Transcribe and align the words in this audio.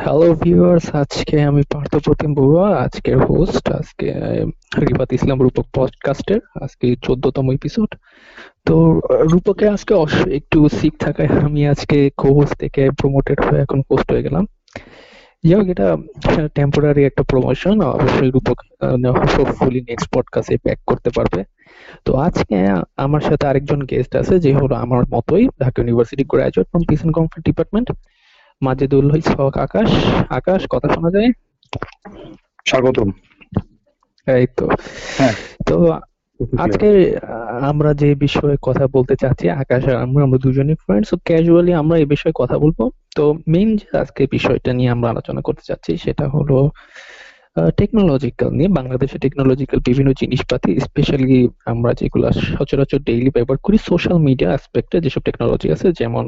Hello 0.00 0.34
viewers 0.34 0.94
আজকে 0.94 1.42
আমি 1.42 1.62
পার্থ 1.72 1.90
পার্থপ্রতিম 1.90 2.34
বড়ুয়া 2.34 2.78
আজকের 2.78 3.18
হোস্ট 3.18 3.72
আজকে 3.72 4.14
রিফাত 4.78 5.12
ইসলাম 5.12 5.42
রূপক 5.42 5.66
পডকাস্টের 5.74 6.40
আজকে 6.62 6.96
চোদ্দতম 7.02 7.50
এপিসোড 7.52 7.94
তো 8.66 9.00
রূপকে 9.10 9.68
আজকে 9.68 9.94
একটু 10.34 10.68
সিক 10.68 10.98
থাকায় 10.98 11.28
আমি 11.28 11.68
আজকে 11.68 12.10
কো-হোস্ট 12.16 12.54
থেকে 12.54 12.90
প্রমোটেড 12.90 13.40
হয়ে 13.40 13.60
এখন 13.60 13.82
হোস্ট 13.90 14.12
হয়ে 14.12 14.22
গেলাম। 14.22 14.46
যাই 15.44 15.60
হোক, 15.60 15.68
এটা 15.68 15.96
টেম্পোরারি 16.54 17.04
একটা 17.04 17.22
প্রমোশন 17.22 17.80
অবশ্যই 17.80 18.30
রূপক 18.30 18.60
হোপফুলি 19.38 19.80
নেক্সট 19.80 20.08
পডকাস্টে 20.14 20.56
ব্যাক 20.56 20.78
করতে 20.86 21.10
পারবে। 21.16 21.44
তো 22.04 22.16
আজকে 22.16 22.66
আমার 22.96 23.20
সাথে 23.20 23.46
আরেকজন 23.46 23.82
গেস্ট 23.82 24.16
আছে, 24.16 24.38
যে 24.38 24.52
হলো 24.52 24.74
আমার 24.74 25.04
মতোই, 25.14 25.46
Dhaka 25.46 25.82
university 25.82 26.24
graduate 26.24 26.68
from 26.68 26.82
peace 26.88 27.04
and 27.04 27.14
conflict 27.14 27.44
department 27.44 27.92
Majedul 28.62 29.06
Haque 29.38 29.54
Akash 29.58 29.90
Akash 30.30 30.60
কথা 30.70 30.88
শোনা 30.94 31.10
যায়? 31.10 31.28
স্বাগতম। 32.66 33.08
এই 34.26 34.46
তো। 34.56 34.66
হ্যাঁ। 35.18 35.34
তো 35.66 35.76
আজকে 36.56 36.88
আমরা 37.62 37.90
যে 37.94 38.08
বিষয়ে 38.16 38.56
কথা 38.62 38.84
বলতে 38.86 39.14
চাচ্ছি 39.16 39.46
আকাশ 39.54 39.82
আর 39.88 39.96
আমরা 39.96 40.20
আমরা 40.24 40.38
দুজনই 40.38 40.76
ফ্রেন্ডস 40.84 41.10
ক্যাজুয়ালি 41.24 41.72
আমরা 41.74 41.96
এই 41.98 42.06
বিষয়ে 42.06 42.34
কথা 42.34 42.56
বলব। 42.58 42.78
তো 43.16 43.24
মেইন 43.46 43.68
যে 43.76 43.88
আজকে 43.98 44.22
বিষয়টা 44.30 44.70
নিয়ে 44.72 44.90
আমরা 44.90 45.08
আলোচনা 45.10 45.40
করতে 45.40 45.62
চাচ্ছি 45.64 45.92
সেটা 45.96 46.24
হলো 46.28 46.58
টেকনোলজিক্যাল 47.76 48.50
নিয়ে। 48.50 48.70
বাংলাদেশে 48.70 49.16
টেকনোলজিক্যাল 49.18 49.78
বিভিন্ন 49.86 50.10
জিনিসপাতি 50.12 50.70
স্পেশালি 50.80 51.38
আমরা 51.64 51.90
যেগুলো 51.94 52.26
সচরাচর 52.50 53.00
ডেইলি 53.02 53.30
ব্যবহার 53.30 53.58
করি 53.62 53.76
সোশ্যাল 53.90 54.18
মিডিয়া 54.18 54.50
অ্যাসপেক্টে 54.50 54.96
যেসব 55.00 55.22
টেকনোলজি 55.22 55.66
আছে 55.72 55.86
যেমন 55.92 56.24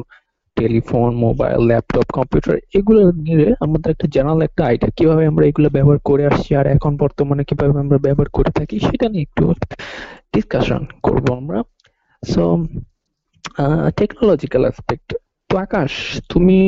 টেলিফোন 0.61 1.11
মোবাইল 1.17 1.61
ল্যাপটপ 1.67 2.07
কম্পিউটার 2.13 2.57
এগুলো 2.79 3.01
নিয়ে 3.27 3.47
আমাদের 3.61 3.89
একটা 3.95 4.07
জেনারেল 4.15 4.41
একটা 4.43 4.63
আইডিয়া 4.65 4.91
কীভাবে 4.97 5.23
আমরা 5.27 5.45
এগুলো 5.47 5.69
ব্যবহার 5.69 5.99
করে 6.09 6.23
আসছি 6.27 6.51
আর 6.55 6.67
এখন 6.67 6.93
বর্তমানে 6.97 7.43
কীভাবে 7.45 7.73
আমরা 7.79 7.99
ব্যবহার 7.99 8.29
করে 8.29 8.51
থাকি 8.51 8.77
সেটা 8.79 9.07
নিয়ে 9.09 9.25
একটু 9.29 9.43
ডিসকাশন 10.35 10.83
করব 11.03 11.27
আমরা। 11.33 11.59
সো 12.23 12.43
টেকনোলজিক্যাল 13.97 14.63
অ্যাসপেক্ট 14.63 15.09
তো 15.51 15.55
আকাশ 15.57 15.91
তুমি 16.29 16.59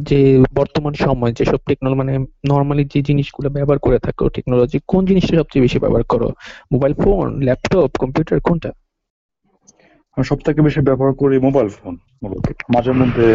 যে 0.00 0.20
বর্তমান 0.54 0.92
সময় 1.06 1.32
যেসব 1.32 1.60
টেকনোলজি 1.68 1.98
মানে 1.98 2.14
নর্মালি 2.48 2.84
যে 2.84 3.00
জিনিসগুলো 3.02 3.48
ব্যবহার 3.50 3.78
করে 3.78 3.98
থাকো 3.98 4.24
টেকনোলজি 4.28 4.78
কোন 4.88 5.02
জিনিসটা 5.06 5.34
সবচেয়ে 5.38 5.64
বেশি 5.66 5.78
ব্যবহার 5.78 6.04
করো? 6.12 6.28
মোবাইল 6.72 6.94
ফোন 6.94 7.26
ল্যাপটপ 7.42 7.90
কম্পিউটার 7.98 8.38
কোনটা? 8.40 8.70
আমি 10.16 10.24
সব 10.24 10.38
থেকে 10.38 10.60
বেশি 10.62 10.80
ব্যবহার 10.80 11.12
করি 11.12 11.36
মোবাইল 11.38 11.68
ফোন 11.74 11.94
মূলত। 12.22 12.44
মাঝে 12.74 12.92
মধ্যে 12.92 13.26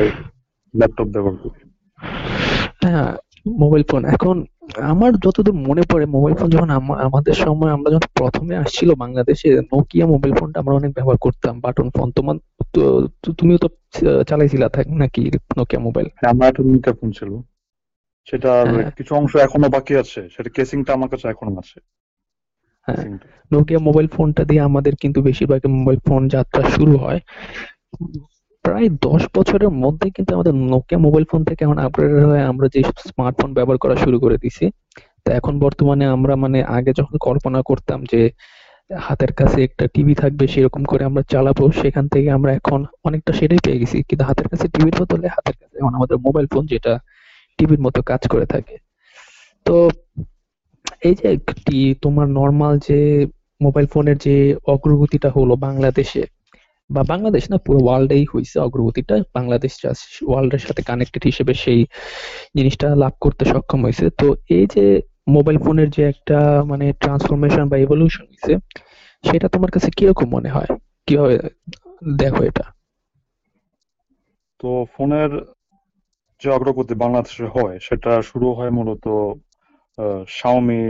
ল্যাপটপ 0.73 1.07
ব্যবহার 1.07 1.35
করি। 1.43 1.59
হ্যাঁ 2.83 3.09
মোবাইল 3.59 3.83
ফোন 3.89 4.01
এখন 4.05 4.35
আমার 4.91 5.11
যতদূর 5.15 5.57
মনে 5.67 5.83
পড়ে 5.89 6.05
মোবাইল 6.05 6.35
ফোন 6.35 6.49
যখন 6.49 6.69
আমাদের 7.07 7.35
সময় 7.35 7.71
আমরা 7.71 7.89
যখন 7.91 8.09
প্রথমে 8.13 8.53
আসছিল 8.55 8.89
বাংলাদেশে 8.95 9.49
নোকিয়া 9.71 10.05
মোবাইল 10.07 10.33
ফোনটা 10.35 10.57
আমরা 10.59 10.73
অনেক 10.75 10.91
ব্যবহার 10.93 11.17
করতাম 11.17 11.53
বাটন 11.59 11.87
ফোন 11.89 12.07
তোমার 12.11 12.35
তুমিও 13.37 13.57
তো 13.57 13.67
চালাইছিলা 14.27 14.67
থাক 14.69 14.87
নাকি 15.01 15.23
নোকিয়া 15.57 15.81
মোবাইল 15.81 16.07
হ্যাঁ, 16.17 16.31
আমার 16.31 16.47
একটা 16.47 16.63
নোকিয়া 16.63 16.95
ফোন 16.95 17.09
ছিল। 17.11 17.31
সেটা 18.27 18.51
হ্যাঁ। 18.65 18.91
কিছু 18.91 19.11
অংশ 19.15 19.33
এখনও 19.37 19.69
বাকি 19.69 19.93
আছে। 19.95 20.21
সেটা 20.29 20.49
কেসিংটা 20.49 20.91
আমার 20.93 21.09
কাছে 21.09 21.25
এখনও 21.27 21.55
আছে। 21.59 21.77
হ্যাঁ 22.91 23.09
নোকিয়া 23.51 23.79
মোবাইল 23.79 24.07
ফোনটা 24.07 24.43
দিয়ে 24.43 24.61
আমাদের 24.61 24.93
কিন্তু 24.95 25.19
বেশিরভাগ 25.21 25.59
মোবাইল 25.69 25.99
ফোন 26.07 26.21
যাত্রা 26.27 26.61
শুরু 26.69 26.93
হয়। 26.97 27.19
প্রায় 28.65 28.87
দশ 29.01 29.21
বছরের 29.35 29.71
মধ্যে 29.83 30.07
কিন্তু 30.09 30.31
আমাদের 30.35 30.53
নোকিয়া 30.71 30.99
মোবাইল 30.99 31.25
ফোন 31.31 31.41
থেকে 31.43 31.61
এখন 31.63 31.77
আপগ্রেড 31.77 32.25
হয়ে 32.25 32.43
আমরা 32.43 32.67
যে 32.67 32.79
স্মার্টফোন 33.07 33.49
ব্যবহার 33.53 33.77
করা 33.77 33.95
শুরু 33.95 34.17
করে 34.19 34.37
দিছি 34.37 34.65
তো 35.25 35.29
এখন 35.31 35.53
বর্তমানে 35.59 36.05
আমরা 36.05 36.33
মানে 36.35 36.59
আগে 36.67 36.91
যখন 36.93 37.15
কল্পনা 37.17 37.61
করতাম 37.61 37.99
যে 38.11 38.21
হাতের 38.99 39.31
কাছে 39.33 39.63
একটা 39.63 39.85
টিভি 39.87 40.13
থাকবে 40.15 40.45
সেরকম 40.47 40.83
করে 40.83 41.03
আমরা 41.03 41.23
চালাবো 41.23 41.63
সেখান 41.71 42.05
থেকে 42.07 42.31
আমরা 42.31 42.51
এখন 42.53 42.79
অনেকটা 43.03 43.31
সেটাই 43.33 43.59
পেয়ে 43.63 43.79
গেছি। 43.79 43.97
কিন্তু 44.03 44.23
হাতের 44.25 44.47
কাছে 44.47 44.65
টিভির 44.67 44.95
বদলে 44.99 45.27
হাতের 45.27 45.55
কাছে 45.57 45.75
এখন 45.77 45.93
আমাদের 45.95 46.17
মোবাইল 46.17 46.47
ফোন 46.47 46.63
যেটা 46.65 46.93
টিভির 47.59 47.79
মতো 47.79 47.99
কাজ 48.01 48.21
করে 48.27 48.45
থাকে। 48.45 48.75
তো 49.65 49.75
এই 51.01 51.13
যে 51.15 51.25
একটি 51.35 51.77
তোমার 52.01 52.27
নর্মাল 52.39 52.73
যে 52.87 52.99
মোবাইল 53.61 53.87
ফোনের 53.93 54.17
যে 54.25 54.35
অগ্রগতিটা 54.73 55.29
হলো 55.37 55.53
বাংলাদেশে, 55.67 56.23
বা 56.89 57.01
বাংলাদেশ 57.03 57.43
না 57.51 57.57
পুরো 57.65 57.79
ওয়ার্ল্ডেই 57.85 58.25
হয়েছে 58.31 58.55
অগ্রগতিটা, 58.59 59.15
বাংলাদেশ 59.37 59.73
ওয়ার্ল্ডের 60.29 60.63
সাথে 60.67 60.81
কানেক্টেড 60.81 61.23
হিসেবে 61.23 61.53
সেই 61.63 61.81
জিনিসটা 62.57 62.87
লাভ 63.03 63.13
করতে 63.19 63.43
সক্ষম 63.45 63.79
হয়েছে 63.85 64.05
তো 64.19 64.27
এই 64.57 64.65
যে 64.75 64.85
মোবাইল 65.35 65.57
ফোনের 65.65 65.89
যে 65.95 66.03
একটা 66.13 66.37
মানে 66.71 66.85
ট্রান্সফরমেশন 67.01 67.65
বা 67.71 67.77
এভলিউশন 67.77 68.25
হয়েছে 68.29 68.53
সেটা 69.23 69.47
তোমার 69.53 69.71
কাছে 69.71 69.89
কীরকম 69.97 70.27
মনে 70.35 70.49
হয়? 70.49 70.69
কীভাবে 71.07 71.35
দেখো 72.21 72.41
এটা? 72.43 72.65
তো 74.59 74.69
ফোনের 74.93 75.31
যে 76.41 76.47
অগ্রগতি 76.57 76.93
বাংলাদেশে 77.03 77.45
হয়, 77.55 77.75
সেটা 77.87 78.11
শুরু 78.29 78.47
হয় 78.57 78.71
মূলত 78.77 79.05
শাওমি 80.27 80.81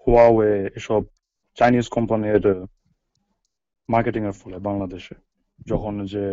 হুয়াওয়ে 0.00 0.50
এসব 0.76 1.02
চাইনিজ 1.58 1.86
কোম্পানির 1.88 2.44
মার্কেটিং 3.88 4.22
এর 4.24 4.32
ফলে 4.32 4.56
বাংলাদেশে। 4.58 5.14
যখন 5.66 5.94
যে 6.06 6.24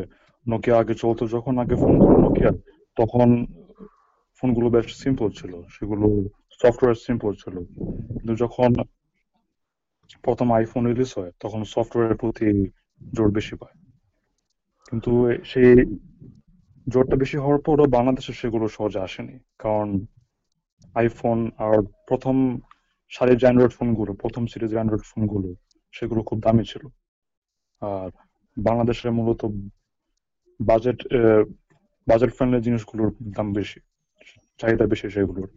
নোকিয়া 0.45 0.75
আগে 0.79 0.93
চলতো, 0.93 1.23
যখন 1.27 1.53
আগে 1.57 1.75
ফোনগুলো 1.75 2.15
নোকিয়া 2.17 2.51
তখন 2.97 3.27
ফোনগুলো 4.37 4.67
বেশ 4.69 4.87
সিম্পল 5.03 5.29
ছিল। 5.29 5.53
সেগুলো 5.69 6.05
সফটওয়্যার 6.59 7.03
সিম্পল 7.07 7.31
ছিল। 7.33 7.55
কিন্তু 8.17 8.33
যখন 8.35 8.69
প্রথম 10.23 10.47
আইফোন 10.53 10.83
রিলিজ 10.85 11.09
হয়, 11.17 11.31
তখন 11.39 11.61
সফটওয়্যারের 11.63 12.17
প্রতি 12.17 12.49
জোর 13.13 13.29
বেশি 13.31 13.55
পায়। 13.55 13.75
কিন্তু 14.87 15.11
সেই 15.43 15.69
জোরটা 16.87 17.15
বেশি 17.15 17.37
হওয়ার 17.37 17.61
পরও 17.61 17.85
বাংলাদেশে 17.87 18.33
সেগুলো 18.33 18.65
সহজে 18.67 18.99
আসেনি। 18.99 19.35
কারণ 19.57 19.87
আইফোন 20.99 21.39
আর 21.65 21.75
প্রথম 22.09 22.35
সারির 23.15 23.39
অ্যান্ড্রয়েড 23.43 23.73
ফোনগুলো 23.77 24.11
প্রথম 24.23 24.43
সিরিজের 24.51 24.77
অ্যান্ড্রয়েড 24.79 25.05
ফোনগুলো 25.11 25.49
সেগুলো 25.97 26.21
খুব 26.29 26.37
দামি 26.45 26.63
ছিল। 26.71 26.83
আর 27.81 28.09
বাংলাদেশের 28.57 29.11
মূলত 29.17 29.41
বাজেট 30.59 30.99
বাজেট 32.07 32.31
ফ্রেন্ডলি 32.35 32.59
জিনিসগুলোর 32.67 33.09
দাম 33.35 33.47
বেশি, 33.57 33.79
চাহিদা 34.59 34.85
বেশি 34.93 35.07
সেগুলোর। 35.15 35.49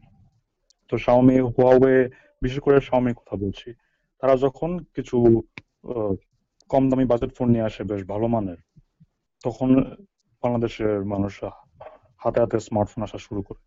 তো 0.91 0.95
শাওমি 1.05 1.37
হুয়াওয়ে 1.53 1.95
বিশেষ 2.43 2.61
করে 2.67 2.77
শাওমি 2.89 3.13
কথা 3.21 3.35
বলছি, 3.43 3.69
তারা 4.21 4.35
যখন 4.45 4.71
কিছু 4.95 5.17
কম 6.71 6.83
দামি 6.91 7.05
বাজেট 7.13 7.31
ফোন 7.37 7.49
নিয়ে 7.55 7.67
আসে, 7.71 7.83
বেশ 7.91 8.03
ভালো 8.13 8.27
মানের, 8.35 8.61
তখন 9.45 9.69
বাংলাদেশের 10.43 10.95
মানুষ 11.13 11.35
হাতে 12.23 12.39
হাতে 12.43 12.57
স্মার্টফোন 12.67 13.01
আসা 13.07 13.19
শুরু 13.27 13.41
করে। 13.49 13.61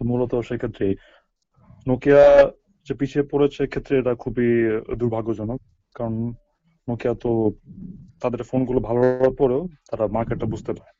তো 0.00 0.02
মূলত 0.10 0.32
সেক্ষেত্রে 0.48 0.86
নোকিয়া 1.86 2.22
যে 2.86 2.92
পিছিয়ে 2.98 3.24
পড়েছে 3.32 3.62
ক্ষেত্রে 3.72 3.94
এটা 4.00 4.12
খুবই 4.22 4.48
দুর্ভাগ্যজনক, 5.00 5.60
কারণ 5.94 6.16
নোকিয়া 6.88 7.14
তো 7.22 7.30
তাদের 8.22 8.42
ফোনগুলো 8.50 8.78
ভালো 8.88 9.00
হওয়ার 9.04 9.34
পরেও 9.40 9.62
তারা 9.90 10.04
মার্কেটটা 10.16 10.46
বুঝতে 10.52 10.72
পারে 10.78 10.92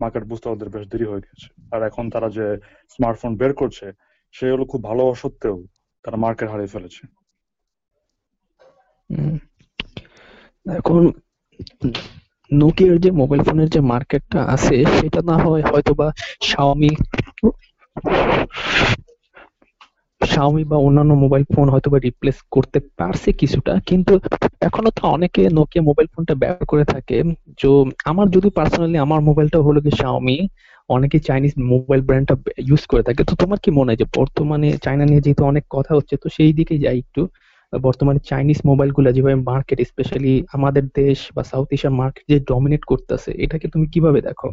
মার্কেট 0.00 0.24
বুঝতে 0.30 0.46
ওদের 0.48 0.68
বেশ 0.74 0.84
দেরি 0.92 1.06
হয়ে 1.10 1.24
গেছে। 1.26 1.46
আর 1.74 1.80
এখন 1.88 2.04
তারা 2.14 2.28
যে 2.36 2.46
স্মার্টফোন 2.94 3.32
বের 3.40 3.52
করছে 3.60 3.86
সেগুলো 4.34 4.64
খুব 4.72 4.80
ভালো 4.88 5.00
হওয়া 5.04 5.16
সত্ত্বেও 5.22 5.56
তারা 6.04 6.16
মার্কেট 6.24 6.48
হারিয়ে 6.52 6.72
ফেলেছে। 6.74 7.02
এখন 10.80 11.02
নোকিয়ার 12.50 12.96
যে 13.04 13.10
মোবাইল 13.20 13.42
ফোনের 13.48 13.68
যে 13.74 13.80
মার্কেটটা 13.92 14.40
আছে, 14.54 14.76
সেটা 14.98 15.20
না 15.30 15.36
হয় 15.44 15.64
হয়তো 15.70 15.92
বা 16.00 16.08
শাওমি 16.48 16.92
শাওমি 20.20 20.62
বা 20.70 20.76
অন্যান্য 20.86 21.12
মোবাইল 21.24 21.44
ফোন 21.52 21.66
হয়তো 21.72 21.88
বা 21.92 21.98
রিপ্লেস 22.08 22.38
করতে 22.54 22.78
পারছে 22.98 23.30
কিছুটা, 23.40 23.72
কিন্তু 23.90 24.12
এখনও 24.68 24.90
তো 24.98 25.02
অনেকে 25.16 25.42
নোকিয়া 25.56 25.82
মোবাইল 25.88 26.06
ফোনটা 26.12 26.34
ব্যবহার 26.42 26.66
করে 26.72 26.84
থাকে। 26.94 27.16
যে 27.60 27.68
আমার 28.10 28.26
যদি 28.36 28.48
পার্সোনালি 28.58 28.98
আমার 29.06 29.20
মোবাইলটা 29.28 29.58
হলো 29.66 29.78
কি 29.84 29.90
শাওমি 30.00 30.38
অনেকে 30.90 31.18
চাইনিজ 31.28 31.52
মোবাইল 31.72 32.00
ব্র্যান্ডটা 32.08 32.34
ইউজ 32.68 32.82
করে 32.90 33.02
থাকে। 33.08 33.22
তো 33.28 33.34
তোমার 33.42 33.58
কি 33.64 33.70
মনে 33.78 33.88
হয় 33.90 34.00
যে 34.02 34.06
বর্তমানে 34.18 34.68
চায়না 34.84 35.04
নিয়ে 35.10 35.22
যেহেতু 35.24 35.42
অনেক 35.52 35.64
কথা 35.76 35.92
হচ্ছে, 35.98 36.14
তো 36.22 36.26
সেই 36.36 36.52
দিকে 36.58 36.74
যাই 36.84 36.98
একটু। 37.04 37.22
বর্তমানে 37.72 38.20
চাইনিজ 38.30 38.58
মোবাইলগুলা 38.70 39.10
যেভাবে 39.16 39.38
মার্কেট 39.50 39.78
স্পেশালি 39.90 40.32
আমাদের 40.56 40.84
দেশ 41.00 41.18
বা 41.34 41.42
সাউথ 41.50 41.68
এশিয়ার 41.74 41.94
মার্কেট 42.00 42.24
যে 42.32 42.36
ডমিনেট 42.50 42.82
করতেছে, 42.90 43.30
এটাকে 43.44 43.66
তুমি 43.72 43.86
কীভাবে 43.92 44.20
দেখো? 44.28 44.48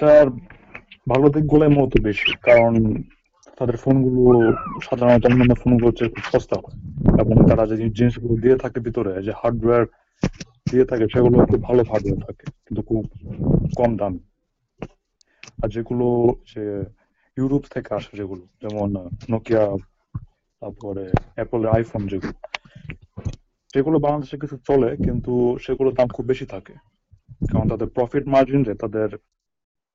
তার 0.00 0.26
ভালো 1.08 1.26
দিকগুলোই 1.28 1.70
মূলত 1.76 1.94
বেশি, 2.08 2.30
কারণ 2.42 2.72
তাদের 3.58 3.76
ফোনগুলো 3.76 4.40
সাধারণত 4.82 5.24
অন্যান্য 5.26 5.54
ফোনগুলো 5.54 5.86
হচ্ছে 5.88 6.04
খুব 6.14 6.24
সস্তা 6.32 6.56
হয়। 6.62 6.76
এবং 7.22 7.36
তারা 7.48 7.64
যে 7.66 7.76
জিনিসগুলো 7.98 8.34
দিয়ে 8.40 8.56
থাকে 8.56 8.78
ভিতরে, 8.80 9.10
যে 9.22 9.32
হার্ডওয়্যার 9.40 9.84
দিয়ে 10.70 10.84
থাকে, 10.84 11.04
সেগুলো 11.12 11.36
খুব 11.50 11.60
ভালো 11.68 11.82
হার্ডওয়্যার 11.90 12.24
থাকে, 12.26 12.44
কিন্তু 12.66 12.82
খুব 12.82 13.02
কম 13.76 13.90
দামি। 13.96 14.20
আর 15.62 15.68
যেগুলো 15.68 16.06
যে 16.52 16.64
ইউরোপ 17.36 17.62
থেকে 17.74 17.90
আসে 17.94 18.12
যেগুলো, 18.16 18.44
যেমন 18.62 18.88
নোকিয়া 19.30 19.64
তারপরে 20.62 21.04
অ্যাপলের 21.36 21.70
আইফোন 21.76 22.02
যেগুলো 22.06 22.36
সেগুলো 23.74 23.96
বাংলাদেশে 23.98 24.36
কিছু 24.42 24.56
চলে, 24.68 24.90
কিন্তু 24.96 25.32
সেগুলোর 25.64 25.94
দাম 25.94 26.08
খুব 26.08 26.24
বেশি 26.26 26.46
থাকে। 26.46 26.74
কারণ 27.50 27.66
তাদের 27.68 27.88
প্রফিট 27.88 28.24
মার্জিন 28.28 28.60
যে, 28.68 28.74
তাদের 28.74 29.08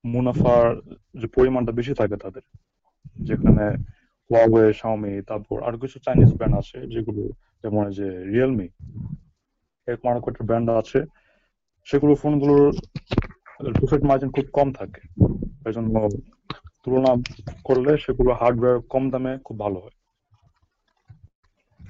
মুনাফার 0.03 0.81
যে 1.19 1.27
পরিমাণটা 1.27 1.71
বেশি 1.71 1.94
থাকে 1.94 2.15
তাদের। 2.15 2.42
যেখানে 3.15 3.65
Huawei, 4.30 4.74
Xiaomi 4.74 5.24
তারপর 5.27 5.63
আরও 5.63 5.77
কিছু 5.77 6.00
চাইনিজ 6.00 6.33
ব্র্যান্ড 6.33 6.57
আছে 6.57 6.88
যেগুলো 6.88 7.30
যেমন 7.63 7.89
যে 7.89 8.07
রিয়েলমি 8.25 8.68
এরকম 9.88 10.09
আরও 10.09 10.21
কয়েকটা 10.21 10.44
ব্র্যান্ড 10.45 10.69
আছে। 10.69 11.06
সেগুলো 11.86 12.15
ফোনগুলোর 12.15 12.74
প্রফিট 13.80 14.03
মার্জিন 14.03 14.31
খুব 14.31 14.45
কম 14.53 14.74
থাকে। 14.74 15.01
এই 15.68 15.74
জন্য 15.74 16.09
তুলনা 16.83 17.12
করলে 17.63 17.98
সেগুলো 17.98 18.33
হার্ডওয়্যার 18.33 18.80
কম 18.81 19.09
দামে 19.09 19.38
খুব 19.44 19.59
ভালো 19.59 19.80
হয়। 19.80 19.95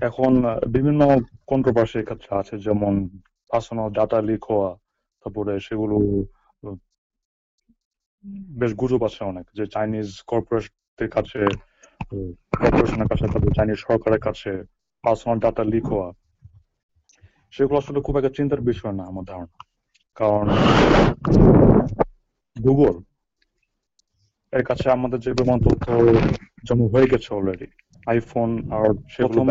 এখন 0.01 0.43
বিভিন্ন 0.67 1.17
কন্ট্রোভার্সি 1.47 2.03
ক্ষেত্রে 2.03 2.37
আছে 2.37 2.57
যেমন 2.57 3.07
পার্সোনাল 3.49 3.89
ডাটা 3.89 4.21
লিক 4.21 4.45
হওয়া 4.45 4.75
তারপরে 5.25 5.59
সেগুলো 5.59 5.95
বেশ 8.59 8.71
গুজব 8.73 9.03
আছে 9.03 9.23
অনেক 9.23 9.45
যে 9.56 9.68
চাইনিজ 9.68 10.21
কর্পোরেটদের 10.27 11.09
কাছে 11.09 11.39
কর্পোরেশনের 12.53 13.07
কাছে 13.07 13.25
তারপর 13.27 13.51
চাইনিজ 13.53 13.77
সরকারের 13.77 14.19
কাছে 14.19 14.51
পার্সোনাল 15.03 15.39
ডাটা 15.39 15.63
লিক 15.63 15.85
হওয়া। 15.85 16.09
সেগুলো 17.51 17.77
আসলে 17.77 18.01
খুব 18.01 18.18
একটা 18.18 18.29
চিন্তার 18.29 18.62
বিষয় 18.62 18.91
না 18.91 19.03
আমার 19.03 19.23
ধারণা। 19.23 19.57
কারণ 20.18 20.45
গুগল 22.56 22.95
এর 24.53 24.63
কাছে 24.63 24.89
আমাদের 24.89 25.19
যে 25.19 25.31
বিমান 25.33 25.59
তথ্য 25.59 25.85
জমা 26.65 26.85
হয়ে 26.88 27.07
গেছে 27.07 27.33
অলরেডি 27.33 27.68
আইফোন 28.07 28.50
আর 28.71 28.89
সেগুলো 29.09 29.41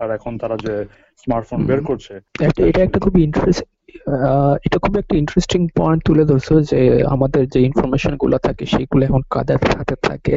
আর 0.00 0.10
এখন 0.10 0.38
তারা 0.38 0.56
যে 0.56 0.74
স্মার্টফোন 1.16 1.66
বের 1.66 1.80
করছে 1.84 2.14
এটা 2.40 2.62
এটা 2.66 2.82
একটা 2.82 2.98
খুবই 2.98 3.22
ইন্টারেস্ট 3.22 3.64
এটা 4.66 4.78
খুব 4.84 4.94
একটা 5.02 5.14
ইন্টারেস্টিং 5.22 5.60
পয়েন্ট 5.78 6.00
তুলে 6.08 6.24
ধরছো 6.30 6.54
যে 6.70 6.80
আমাদের 7.14 7.42
যে 7.52 7.60
ইনফরমেশনগুলো 7.68 8.36
থাকে, 8.46 8.64
সেগুলো 8.74 9.02
এখন 9.08 9.22
কাদের 9.34 9.58
হাতে 9.78 9.96
থাকে। 10.08 10.34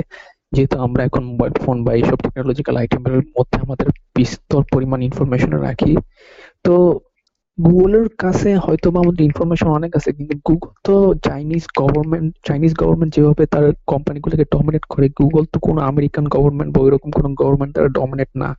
যেহেতু 0.55 0.75
আমরা 0.85 1.01
এখন 1.07 1.23
মোবাইল 1.31 1.53
ফোন 1.63 1.77
বা 1.85 1.91
এইসব 1.99 2.17
টেকনোলজিক্যাল 2.25 2.75
আইটেমের 2.81 3.15
মধ্যে 3.37 3.57
আমাদের 3.65 3.87
বিস্তর 4.17 4.61
পরিমাণ 4.73 4.99
ইনফরমেশন 5.09 5.51
রাখি। 5.67 5.93
তো 6.65 6.73
গুগলের 7.57 8.07
কাছে 8.23 8.49
হয়তো 8.65 8.87
বা 8.93 8.99
আমাদের 9.03 9.23
ইনফরমেশন 9.29 9.69
অনেক 9.77 9.91
আছে, 9.99 10.09
কিন্তু 10.17 10.35
গুগল 10.47 10.71
তো 10.87 10.95
চাইনিজ 11.27 11.63
গভর্নমেন্ট 11.81 12.29
চাইনিজ 12.47 12.73
গভর্নমেন্ট 12.81 13.11
যেভাবে 13.17 13.43
তার 13.53 13.65
কোম্পানিগুলোকে 13.91 14.45
ডমিনেট 14.55 14.83
করে, 14.93 15.07
গুগল 15.21 15.43
তো 15.53 15.57
কোনো 15.67 15.79
আমেরিকান 15.91 16.25
গভর্নমেন্ট 16.35 16.69
বা 16.75 16.79
ওইরকম 16.85 17.09
কোনো 17.17 17.29
গভর্নমেন্ট 17.41 17.71
তারা 17.77 17.89
ডমিনেট 17.99 18.31
না। 18.41 18.49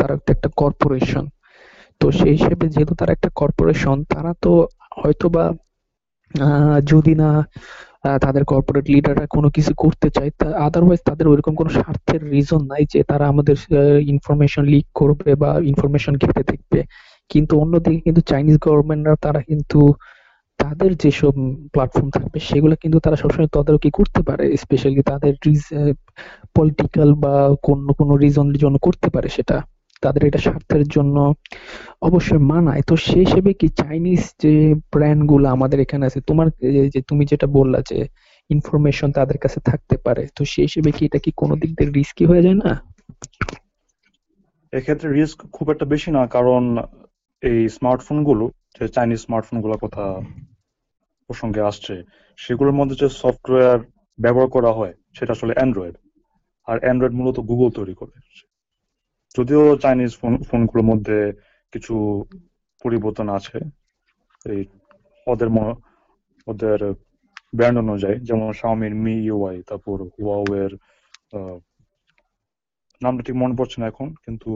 তারা 0.00 0.14
একটা 0.34 0.48
কর্পোরেশন 0.60 1.24
তো 2.00 2.16
সেই 2.18 2.34
হিসেবে 2.36 2.66
যেহেতু 2.74 2.94
তারা 2.96 3.12
একটা 3.12 3.30
কর্পোরেশন 3.40 3.96
তারা 4.10 4.30
তো 4.42 4.50
হয়তো 4.96 5.26
বা 5.30 5.44
আহ, 6.34 6.50
যদি 6.90 7.12
না 7.16 7.30
তাদের 8.20 8.42
কর্পোরেট 8.44 8.86
লিডাররা 8.88 9.26
কোনো 9.28 9.48
কিছু 9.56 9.72
করতে 9.76 10.08
চায় 10.10 10.30
তা 10.38 10.46
আদারওয়াইজ 10.66 11.00
তাদের 11.08 11.26
ওইরকম 11.28 11.54
কোনো 11.54 11.70
স্বার্থের 11.76 12.20
রিজন 12.32 12.62
নাই 12.66 12.82
যে 12.92 13.00
তারা 13.10 13.24
আমাদের 13.32 13.56
ইনফরমেশন 14.12 14.64
লিক 14.66 14.86
করবে 14.94 15.30
বা 15.42 15.50
ইনফরমেশন 15.70 16.14
ঘেঁটে 16.22 16.42
দেখবে। 16.50 16.80
কিন্তু 17.30 17.52
অন্যদিকে 17.62 18.00
কিন্তু 18.06 18.22
চাইনিজ 18.30 18.56
গভর্নমেন্টরা 18.60 19.14
তারা 19.24 19.40
কিন্তু 19.50 19.78
তাদের 20.58 20.90
যেসব 21.02 21.34
প্ল্যাটফর্ম 21.74 22.08
থাকবে 22.16 22.38
সেগুলো 22.48 22.74
কিন্তু 22.82 22.98
তারা 23.04 23.16
সবসময় 23.22 23.50
তদারকি 23.56 23.90
করতে 23.98 24.20
পারে 24.28 24.44
স্পেশালি 24.62 25.02
তাদের 25.10 25.32
পলিটিক্যাল 26.56 27.10
বা 27.22 27.34
কোন 27.66 27.78
কোনো 27.98 28.12
রিজনের 28.22 28.58
জন্য 28.62 28.76
করতে 28.86 29.08
পারে 29.10 29.28
সেটা। 29.30 29.56
তাদের 30.02 30.22
এটা 30.28 30.40
স্বার্থের 30.46 30.84
জন্য 30.94 31.16
অবশ্যই 32.08 32.42
মানায়। 32.52 32.82
তো 32.88 32.94
সেই 33.06 33.22
হিসেবে 33.26 33.50
কি 33.60 33.68
চাইনিজ 33.82 34.22
যে 34.42 34.54
ব্র্যান্ডগুলো 34.92 35.46
আমাদের 35.56 35.78
এখানে 35.84 36.04
আছে, 36.08 36.20
তোমার 36.20 36.46
যে 36.94 37.00
তুমি 37.10 37.22
যেটা 37.30 37.46
বললা 37.58 37.80
যে 37.90 37.98
ইনফরমেশন 38.50 39.08
তাদের 39.18 39.38
কাছে 39.44 39.58
থাকতে 39.68 39.96
পারে, 40.06 40.22
তো 40.36 40.42
সেই 40.52 40.64
হিসেবে 40.68 40.90
কি 40.96 41.02
এটা 41.08 41.18
কি 41.24 41.30
কোনো 41.40 41.54
দিক 41.60 41.70
দিয়ে 41.76 41.90
রিস্কি 41.90 42.24
হয়ে 42.30 42.44
যায় 42.46 42.58
না? 42.64 42.72
এক্ষেত্রে 44.72 45.08
রিস্ক 45.18 45.38
খুব 45.56 45.66
একটা 45.70 45.86
বেশি 45.94 46.10
না, 46.16 46.22
কারণ 46.36 46.62
এই 47.42 47.60
স্মার্টফোনগুলো, 47.76 48.44
যে 48.76 48.84
চাইনিজ 48.96 49.20
স্মার্টফোনগুলোর 49.26 49.82
কথা 49.84 50.04
প্রসঙ্গে 51.30 51.60
আসছে, 51.60 51.94
সেগুলোর 52.38 52.76
মধ্যে 52.78 52.96
যে 53.02 53.08
সফটওয়্যার 53.22 53.80
ব্যবহার 54.18 54.48
করা 54.56 54.70
হয়, 54.72 54.94
সেটা 55.16 55.32
আসলে 55.36 55.52
অ্যান্ড্রয়েড 55.56 55.94
আর 56.68 56.76
অ্যান্ড্রয়েড 56.84 57.14
মূলত 57.18 57.36
গুগল 57.50 57.68
তৈরি 57.78 57.94
করে। 58.00 58.14
যদিও 59.34 59.62
চাইনিজ 59.84 60.12
ফোন 60.20 60.32
ফোনগুলোর 60.48 60.88
মধ্যে 60.90 61.18
কিছু 61.72 61.94
পরিবর্তন 62.82 63.26
আছে, 63.38 63.58
এই 64.52 64.60
ওদের 65.26 65.48
ওদের 66.46 66.78
ব্র্যান্ড 67.58 67.78
অনুযায়ী, 67.84 68.16
যেমন 68.28 68.48
শাওমির 68.60 68.94
মি 69.04 69.14
ইউআই 69.28 69.56
তারপর 69.68 69.96
হুয়াওয়ের 70.14 70.72
নামটা 73.00 73.22
ঠিক 73.26 73.36
মনে 73.42 73.54
পড়ছে 73.58 73.76
না 73.80 73.86
এখন, 73.92 74.08
কিন্তু 74.24 74.50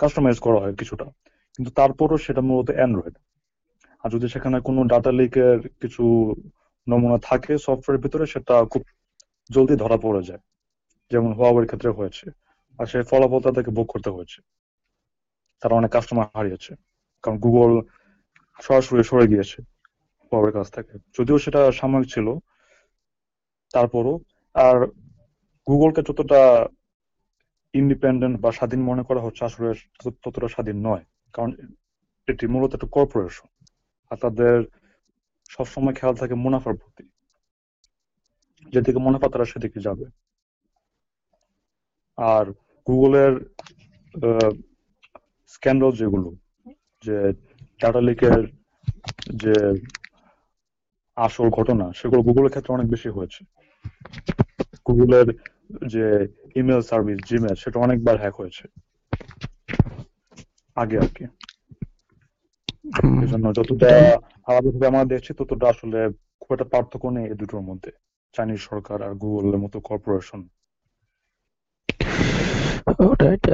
কাস্টমাইজ 0.00 0.36
করা 0.46 0.58
হয় 0.62 0.74
কিছুটা। 0.80 1.06
কিন্তু 1.54 1.70
তারপরও 1.78 2.16
সেটা 2.26 2.42
মূলত 2.48 2.68
অ্যান্ড্রয়েড 2.78 3.16
আর 4.04 4.08
যদি 4.14 4.26
সেখানে 4.34 4.56
কোনো 4.68 4.80
ডাটা 4.92 5.12
লিকের 5.18 5.58
কিছু 5.82 6.04
নমুনা 6.86 7.18
থাকে 7.28 7.52
সফটওয়্যারের 7.64 8.02
ভিতরে, 8.04 8.24
সেটা 8.34 8.54
খুব 8.72 8.82
জলদি 9.50 9.74
ধরা 9.82 9.96
পড়ে 10.04 10.22
যায়। 10.28 10.42
যেমন 11.10 11.30
হুয়াওয়ের 11.36 11.66
ক্ষেত্রে 11.70 11.90
হয়েছে। 11.98 12.26
আর 12.80 12.86
সেই 12.86 13.02
ফলাফল 13.02 13.40
তাদেরকে 13.40 13.70
ভোগ 13.70 13.86
করতে 13.86 14.10
হয়েছে। 14.10 14.42
তারা 15.60 15.74
অনেক 15.74 15.90
কাস্টমার 15.90 16.26
হারিয়েছে। 16.34 16.74
কারণ 17.22 17.38
গুগল 17.38 17.86
সরাসরি 18.62 19.04
সরে 19.04 19.26
গিয়েছে 19.26 19.62
হুয়াওয়ের 20.18 20.52
কাছ 20.52 20.70
থেকে। 20.70 20.98
যদিও 21.18 21.38
সেটা 21.38 21.72
সাময়িক 21.72 22.14
ছিল, 22.14 22.38
তারপরও 23.72 24.20
আর 24.54 24.86
গুগলকে 25.68 26.02
যতটা 26.02 26.68
ইন্ডিপেন্ডেন্ট 27.72 28.40
বা 28.40 28.52
স্বাধীন 28.52 28.82
মনে 28.82 29.02
করা 29.02 29.20
হচ্ছে, 29.20 29.44
আসলে 29.44 29.74
ততটা 30.24 30.48
স্বাধীন 30.48 30.86
নয়। 30.86 31.04
কারণ 31.32 31.52
এটি 32.26 32.46
মূলত 32.46 32.74
একটা 32.74 32.86
কর্পোরেশন 32.92 33.66
আর 34.10 34.16
তাদের 34.16 34.64
সবসময় 35.48 35.94
খেয়াল 35.94 36.16
থাকে 36.16 36.34
মুনাফার 36.34 36.74
প্রতি। 36.76 37.08
যেদিকে 38.70 38.98
মুনাফা, 38.98 39.28
তারা 39.32 39.44
সেদিকে 39.44 39.80
যাবে। 39.80 40.04
আর 42.16 42.54
গুগলের 42.86 43.32
স্ক্যান্ডাল 45.48 45.92
যেগুলো 45.92 46.28
যে 47.04 47.32
ডাটা 47.80 48.00
লিকের 48.00 48.42
যে 49.36 49.56
আসল 51.16 51.50
ঘটনা 51.50 51.92
সেগুলো 51.92 52.22
গুগলের 52.22 52.50
ক্ষেত্রে 52.50 52.74
অনেক 52.74 52.88
বেশি 52.88 53.08
হয়েছে। 53.08 53.44
গুগলের 54.86 55.28
যে 55.86 56.06
ইমেল 56.54 56.80
সার্ভিস 56.80 57.18
জিমেল 57.28 57.54
সেটা 57.54 57.80
অনেকবার 57.80 58.16
হ্যাক 58.18 58.40
হয়েছে। 58.40 58.64
আগে 60.76 60.98
আর 60.98 61.06
কি। 61.06 61.24
হুম, 62.96 63.22
এই 63.22 63.28
জন্য 63.28 63.52
যতটা 63.52 63.88
আলাদাভাবে 64.46 64.86
আমরা 64.86 65.04
দেখছি 65.04 65.34
ততটা 65.34 65.68
আসলে 65.68 65.98
খুব 66.40 66.52
একটা 66.52 66.64
পার্থক্য 66.64 67.06
নেই 67.06 67.24
এই 67.24 67.34
দুটোর 67.34 67.60
মধ্যে। 67.60 67.90
চাইনিজ 68.34 68.60
সরকার 68.60 69.02
আর 69.02 69.14
গুগলের 69.14 69.58
মতো 69.58 69.80
কর্পোরেশন 69.80 70.40
alright, 73.04 73.44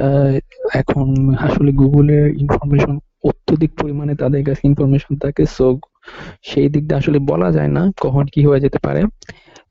এখন 0.81 1.07
আসলে 1.47 1.71
গুগলের 1.81 2.25
ইনফরমেশন 2.43 2.95
অত্যধিক 3.29 3.71
পরিমাণে 3.81 4.13
তাদের 4.21 4.41
কাছে 4.47 4.61
ইনফরমেশন 4.69 5.13
থাকে 5.23 5.43
সো 5.57 5.65
সেই 6.49 6.67
দিক 6.73 6.83
দিয়ে 6.87 6.99
আসলে 7.01 7.19
বলা 7.31 7.49
যায় 7.57 7.71
না 7.77 7.83
কখন 8.03 8.25
কি 8.33 8.41
হয়ে 8.47 8.63
যেতে 8.65 8.79
পারে। 8.85 9.01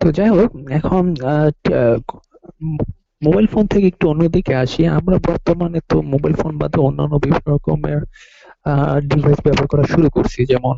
তো 0.00 0.06
যাই 0.16 0.30
হোক 0.36 0.50
এখন 0.78 1.04
মোবাইল 3.26 3.46
ফোন 3.52 3.64
থেকে 3.72 3.86
একটু 3.92 4.04
অন্যদিকে 4.12 4.52
আসি। 4.64 4.82
আমরা 4.98 5.16
বর্তমানে 5.28 5.78
তো 5.90 5.96
মোবাইল 6.12 6.34
ফোন 6.40 6.52
বাদে 6.62 6.78
অন্যান্য 6.88 7.14
বিভিন্ন 7.24 7.46
রকমের 7.54 8.00
ডিভাইস 9.10 9.38
ব্যবহার 9.46 9.68
করা 9.72 9.84
শুরু 9.92 10.08
করছি। 10.16 10.40
যেমন 10.52 10.74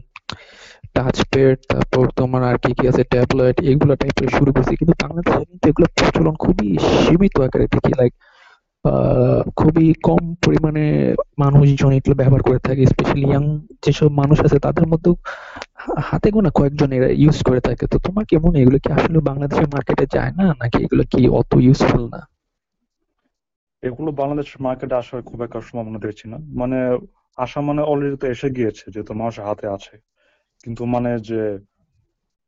টাচপ্যাড 0.97 1.59
তারপর 1.71 2.05
তোমার 2.19 2.43
আর 2.51 2.57
কি 2.63 2.71
কি 2.79 2.85
আছে 2.91 3.03
ট্যাবলেট 3.13 3.57
এগুলো 3.73 3.93
টাইপের 4.03 4.31
শুরু 4.39 4.51
করছি। 4.57 4.73
কিন্তু 4.81 4.95
বাংলাদেশে 5.03 5.43
কিন্তু 5.51 5.65
এগুলো 5.73 5.87
প্রচলন 5.97 6.35
খুবই 6.45 6.69
সীমিত 7.03 7.35
আকারে। 7.47 7.67
দেখি 7.75 7.93
লাইক 8.01 8.13
খুবই 9.57 9.87
কম 10.03 10.23
পরিমাণে 10.45 11.15
মানুষজন 11.39 11.93
এগুলো 11.93 12.15
ব্যবহার 12.15 12.43
করে 12.43 12.59
থাকে 12.59 12.83
স্পেশালি 12.87 13.27
ইয়াং 13.27 13.45
যেসব 13.85 14.11
মানুষ 14.13 14.39
আছে 14.41 14.59
তাদের 14.59 14.87
মধ্যেও 14.87 15.15
হাতে 16.09 16.29
গোনা 16.31 16.51
কয়েকজন 16.51 16.91
এরা 16.93 17.09
ইউজ 17.23 17.39
করে 17.43 17.61
থাকে। 17.61 17.85
তো 17.87 17.99
তোমার 17.99 18.25
কি 18.25 18.35
মনে 18.37 18.59
এগুলো 18.61 18.79
কি 18.79 18.89
আসলে 18.93 19.19
বাংলাদেশের 19.21 19.69
মার্কেটে 19.69 20.07
যায় 20.15 20.33
না 20.33 20.47
নাকি 20.61 20.79
এগুলো 20.85 21.03
কি 21.13 21.29
অত 21.29 21.53
ইউজফুল 21.67 22.05
না? 22.09 22.21
এগুলো 23.83 24.11
বাংলাদেশের 24.13 24.63
মার্কেটে 24.63 24.95
আসার 24.95 25.21
খুব 25.23 25.43
একটা 25.43 25.59
সম্ভাবনা 25.61 25.99
দেখছি 25.99 26.27
না। 26.29 26.39
মানে 26.55 26.79
আসা 27.39 27.61
মানে 27.61 27.83
অলরেডি 27.83 28.17
তো 28.17 28.27
এসে 28.27 28.49
গিয়েছে 28.51 28.85
যেহেতু 28.91 29.13
মানুষের 29.15 29.45
হাতে 29.45 29.67
আছে। 29.67 29.95
কিন্তু 30.65 30.83
মানে 30.85 31.11
যে 31.19 31.43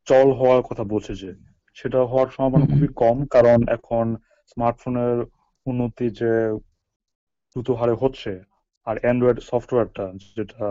চল 0.06 0.28
হওয়ার 0.32 0.62
কথা 0.62 0.84
বলছে 0.84 1.12
যে 1.14 1.30
সেটা 1.76 1.98
হওয়ার 2.04 2.28
সম্ভাবনা 2.28 2.66
খুবই 2.66 2.88
কম। 3.02 3.16
কারণ 3.26 3.58
এখন 3.68 4.06
স্মার্টফোনের 4.46 5.18
উন্নতি 5.66 6.06
যে 6.20 6.32
দ্রুত 7.50 7.68
হারে 7.78 7.94
হচ্ছে, 8.02 8.32
আর 8.86 8.96
অ্যান্ড্রয়েড 9.02 9.38
সফটওয়্যারটা 9.50 10.04
যেটা 10.36 10.66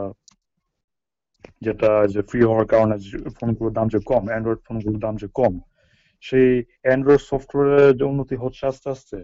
যেটা 1.65 1.91
যে 2.13 2.22
ফ্রি 2.29 2.39
হওয়ার 2.50 2.67
কারণে 2.74 2.96
ফোনগুলোর 3.38 3.74
দাম 3.77 3.88
যে 3.93 4.00
কম 4.12 4.24
অ্যান্ড্রয়েড 4.31 4.60
ফোনগুলোর 4.67 5.01
দাম 5.05 5.15
যে 5.24 5.27
কম, 5.39 5.53
সেই 6.24 6.50
অ্যান্ড্রয়েড 6.86 7.22
সফটওয়্যারের 7.29 7.93
যে 8.00 8.03
উন্নতি 8.12 8.36
হচ্ছে 8.43 8.63
আস্তে 8.72 8.88
আস্তে, 8.96 9.17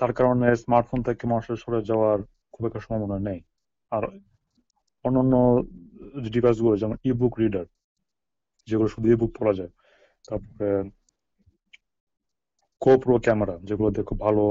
তার 0.00 0.12
কারণে 0.18 0.46
স্মার্টফোন 0.62 1.00
থেকে 1.06 1.24
মানুষের 1.32 1.56
সরে 1.62 1.80
যাওয়ার 1.90 2.18
খুব 2.54 2.62
একটা 2.68 2.80
সম্ভাবনা 2.86 3.18
নেই। 3.28 3.40
আর 3.92 4.02
অন্যান্য 5.04 5.34
ডিভাইসগুলো, 6.34 6.74
যেমন 6.82 6.96
ইবুক 7.10 7.34
রিডার 7.42 7.66
যেগুলো 8.68 8.88
শুধু 8.94 9.06
ইবুক 9.14 9.30
পড়া 9.38 9.52
যায়, 9.58 9.72
তারপরে 10.24 10.68
গোপ্রো 12.84 13.14
ক্যামেরা 13.18 13.54
যেগুলো 13.68 13.88
দিয়ে 13.90 14.08
খুব 14.08 14.18
ভালো 14.20 14.42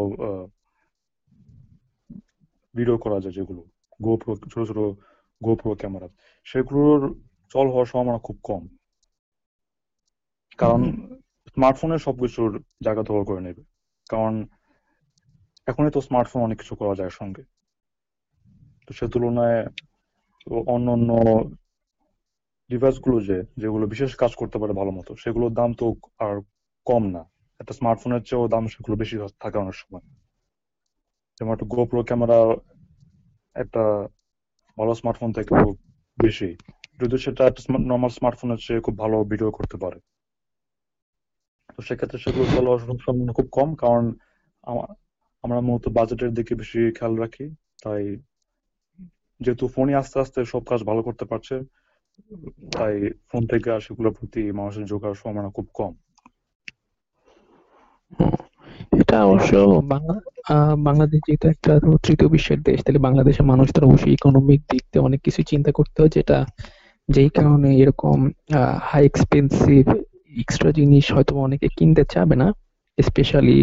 ভিডিও 2.76 2.98
করা 2.98 3.18
যায় 3.20 3.36
যেগুলো 3.40 3.62
গোপ্রো 4.02 4.32
ছোট 4.42 4.64
ছোট 4.70 4.80
গোপ্রো 5.42 5.72
ক্যামেরা 5.76 6.08
সেগুলোর 6.48 7.02
চল 7.52 7.66
হওয়ার 7.70 7.88
সম্ভাবনা 7.92 8.20
খুব 8.28 8.38
কম। 8.44 8.64
কারণ 10.60 10.82
স্মার্টফোনে 11.48 11.98
সবকিছুর 11.98 12.52
জায়গা 12.84 13.02
দখল 13.04 13.24
করে 13.24 13.42
নেবে। 13.42 13.64
কারণ 14.10 14.34
এখনই 15.68 15.92
তো 15.92 16.00
স্মার্টফোন 16.02 16.40
অনেক 16.42 16.58
কিছু 16.60 16.74
করা 16.76 16.94
যায় 16.96 17.10
সঙ্গে। 17.10 17.44
তো 18.88 18.92
সে 18.94 19.06
তুলনায় 19.08 19.60
অন্য 20.74 20.88
অন্য 20.92 21.10
ডিভাইসগুলো 22.70 23.18
যে, 23.22 23.38
যেগুলো 23.58 23.86
বিশেষ 23.88 24.12
কাজ 24.16 24.32
করতে 24.36 24.58
পারে 24.62 24.74
ভালো 24.74 24.92
মতো, 24.92 25.12
সেগুলোর 25.16 25.54
দাম 25.54 25.70
তো 25.74 25.86
আর 26.26 26.36
কম 26.88 27.04
না। 27.16 27.24
একটা 27.64 27.74
স্মার্টফোনের 27.80 28.22
চেয়েও 28.28 28.52
দাম 28.54 28.64
সেগুলো 28.74 28.96
বেশি 29.02 29.16
থাকে 29.44 29.58
অনেক 29.64 29.76
সময়। 29.82 30.06
যেমন 31.38 31.52
একটা 31.56 31.68
গোপ্রো 31.74 32.02
ক্যামেরা 32.10 32.38
একটা 33.56 33.84
ভালো 34.78 34.94
স্মার্টফোন 35.00 35.30
থেকেও 35.38 35.64
বেশি। 36.18 36.50
যদি 37.00 37.16
সেটা 37.26 37.42
একটা 37.50 37.62
নর্মাল 37.92 38.12
স্মার্টফোনের 38.18 38.60
চেয়ে 38.66 38.86
খুব 38.86 38.96
ভালো 39.04 39.18
ভিডিও 39.32 39.50
করতে 39.58 39.78
পারে। 39.84 39.98
তো 41.76 41.80
সেক্ষেত্রে 41.88 42.18
সেগুলো 42.24 42.46
চলার 42.54 42.80
সম্ভাবনা 43.06 43.34
খুব 43.40 43.48
কম, 43.58 43.70
কারণ 43.82 44.04
আমরা 45.44 45.60
মূলত 45.68 45.86
বাজেটের 45.98 46.32
দিকে 46.38 46.54
বেশি 46.62 46.80
খেয়াল 46.98 47.14
রাখি। 47.24 47.46
তাই 47.84 48.04
যেহেতু 49.42 49.66
ফোনই 49.74 49.96
আস্তে 50.02 50.18
আস্তে 50.24 50.40
সব 50.54 50.64
কাজ 50.72 50.80
ভালো 50.90 51.02
করতে 51.08 51.26
পারছে, 51.32 51.56
তাই 52.76 52.96
ফোন 53.30 53.42
থেকে 53.52 53.68
আর 53.76 53.82
সেগুলোর 53.86 54.14
প্রতি 54.18 54.42
মানুষের 54.60 54.86
যোগার 54.92 55.14
সম্ভাবনা 55.22 55.52
খুব 55.58 55.68
কম। 55.80 55.94
এটা 59.02 59.18
অবশ্য 59.28 59.54
বাংলা 59.94 60.16
বাংলাদেশ 60.88 61.20
যেহেতু 61.28 61.46
একটা 61.54 61.72
তৃতীয় 62.06 62.30
বিশ্বের 62.36 62.60
দেশ, 62.68 62.78
তাহলে 62.84 63.02
বাংলাদেশের 63.08 63.46
মানুষ 63.46 63.52
মানুষদের 63.54 63.88
অবশ্যই 63.90 64.14
ইকোনমিক 64.18 64.60
দিক 64.72 64.84
দিয়ে 64.92 65.06
অনেক 65.08 65.20
কিছু 65.26 65.42
চিন্তা 65.52 65.72
করতে 65.78 65.98
হয়, 66.02 66.12
যেটা 66.18 66.38
যেই 67.10 67.30
কারণে 67.38 67.70
এরকম 67.84 68.18
হাই 68.90 69.04
এক্সপেন্সিভ 69.10 69.84
এক্সট্রা 70.34 70.70
জিনিস 70.80 71.06
হয়তো 71.16 71.34
অনেকে 71.46 71.68
কিনতে 71.78 72.04
চাবে 72.14 72.36
না 72.42 72.48
স্পেশালি 72.98 73.58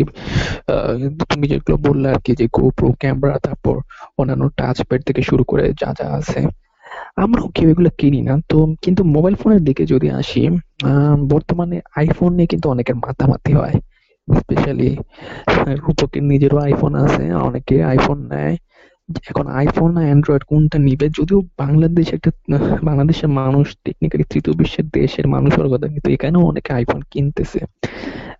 তুমি 1.31 1.45
যেগুলো 1.53 1.77
বললে 1.87 2.07
আর 2.15 2.21
কি, 2.25 2.33
যে 2.41 2.47
গোপ্রো 2.57 2.89
ক্যামেরা 3.03 3.37
তারপর 3.47 3.75
অন্যান্য 4.19 4.45
টাচ 4.59 4.77
প্যাড 4.89 5.01
থেকে 5.09 5.23
শুরু 5.29 5.43
করে 5.51 5.65
যা 5.81 5.91
যা 5.99 6.07
আছে। 6.21 6.41
আমরাও 7.25 7.47
কেউ 7.57 7.69
এগুলো 7.73 7.91
কিনি 8.01 8.21
না, 8.29 8.35
তো 8.51 8.57
কিন্তু 8.85 9.03
মোবাইল 9.15 9.35
ফোনের 9.41 9.63
দিকে 9.69 9.83
যদি 9.93 10.09
আসি 10.21 10.43
বর্তমানে 11.33 11.77
আইফোন 12.01 12.31
নিয়ে 12.37 12.49
কিন্তু 12.53 12.67
অনেকের 12.75 12.97
মাতামাতি 13.05 13.53
হয়। 13.61 13.77
স্পেশালি 14.41 14.91
রূপকের 15.85 16.25
নিজেরও 16.31 16.59
আইফোন 16.67 16.93
আছে, 17.05 17.25
অনেকে 17.49 17.77
আইফোন 17.93 18.19
নেয়। 18.33 18.57
এখন 19.31 19.47
আইফোন 19.61 19.89
না 19.97 20.01
অ্যান্ড্রয়েড 20.01 20.43
কোনটা 20.51 20.79
নিবে? 20.79 21.07
যদিও 21.19 21.41
বাংলাদেশ 21.63 22.07
একটা 22.17 22.31
বাংলাদেশের 22.89 23.31
মানুষ 23.41 23.67
টেকনিক্যালি 23.85 24.25
তৃতীয় 24.33 24.55
বিশ্বের 24.61 24.87
দেশের 24.99 25.27
মানুষ 25.35 25.51
হওয়ার 25.55 25.71
কথা 25.73 25.87
কিন্তু 25.93 26.09
এখানেও 26.17 26.43
অনেকে 26.51 26.71
আইফোন 26.79 27.01
কিনতেছে। 27.13 27.61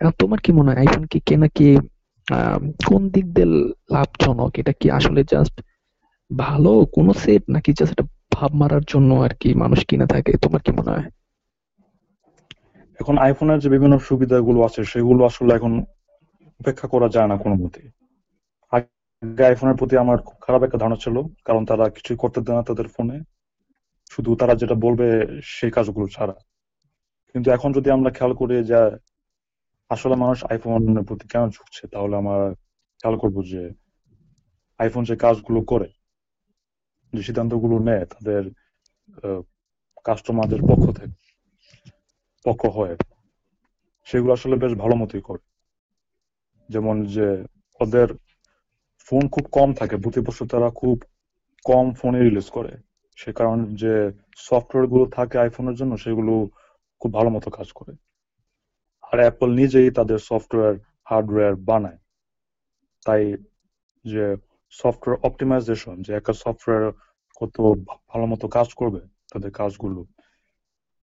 এখন 0.01 0.13
তোমার 0.19 0.39
কি 0.45 0.51
মনে 0.53 0.69
হয় 0.71 0.79
আইফোন 0.83 1.05
কি 1.13 1.19
কেনা 1.29 1.49
কি 1.57 1.69
কোন 2.89 3.03
দিক 3.15 3.27
দিয়ে 3.35 3.49
লাভজনক? 3.95 4.51
এটা 4.61 4.73
কি 4.81 4.87
আসলে 4.99 5.21
জাস্ট 5.33 5.55
ভালো, 6.31 6.73
কোন 6.95 7.07
সেট 7.13 7.43
নাকি 7.55 7.71
জাস্ট 7.81 7.99
ভাব 8.33 8.51
মারার 8.55 8.85
জন্য 8.93 9.11
আর 9.15 9.33
কি 9.41 9.49
মানুষ 9.55 9.81
কিনে 9.89 10.07
থাকে? 10.07 10.33
তোমার 10.45 10.61
কি 10.67 10.71
মনে 10.79 10.91
হয়? 10.91 11.07
এখন 13.01 13.17
আইফোনের 13.27 13.59
যে 13.65 13.69
বিভিন্ন 13.75 13.95
সুবিধাগুলো 14.09 14.61
আছে, 14.69 14.81
সেগুলো 14.93 15.21
আসলে 15.31 15.53
এখন 15.59 15.73
উপেক্ষা 16.61 16.87
করা 16.95 17.09
যায় 17.15 17.29
না 17.31 17.37
কোনো 17.45 17.55
মতে। 17.63 17.83
আগে 18.73 19.45
আইফোনের 19.51 19.77
প্রতি 19.81 19.95
আমার 20.05 20.19
খুব 20.27 20.37
খারাপ 20.45 20.61
একটা 20.67 20.79
ধারণা 20.83 20.99
ছিল, 21.05 21.17
কারণ 21.47 21.63
তারা 21.71 21.85
কিছুই 21.97 22.19
করতে 22.23 22.39
দেয় 22.45 22.57
না 22.59 22.63
তাদের 22.69 22.89
ফোনে 22.95 23.17
শুধু 24.13 24.31
তারা 24.41 24.55
যেটা 24.61 24.77
বলবে 24.85 25.07
সেই 25.57 25.71
কাজগুলো 25.77 26.07
ছাড়া। 26.17 26.37
কিন্তু 27.35 27.49
এখন 27.57 27.71
যদি 27.77 27.89
আমরা 27.97 28.11
খেয়াল 28.17 28.33
করি 28.41 28.55
যে 28.71 28.81
আসলে 29.91 30.15
মানুষ 30.23 30.39
আইফোনের 30.51 31.05
প্রতি 31.09 31.25
কেন 31.33 31.45
ঝুঁকছে, 31.55 31.83
তাহলে 31.93 32.15
আমরা 32.21 32.39
খেয়াল 33.01 33.17
করব 33.23 33.37
যে 33.53 33.63
আইফোন 34.81 35.03
যে 35.11 35.15
কাজগুলো 35.25 35.61
করে, 35.73 35.89
যে 37.13 37.21
সিদ্ধান্তগুলো 37.27 37.77
নেয় 37.89 38.05
তাদের 38.13 38.43
কাস্টমারদের 40.07 40.63
পক্ষ 40.71 40.85
থেকে 40.99 41.15
পক্ষ 42.45 42.67
হয়ে। 42.67 42.97
সেগুলো 44.05 44.33
আসলে 44.33 44.57
বেশ 44.57 44.73
ভালো 44.73 44.95
মতোই 44.97 45.21
করে। 45.21 45.39
যেমন 46.69 47.05
যে 47.05 47.45
ওদের 47.81 48.09
ফোন 48.99 49.29
খুব 49.29 49.45
কম 49.53 49.75
থাকে 49.75 49.97
তারা 50.51 50.71
খুব 50.71 51.03
কম 51.65 51.93
ফোনে 51.93 52.21
রিলিজ 52.21 52.51
করে। 52.51 52.77
সে 53.17 53.33
কারণে 53.33 53.75
যে 53.75 54.13
সফটওয়্যারগুলো 54.37 55.07
থাকে 55.07 55.39
আইফোনের 55.39 55.75
জন্য, 55.75 55.97
সেগুলো 55.97 56.49
খুব 57.01 57.15
ভালো 57.15 57.31
মতো 57.31 57.51
কাজ 57.51 57.73
করে। 57.73 57.93
আর 59.03 59.19
অ্যাপল 59.19 59.55
নিজেই 59.55 59.91
তাদের 59.91 60.19
সফটওয়্যার 60.19 60.75
হার্ডওয়্যার 61.05 61.57
বানায়। 61.57 61.99
তাই 63.05 63.33
যে 64.05 64.37
সফটওয়্যার 64.71 65.31
অপটিমাইজেশন 65.31 66.03
যে 66.03 66.15
একটা 66.15 66.33
সফটওয়্যার 66.33 66.93
কত 67.41 67.61
ভালো 68.09 68.27
মতো 68.27 68.49
কাজ 68.49 68.75
করবে, 68.75 69.01
তাদের 69.01 69.51
কাজগুলো 69.51 70.05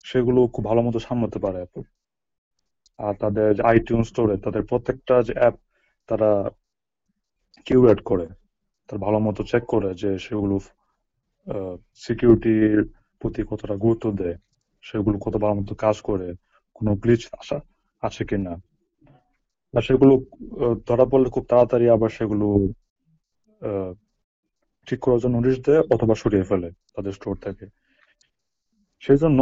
সেগুলো 0.09 0.39
খুব 0.53 0.63
ভালো 0.69 0.81
মতো 0.81 0.99
সামলাতে 1.07 1.39
পারে 1.45 1.57
অ্যাপল 1.61 1.83
আর 2.99 3.13
তাদের 3.23 3.53
আইটিউন 3.71 4.01
স্টোরে 4.09 4.35
তাদের 4.45 4.63
প্রত্যেকটা 4.69 5.15
যে 5.27 5.33
অ্যাপ 5.39 5.55
তারা 6.09 6.31
কিউরেট 7.67 7.99
করে। 8.09 8.27
তার 8.89 8.97
ভালো 9.05 9.17
মতো 9.19 9.41
চেক 9.51 9.63
করে 9.73 9.89
যে 10.01 10.09
সেগুলো 10.25 10.55
সিকিউরিটির 12.05 12.79
প্রতি 13.21 13.41
কতটা 13.49 13.75
গুরুত্ব 13.83 14.05
দেয়, 14.11 14.37
সেগুলো 14.83 15.15
কত 15.25 15.35
ভালো 15.43 15.53
মতো 15.59 15.73
কাজ 15.85 15.95
করে, 16.01 16.27
কোনো 16.77 16.91
গ্লিচ 17.03 17.23
আসা, 17.39 17.57
আছে 18.03 18.23
কিনা। 18.29 18.53
আর 19.73 19.83
সেগুলো 19.87 20.13
ধরা 20.87 21.05
পড়লে 21.11 21.29
খুব 21.35 21.45
তাড়াতাড়ি 21.51 21.85
আবার 21.95 22.11
সেগুলো 22.17 22.45
ঠিক 24.87 24.99
করার 25.03 25.19
জন্য 25.23 25.33
নোটিশ 25.37 25.57
দেয় 25.67 25.81
অথবা 25.95 26.13
সরিয়ে 26.21 26.47
ফেলে 26.49 26.69
তাদের 26.95 27.13
স্টোর 27.17 27.35
থেকে। 27.45 27.65
সেই 29.03 29.19
জন্য 29.23 29.39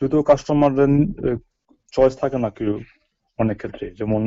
যদিও 0.00 0.22
কাস্টমারদের 0.30 0.90
চয়েস 1.92 2.14
থাকে 2.22 2.38
না 2.44 2.50
কেউ 2.56 2.74
অনেক 3.38 3.56
ক্ষেত্রে। 3.60 3.86
যেমন 3.98 4.20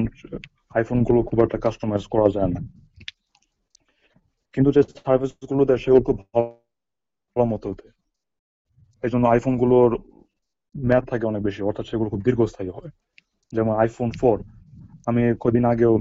আইফোনগুলো 0.78 1.20
খুব 1.30 1.38
একটা 1.46 1.58
কাস্টমাইজ 1.66 2.04
করা 2.14 2.28
যায় 2.36 2.50
না। 2.56 2.60
কিন্তু 4.54 4.70
যে 4.76 4.82
সার্ভিসগুলো 5.06 5.64
দেয়, 5.70 5.82
সেগুলো 5.84 6.02
খুব 6.08 6.18
ভালো 6.34 7.46
মতো 7.54 7.68
এই 9.04 9.12
জন্য 9.14 9.26
আইফোনগুলোর 9.34 9.92
ম্যাথ 10.76 11.04
থাকে 11.12 11.26
অনেক 11.32 11.42
বেশি, 11.48 11.62
অর্থাৎ 11.70 11.86
সেগুলো 11.92 12.08
খুব 12.14 12.22
দীর্ঘস্থায়ী 12.28 12.70
হয়। 12.78 12.92
যেমন 13.54 13.74
আইফোন 13.82 14.10
ফোর 14.20 14.38
আমি 15.10 15.22
কদিন 15.44 15.66
আগেও 15.74 15.94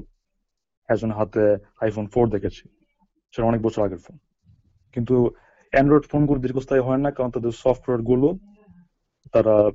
একজন 0.88 1.11
হাতে 1.19 1.45
আইফোন 1.83 2.07
ফোর 2.12 2.25
দেখেছি। 2.35 2.64
সেটা 3.33 3.47
অনেক 3.50 3.61
বছর 3.67 3.81
আগের 3.87 4.00
ফোন 4.05 4.17
কিন্তু 4.95 5.14
অ্যান্ড্রয়েড 5.73 6.05
ফোনগুলো 6.11 6.38
দীর্ঘস্থায়ী 6.45 6.83
হয় 6.88 7.00
না, 7.05 7.11
কারণ 7.17 7.31
তাদের 7.35 7.52
সফটওয়্যারগুলো 7.62 8.29
তারা 9.33 9.71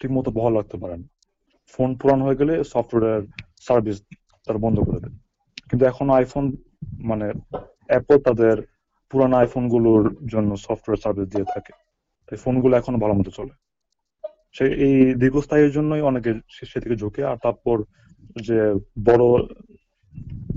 ঠিক 0.00 0.10
মতো 0.10 0.30
বহাল 0.30 0.56
রাখতে 0.56 0.76
পারে 0.76 0.96
না। 0.96 1.06
ফোন 1.66 1.96
পুরান 1.96 2.22
হয়ে 2.22 2.36
গেলে 2.36 2.64
সফটওয়্যার, 2.64 3.22
সার্ভিস 3.60 4.02
তারা 4.46 4.58
বন্ধ 4.58 4.80
করে 4.80 5.00
দেয়। 5.00 5.16
কিন্তু 5.70 5.84
এখন 5.86 6.10
আইফোন 6.10 6.56
মানে 7.00 7.32
অ্যাপল 7.86 8.18
তাদের 8.18 8.56
পুরানো 9.10 9.36
আইফোনগুলোর 9.36 10.26
জন্য 10.26 10.56
সফটওয়্যার, 10.56 10.96
সার্ভিস 10.96 11.28
দিয়ে 11.28 11.44
থাকে। 11.54 11.72
তাই 12.26 12.38
ফোনগুলো 12.38 12.76
এখন 12.76 12.98
ভালো 12.98 13.14
মতো 13.14 13.30
চলে। 13.30 13.54
সে 14.52 14.64
এই 14.64 15.14
দীর্ঘস্থায়ীর 15.14 15.70
জন্যই 15.70 16.00
অনেকে 16.00 16.34
সেদিকে 16.66 16.96
ঝুঁকে। 16.96 17.24
আর 17.24 17.36
তারপর 17.36 17.82
যে 18.42 18.74
বড় 19.04 19.24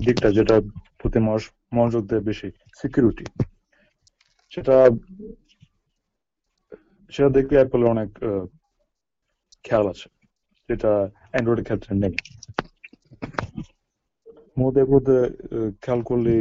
দিকটা 0.06 0.32
যেটা 0.32 0.62
প্রতি 0.98 1.20
মানুষ 1.20 1.52
মনোযোগ 1.74 2.08
দেয় 2.08 2.22
বেশি 2.22 2.52
সিকিউরিটি 2.82 3.26
সেটা 4.50 4.90
সেটা 7.12 7.30
দেখলে 7.30 7.56
অ্যাপেল 7.60 7.82
অনেক 7.84 8.10
খেয়াল 9.66 9.86
আছে 9.88 10.08
যেটা 10.70 10.92
অ্যান্ড্রয়েডের 11.32 11.66
ক্ষেত্রে 11.66 11.92
নেই। 11.96 12.14
মূলত 14.58 14.78
মধ্যে 14.94 15.18
খেয়াল 15.82 16.02
করলে 16.02 16.34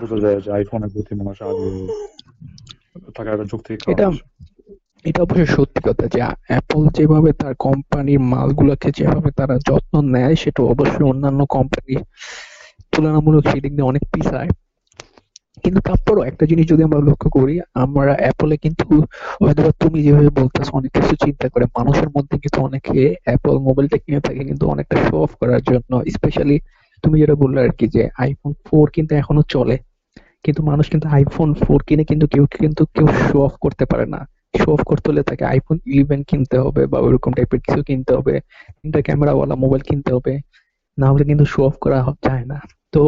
বোঝা 0.00 0.18
যায় 0.24 0.38
যে 0.40 0.48
আইফোনের 0.52 0.90
প্রতি 0.94 1.12
মানুষ 1.14 1.36
আগে 1.42 1.68
থাকার 3.14 3.34
একটা 3.34 3.46
যুক্তি 3.52 3.70
এটা 3.92 4.06
এটা 5.04 5.20
অবশ্যই 5.22 5.50
সত্যি 5.56 5.80
কথা 5.88 6.04
যে 6.14 6.20
অ্যাপল 6.48 6.82
যেভাবে 6.96 7.30
তার 7.32 7.54
কোম্পানির 7.58 8.20
মালগুলোকে 8.32 8.88
যেভাবে 8.98 9.30
তারা 9.30 9.56
যত্ন 9.68 9.94
নেয় 10.14 10.34
সেটা 10.34 10.60
অবশ্যই 10.72 11.06
অন্যান্য 11.12 11.40
কোম্পানি 11.46 11.94
তুলনামূলক 12.92 13.42
সেদিক 13.50 13.72
দিয়ে 13.72 13.90
অনেক 13.92 14.04
পিছায়। 14.12 14.50
কিন্তু 15.64 15.80
তারপরও 15.80 16.22
একটা 16.22 16.44
জিনিস 16.46 16.64
যদি 16.66 16.82
আমরা 16.82 17.00
লক্ষ্য 17.00 17.28
করি, 17.30 17.54
আমরা 17.74 18.12
অ্যাপলে 18.14 18.56
কিন্তু 18.56 18.86
হয়তো 19.42 19.60
বা 19.62 19.72
তুমি 19.80 19.98
যেভাবে 20.02 20.30
বলতেছো 20.30 20.70
অনেক 20.72 20.90
কিছু 20.92 21.14
চিন্তা 21.16 21.46
করে। 21.48 21.64
মানুষের 21.78 22.08
মধ্যে 22.08 22.36
কিন্তু 22.38 22.58
অনেকে 22.62 22.96
অ্যাপল 23.24 23.56
মোবাইলটা 23.58 23.98
কিনে 23.98 24.20
থাকে 24.20 24.42
কিন্তু 24.44 24.64
অনেকটা 24.68 24.96
শো 25.04 25.16
অফ 25.22 25.32
করার 25.34 25.60
জন্য 25.62 25.92
স্পেশালি 26.12 26.56
তুমি 27.04 27.16
যেটা 27.20 27.34
বললে 27.34 27.58
আর 27.60 27.72
কি 27.78 27.86
যে 27.88 28.02
আইফোন 28.18 28.52
ফোর 28.66 28.86
কিন্তু 28.90 29.12
এখনও 29.14 29.42
চলে। 29.48 29.76
কিন্তু 30.44 30.60
মানুষ 30.62 30.86
কিন্তু 30.90 31.06
আইফোন 31.08 31.48
ফোর 31.54 31.80
কিনে 31.82 32.04
কিন্তু 32.04 32.26
কেউ 32.26 32.44
কিন্তু 32.60 32.82
কেউ 32.86 33.06
শো 33.06 33.38
অফ 33.42 33.54
করতে 33.60 33.84
পারে 33.84 34.06
না। 34.06 34.20
শো 34.58 34.68
অফ 34.72 34.82
করতে 34.84 35.06
হলে 35.10 35.22
তাকে 35.22 35.44
আইফোন 35.44 35.76
ইলেভেন 35.86 36.20
কিনতে 36.22 36.56
হবে 36.58 36.82
বা 36.86 36.98
ওইরকম 36.98 37.30
টাইপের 37.32 37.60
কিছু 37.60 37.80
কিনতে 37.82 38.12
হবে। 38.14 38.34
তিনটা 38.78 39.00
ক্যামেরাওয়ালা 39.00 39.54
মোবাইল 39.54 39.82
কিনতে 39.82 40.10
হবে। 40.14 40.32
না 40.98 41.06
হলে 41.12 41.24
কিন্তু 41.24 41.44
শো 41.44 41.60
অফ 41.64 41.74
করা 41.80 41.98
যায় 42.24 42.44
না। 42.44 42.58
তো 42.92 43.02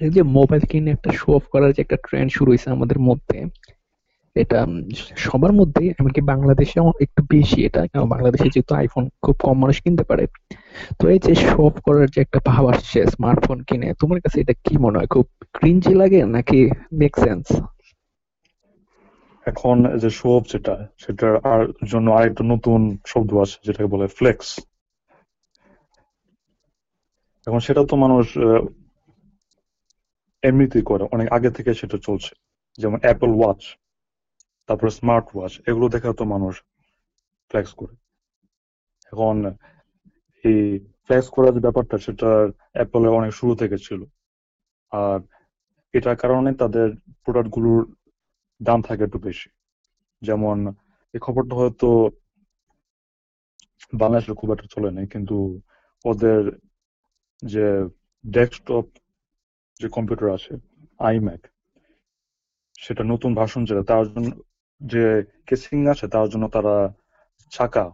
এই 0.00 0.10
যে 0.16 0.22
মোবাইল 0.36 0.62
কিনে 0.70 0.90
একটা 0.96 1.10
শো 1.20 1.28
অফ 1.38 1.44
করার 1.52 1.70
যে 1.76 1.80
একটা 1.84 1.98
ট্রেন্ড 2.06 2.30
শুরু 2.36 2.48
হয়েছে 2.52 2.68
আমাদের 2.76 2.98
মধ্যে, 3.08 3.38
এটা 4.36 4.60
সবার 5.24 5.52
মধ্যে, 5.60 5.84
এমনকি 6.00 6.20
বাংলাদেশে 6.32 6.78
একটু 7.06 7.20
বেশি 7.34 7.58
এটা, 7.68 7.80
কারণ 7.90 8.06
বাংলাদেশে 8.14 8.48
যেহেতু 8.54 8.72
আইফোন 8.80 9.04
খুব 9.24 9.36
কম 9.44 9.56
মানুষ 9.62 9.76
কিনতে 9.84 10.04
পারে। 10.10 10.24
তো 10.98 11.04
এই 11.14 11.20
যে 11.26 11.32
শো 11.46 11.60
অফ 11.68 11.76
করার 11.86 12.06
যে 12.14 12.18
একটা 12.26 12.38
ভাব 12.48 12.64
আসছে 12.72 12.98
স্মার্টফোন 13.14 13.58
কিনে, 13.68 13.88
তোমার 14.00 14.18
কাছে 14.24 14.36
এটা 14.44 14.54
কি 14.64 14.74
মনে 14.84 14.96
হয়? 14.98 15.10
খুব 15.14 15.26
ক্রিঞ্জি 15.56 15.92
লাগে 16.00 16.20
নাকি 16.36 16.58
মেক 17.00 17.14
সেন্স 17.24 17.46
এখন 19.46 19.76
যে 20.02 20.10
শো 20.18 20.28
অফ 20.38 20.44
যেটা, 20.52 20.74
সেটার 21.02 21.32
আর 21.52 21.60
জন্য 21.92 22.06
আরেকটা 22.18 22.42
নতুন 22.52 22.80
শব্দ 23.12 23.30
আছে 23.44 23.56
যেটাকে 23.66 23.88
বলে 23.94 24.06
ফ্লেক্স 24.18 24.48
এখন 27.46 27.60
সেটা 27.66 27.82
তো 27.90 27.94
মানুষ 28.04 28.26
এমনিতেই 30.48 30.84
করে, 30.90 31.04
অনেক 31.14 31.28
আগে 31.36 31.50
থেকে 31.56 31.70
সেটা 31.80 31.98
চলছে। 32.06 32.32
যেমন 32.78 32.98
অ্যাপল 33.04 33.30
ওয়াচ 33.38 33.62
তারপরে 34.68 34.90
স্মার্ট 34.98 35.26
ওয়াচ 35.34 35.52
এগুলো 35.70 35.86
দেখে 35.94 36.08
তো 36.20 36.24
মানুষ 36.34 36.54
ফ্লেক্স 37.50 37.72
করে। 37.80 37.94
এখন 39.12 39.36
এই 40.44 40.60
ফ্ল্যাক্স 41.04 41.28
করার 41.34 41.52
যে 41.56 41.60
ব্যাপারটা, 41.66 41.96
সেটা 42.06 42.30
অ্যাপলের 42.76 43.16
অনেক 43.18 43.32
শুরু 43.38 43.52
থেকে 43.60 43.76
ছিল। 43.86 44.00
আর 44.92 45.18
এটার 45.94 46.16
কারণে 46.22 46.50
তাদের 46.62 46.88
প্রোডাক্টগুলোর 47.24 47.82
দাম 48.60 48.78
থাকে 48.88 49.02
একটু 49.06 49.18
বেশি। 49.28 49.48
যেমন 50.22 50.56
এই 51.14 51.20
খবরটা 51.26 51.54
হয়তো 51.60 51.88
বাংলাদেশে 54.02 54.38
খুব 54.40 54.48
একটা 54.54 54.68
চলে 54.74 54.90
নাই, 54.96 55.06
কিন্তু 55.14 55.36
ওদের 56.04 56.42
যে 57.42 57.66
ডেস্কটপ 58.24 58.86
যে 59.84 59.88
কম্পিউটার 59.96 60.28
আছে 60.36 60.52
আইম্যাক 61.08 61.42
সেটা 62.84 63.02
নতুন 63.12 63.30
ভার্সন 63.38 63.62
যেটা, 63.68 63.82
তার 63.92 64.04
জন্য 64.12 64.30
যে 64.80 65.04
কেসিং 65.48 65.78
আছে, 65.92 66.06
তার 66.14 66.26
জন্য 66.32 66.44
তারা 66.56 66.74
চাকা 67.52 67.84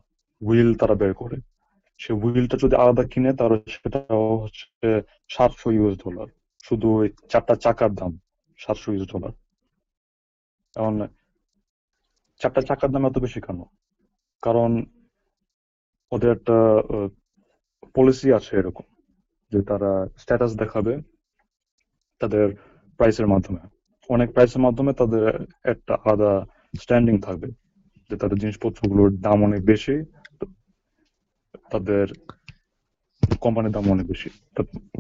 হুইল 0.42 0.70
তারা 0.80 0.94
বের 1.02 1.12
করে। 1.20 1.36
সে 2.00 2.10
হুইলটা 2.20 2.56
যদি 2.64 2.74
আলাদা 2.82 3.04
কিনে, 3.12 3.30
তাহলে 3.38 3.56
সেটা 3.76 4.00
হচ্ছে 4.42 4.88
সাতশো 5.34 5.68
ইউএস 5.76 5.96
ডলার 6.04 6.28
শুধু 6.66 6.86
ওই 6.98 7.06
চারটা 7.30 7.54
চাকার 7.64 7.90
দাম, 8.00 8.12
সাতশো 8.58 8.88
ইউএস 8.92 9.06
ডলার 9.12 9.32
এখন 10.76 10.94
চারটা 12.40 12.60
চাকার 12.68 12.90
দাম 12.94 13.02
এত 13.08 13.16
বেশি 13.24 13.40
কেন? 13.46 13.60
কারণ 14.42 14.70
ওদের 16.12 16.30
একটা 16.36 16.56
পলিসি 17.94 18.28
আছে 18.38 18.52
এরকম, 18.60 18.86
যে 19.52 19.58
তারা 19.70 19.90
স্ট্যাটাস 20.22 20.52
দেখাবে 20.62 20.92
তাদের 22.20 22.46
প্রাইসের 22.98 23.28
মাধ্যমে। 23.32 23.62
অনেক 24.08 24.28
প্রাইসের 24.34 24.62
মাধ্যমে 24.66 24.92
তাদের 25.00 25.26
একটা 25.72 25.92
আলাদা 26.04 26.32
স্ট্যান্ডিং 26.82 27.14
থাকবে, 27.26 27.48
যে 28.10 28.14
তাদের 28.22 28.38
জিনিসপত্রগুলোর 28.42 29.10
দাম 29.26 29.38
অনেক 29.48 29.60
বেশি, 29.72 29.94
তাদের 31.72 32.06
কোম্পানির 33.40 33.72
দাম 33.76 33.84
অনেক 33.90 34.06
বেশি 34.12 34.28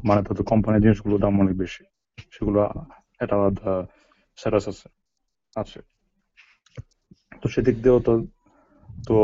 মানে 0.08 0.20
তাদের 0.28 0.44
কোম্পানির 0.52 0.82
জিনিসগুলোর 0.82 1.20
দাম 1.24 1.34
অনেক 1.40 1.54
বেশি, 1.62 1.82
সেগুলো 2.34 2.58
একটা 3.22 3.34
আলাদা 3.38 3.72
স্ট্যাটাস 4.38 4.64
আছে 4.68 4.86
আছে। 5.56 5.78
তো 7.40 7.46
সেদিক 7.54 7.76
দিয়েও 7.82 8.00
তো 8.06 8.12
তো 9.06 9.16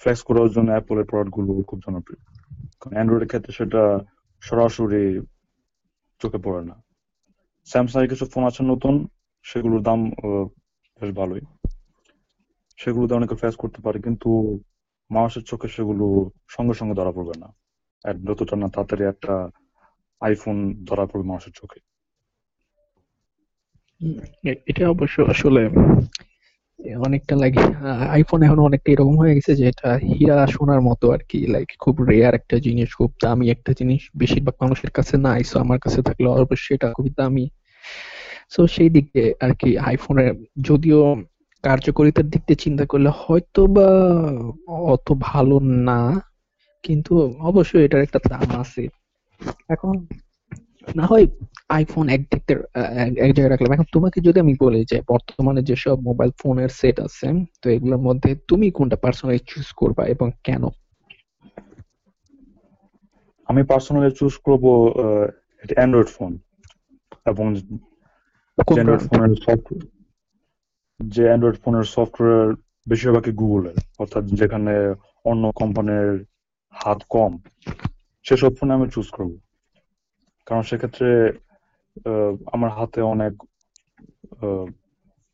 ফ্লেক্স 0.00 0.22
করার 0.28 0.48
জন্য 0.54 0.68
অ্যাপলের 0.70 1.06
প্রোডাক্টগুলো 1.10 1.50
খুব 1.68 1.78
জনপ্রিয়। 1.86 2.20
কারণ 2.80 2.94
অ্যান্ড্রয়েডের 2.94 3.30
ক্ষেত্রে 3.32 3.52
সেটা 3.58 3.82
সরাসরি 4.42 5.04
চোখে 6.20 6.38
পড়ে 6.44 6.62
না। 6.70 6.76
স্যামসাং 7.70 8.00
এর 8.02 8.08
কিছু 8.12 8.24
ফোন 8.32 8.42
আছে 8.50 8.60
নতুন, 8.72 8.94
সেগুলোর 9.44 9.82
দাম 9.88 10.00
বেশ 11.00 11.10
ভালোই। 11.20 11.42
সেগুলো 12.78 13.04
দিয়ে 13.06 13.18
অনেকে 13.20 13.34
ফেস 13.42 13.54
করতে 13.62 13.78
পারে, 13.84 13.98
কিন্তু 14.06 14.30
মানুষের 15.10 15.44
চোখে 15.50 15.68
সেগুলো 15.76 16.04
সঙ্গে 16.48 16.74
সঙ্গে 16.80 16.94
ধরা 16.98 17.12
পড়বে 17.16 17.34
না। 17.42 17.48
আর 18.04 18.14
যতটা 18.26 18.54
না 18.62 18.68
তাড়াতাড়ি 18.74 19.04
একটা 19.12 19.34
আইফোন 20.26 20.56
ধরা 20.88 21.04
পড়বে 21.10 21.26
মানুষের 21.30 21.54
চোখে। 21.60 21.78
এটা 24.70 24.84
অবশ্য 24.94 25.16
আসলে 25.32 25.62
অনেকটা 27.06 27.34
লাগে 27.36 27.62
আইফোন 28.16 28.40
এখন 28.42 28.58
অনেকটা 28.58 28.88
এরকম 28.92 29.14
হয়ে 29.18 29.34
গেছে 29.36 29.52
যে 29.58 29.64
এটা 29.68 29.90
হীরা 30.08 30.36
সোনার 30.46 30.80
মতো 30.80 31.06
আর 31.14 31.20
কি 31.28 31.38
লাইক 31.46 31.68
খুব 31.78 31.94
রেয়ার 32.10 32.34
একটা 32.34 32.56
জিনিস, 32.58 32.88
খুব 32.94 33.10
দামি 33.22 33.46
একটা 33.50 33.72
জিনিস, 33.78 34.02
বেশিরভাগ 34.16 34.54
মানুষের 34.62 34.90
কাছে 34.90 35.14
নাই 35.16 35.40
সো 35.44 35.56
আমার 35.58 35.78
কাছে 35.78 36.00
থাকলে 36.02 36.26
অবশ্যই 36.28 36.74
এটা 36.74 36.88
খুবই 36.92 37.12
দামি। 37.18 37.46
সো 38.50 38.60
সেই 38.66 38.88
দিক 38.88 39.06
আর 39.40 39.52
কি 39.60 39.68
আইফোনের 39.78 40.30
যদিও 40.60 41.00
কার্যকারিতার 41.64 42.26
দিক 42.32 42.42
দিয়ে 42.46 42.62
চিন্তা 42.64 42.84
করলে 42.86 43.10
হয়তো 43.22 43.62
বা 43.66 43.88
অত 44.94 45.06
ভালো 45.28 45.56
না, 45.88 46.00
কিন্তু 46.84 47.12
অবশ্যই 47.50 47.82
এটার 47.84 48.02
একটা 48.02 48.20
দাম 48.28 48.48
আছে। 48.62 48.82
এখন 49.68 49.94
না 50.96 51.06
হয় 51.06 51.26
আইফোন 51.68 52.08
এক 52.08 52.20
এক- 52.32 52.60
এক 53.00 53.16
জায়গায় 53.16 53.48
রাখলাম। 53.48 53.72
এখন 53.72 53.84
তোমাকে 53.92 54.20
যদি 54.20 54.40
আমি 54.40 54.54
বলি 54.60 54.84
যে 54.84 55.02
বর্তমানে 55.08 55.62
যেসব 55.62 56.00
মোবাইল 56.00 56.30
ফোনের 56.42 56.68
সেট 56.68 57.00
আছে 57.00 57.44
তো 57.62 57.70
এগুলোর 57.70 57.98
মধ্যে 57.98 58.36
তুমি 58.48 58.70
কোনটা 58.70 58.96
পার্সোনালি 58.96 59.38
চুজ 59.38 59.72
করবা 59.76 60.06
এবং 60.06 60.30
কেন? 60.44 60.62
আমি 63.46 63.62
পার্সোনালি 63.62 64.14
চুজ 64.14 64.36
করব 64.36 64.64
অ্যান্ড্রয়েড 65.74 66.08
ফোন 66.08 66.38
এবং 67.26 67.54
অ্যান্ড্রয়েড 67.54 69.02
ফোনের 69.02 69.36
সফটওয়্যার 69.36 69.88
যে 71.08 71.24
অ্যান্ড্রয়েড 71.24 71.56
ফোনের 71.64 71.82
সফটওয়্যার 71.82 72.54
বেশিরভাগই 72.88 73.32
গুগলের 73.32 73.74
অর্থাৎ 73.98 74.24
যেখানে 74.24 74.94
অন্য 75.24 75.52
কোম্পানির 75.54 76.24
হাত 76.70 77.02
কম 77.10 77.38
সেসব 78.24 78.52
ফোন 78.60 78.70
আমি 78.70 78.90
চুজ 78.90 79.10
করব। 79.10 79.38
কারণ 80.46 80.62
সেক্ষেত্রে 80.62 81.08
আমার 82.52 82.70
হাতে 82.70 83.00
অনেক 83.14 83.32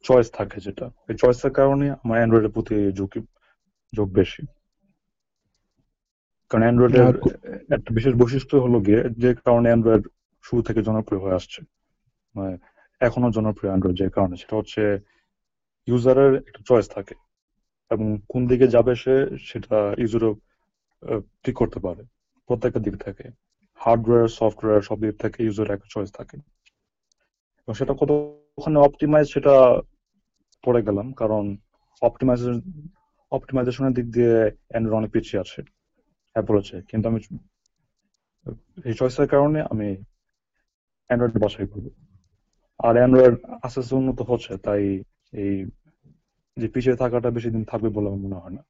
চয়েস 0.04 0.28
থাকে 0.32 0.56
যেটা। 0.60 0.86
এই 1.08 1.16
চয়েসের 1.22 1.52
কারণে 1.58 1.86
আমার 2.02 2.16
অ্যান্ড্রয়েডের 2.18 2.54
প্রতি 2.56 2.76
ঝুঁকি 2.98 3.20
ঝোঁক 3.92 4.08
বেশি। 4.20 4.42
কারণ 6.50 6.62
অ্যান্ড্রয়েডের 6.62 7.14
একটা 7.74 7.90
বিশেষ 7.94 8.12
বৈশিষ্ট্য 8.14 8.54
হলো 8.64 8.78
গিয়ে 8.80 9.00
যে 9.22 9.30
কারণে 9.46 9.68
অ্যান্ড্রয়েড 9.68 10.04
শুরু 10.44 10.60
থেকে 10.62 10.80
জনপ্রিয় 10.82 11.20
হয়ে 11.22 11.38
আসছে। 11.38 11.60
মানে 12.34 12.52
এখনও 13.00 13.30
জনপ্রিয় 13.30 13.70
অ্যান্ড্রয়েড 13.70 13.96
যে 13.98 14.06
কারণে 14.10 14.34
সেটা 14.36 14.54
হচ্ছে 14.56 14.82
ইউজারের 15.88 16.32
একটা 16.48 16.60
চয়েস 16.68 16.86
থাকে। 16.88 17.14
এবং 17.90 18.06
কোন 18.28 18.42
দিকে 18.46 18.66
যাবে 18.68 18.92
সে 19.02 19.14
সেটা 19.48 19.78
ইউজারও 19.98 20.32
ঠিক 21.44 21.54
করতে 21.56 21.78
পারে। 21.80 22.02
প্রত্যেকটা 22.48 22.80
দিক 22.80 22.96
থেকে। 22.96 23.24
হার্ডওয়্যার 23.80 24.28
সফটওয়্যার 24.38 24.82
সব 24.88 24.98
দিক 25.02 25.14
থেকে 25.22 25.38
ইউজারের 25.46 25.74
একটা 25.76 25.88
চয়েস 25.94 26.10
থাকে। 26.18 26.36
এবং 27.62 27.74
সেটা 27.80 27.92
কতখানি 28.00 28.78
অপটিমাইজ 28.86 29.26
সেটা 29.34 29.54
পড়ে 30.64 30.80
গেলাম, 30.88 31.06
কারণ 31.20 31.44
অপটিমাইজেশন 32.02 32.58
অপটিমাইজেশনের 33.32 33.94
দিক 33.98 34.06
দিয়ে 34.16 34.34
অ্যান্ড্রয়েড 34.70 34.98
অনেক 35.00 35.10
পিছিয়ে 35.14 35.42
আছে 35.44 35.60
অ্যাপল 36.36 36.54
আছে 36.62 36.76
কিন্তু 36.90 37.06
আমি 37.10 37.18
এই 38.88 38.94
চয়েসের 39.00 39.28
কারণে 39.32 39.58
আমি 39.72 39.88
অ্যান্ড্রয়েড 41.10 41.34
বাছাই 41.44 41.66
করব। 41.72 41.86
আর 42.86 42.94
অ্যান্ড্রয়েড 42.98 43.34
আস্তে 43.64 43.78
আস্তে 43.82 43.94
উন্নত 44.00 44.18
হচ্ছে, 44.30 44.52
তাই 44.66 44.82
এই 45.42 45.54
যে 46.56 46.66
পিছিয়ে 46.72 47.00
থাকাটা 47.02 47.28
বেশি 47.36 47.48
দিন 47.54 47.62
থাকবে 47.70 47.88
বলে 47.96 48.08
আমার 48.10 48.22
মনে 48.24 48.36
হয় 48.42 48.54
না। 48.56 48.62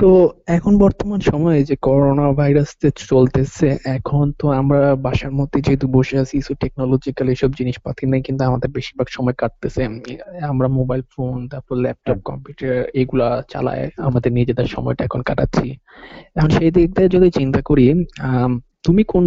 তো 0.00 0.10
এখন 0.56 0.72
বর্তমান 0.78 1.20
সময়ে 1.30 1.60
যে 1.64 1.76
করোনা 1.86 2.26
ভাইরাস 2.32 2.70
যে 2.82 2.90
চলতেছে 3.10 3.68
এখন 3.96 4.24
তো 4.40 4.46
আমরা 4.60 4.80
বাসার 5.06 5.32
মধ্যে 5.32 5.58
যেহেতু 5.60 5.86
বসে 5.96 6.16
আছি 6.18 6.36
সো 6.40 6.52
টেকনোলজিক্যাল 6.54 7.26
এসব 7.34 7.50
জিনিসপাতি 7.50 8.04
নেই 8.06 8.22
কিন্তু 8.22 8.42
আমাদের 8.44 8.68
বেশিরভাগ 8.70 9.08
সময় 9.10 9.36
কাটতেছে। 9.38 9.82
আমরা 10.52 10.68
মোবাইল 10.78 11.02
ফোন 11.12 11.36
তারপর 11.48 11.74
ল্যাপটপ 11.84 12.18
কম্পিউটার 12.28 12.74
এগুলা 13.00 13.28
চালায় 13.48 13.84
আমাদের 14.08 14.30
নিজেদের 14.38 14.66
সময়টা 14.66 15.02
এখন 15.04 15.20
কাটাচ্ছি। 15.28 15.68
এখন 16.36 16.50
সেই 16.50 16.70
দিক 16.70 16.88
দিয়ে 16.96 17.08
যদি 17.08 17.28
চিন্তা 17.30 17.60
করি 17.62 17.86
তুমি 18.86 19.02
কোন 19.04 19.24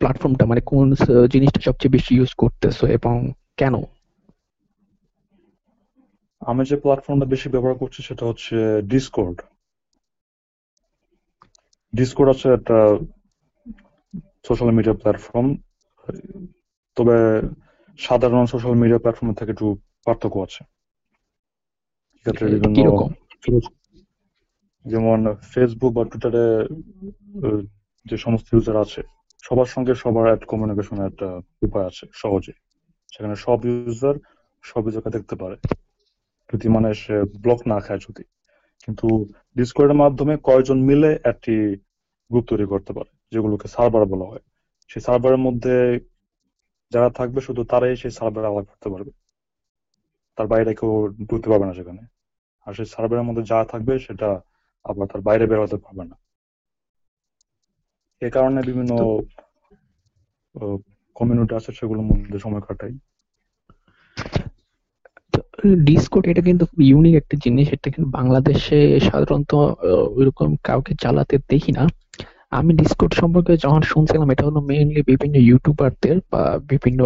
প্ল্যাটফর্মটা 0.00 0.44
মানে 0.50 0.62
কোন 0.70 0.86
জিনিসটা 1.32 1.60
সবচেয়ে 1.68 1.94
বেশি 1.96 2.10
ইউজ 2.14 2.30
করতেছো 2.42 2.84
এবং 2.98 3.16
কেন? 3.60 3.74
আমি 6.42 6.62
যে 6.70 6.76
প্ল্যাটফর্মটা 6.76 7.26
বেশি 7.34 7.48
ব্যবহার 7.54 7.76
করছি 7.82 8.00
সেটা 8.08 8.24
হচ্ছে 8.26 8.54
ডিসকর্ড 8.92 9.38
ডিসকর্ড 11.96 12.28
আছে 12.30 12.46
একটা 12.48 12.76
সোশ্যাল 14.46 14.70
মিডিয়া 14.70 14.94
প্ল্যাটফর্ম 14.94 15.48
তবে 16.96 17.16
সাধারণ 17.98 18.46
সোশ্যাল 18.46 18.74
মিডিয়া 18.74 18.98
প্ল্যাটফর্মের 18.98 19.34
থেকে 19.34 19.50
একটু 19.50 19.68
পার্থক্য 20.04 20.36
আছে। 20.38 20.62
যেমন 24.84 25.18
ফেসবুক 25.34 25.92
বা 25.92 26.02
টুইটারে 26.04 26.44
যে 28.06 28.16
সমস্ত 28.16 28.46
ইউজার 28.54 28.76
আছে 28.76 29.02
সবার 29.44 29.68
সঙ্গে 29.74 29.92
সবার 29.94 30.32
একটা 30.32 30.46
কমিউনিকেশনের 30.46 31.06
একটা 31.06 31.28
উপায় 31.62 31.86
আছে 31.86 32.04
সহজে। 32.12 32.52
সেখানে 33.12 33.36
সব 33.36 33.58
ইউজার 33.64 34.14
সব 34.62 34.82
ইউজারকে 34.84 35.10
দেখতে 35.10 35.34
পারে। 35.36 35.56
যদি 36.50 36.68
মানে 36.68 36.88
সে 36.94 37.14
ব্লক 37.42 37.60
না 37.66 37.80
খায় 37.80 37.98
যদি। 37.98 38.24
কিন্তু 38.80 39.06
ডিসকর্ডের 39.56 39.96
মাধ্যমে 39.96 40.36
কয়েকজন 40.42 40.78
মিলে 40.80 41.18
একটি 41.24 41.54
গ্রুপ 42.30 42.44
তৈরি 42.46 42.66
করতে 42.66 42.92
পারে 42.92 43.10
যেগুলোকে 43.32 43.68
সার্ভার 43.68 44.04
বলা 44.04 44.24
হয়। 44.24 44.40
সেই 44.88 45.02
সার্ভারের 45.02 45.38
মধ্যে 45.38 46.00
যারা 46.92 47.10
থাকবে 47.10 47.40
শুধু 47.40 47.64
তারাই 47.64 47.96
সেই 47.96 48.10
সার্ভারে 48.10 48.46
আলাপ 48.46 48.64
করতে 48.64 48.88
পারবে। 48.90 49.10
তার 50.38 50.46
বাইরে 50.46 50.74
কেউ 50.74 50.92
ঢুকতে 51.30 51.50
পারবে 51.50 51.66
না 51.66 51.74
সেখানে। 51.74 52.02
আর 52.66 52.74
সেই 52.74 52.86
সার্ভারের 52.86 53.24
মধ্যে 53.24 53.42
যা 53.42 53.64
থাকবে 53.64 53.98
সেটা 53.98 54.40
আবার 54.84 55.06
তার 55.06 55.20
বাইরে 55.20 55.46
বের 55.46 55.60
হতে 55.60 55.76
পারবে 55.76 56.04
না। 56.04 56.16
এ 58.22 58.30
কারণে 58.30 58.60
বিভিন্ন 58.62 58.92
কমিউনিটি 61.16 61.54
আছে 61.54 61.72
সেগুলোর 61.72 62.04
মধ্যে 62.04 62.38
সময় 62.38 62.60
কাটাই। 62.60 62.98
ডিসকর্ড 65.90 66.24
এটা 66.32 66.42
কিন্তু 66.48 66.64
খুব 66.70 66.80
ইউনিক 66.90 67.14
একটা 67.20 67.36
জিনিস। 67.44 67.66
এটা 67.76 67.88
কিন্তু 67.94 68.08
বাংলাদেশে 68.18 68.78
সাধারণত 69.08 69.52
ওইরকম 70.18 70.48
কাউকে 70.68 70.92
চালাতে 71.02 71.34
দেখি 71.52 71.72
না। 71.78 71.84
আমি 72.58 72.70
ডিসকর্ড 72.80 73.12
সম্পর্কে 73.20 73.52
যখন 73.64 73.82
শুনছিলাম, 73.92 74.28
এটা 74.34 74.44
হলো 74.48 74.60
মেইনলি 74.70 75.00
বিভিন্ন 75.10 75.34
ইউটিউবারদের 75.50 76.16
বা 76.32 76.42
বিভিন্ন 76.70 77.00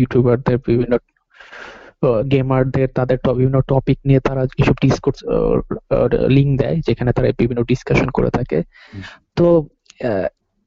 ইউটিউবারদের 0.00 0.56
বিভিন্ন 0.68 0.94
গেমারদের 2.32 2.88
তাদের 2.98 3.18
বিভিন্ন 3.38 3.56
টপিক 3.70 3.98
নিয়ে 4.08 4.20
তারা 4.28 4.42
এসব 4.62 4.76
ডিসকর্ড 4.84 5.16
লিঙ্ক 6.36 6.50
দেয়, 6.62 6.76
যেখানে 6.86 7.10
তারা 7.16 7.26
বিভিন্ন 7.42 7.60
ডিসকাশন 7.70 8.08
করে 8.16 8.30
থাকে। 8.30 8.58
তো 9.36 9.46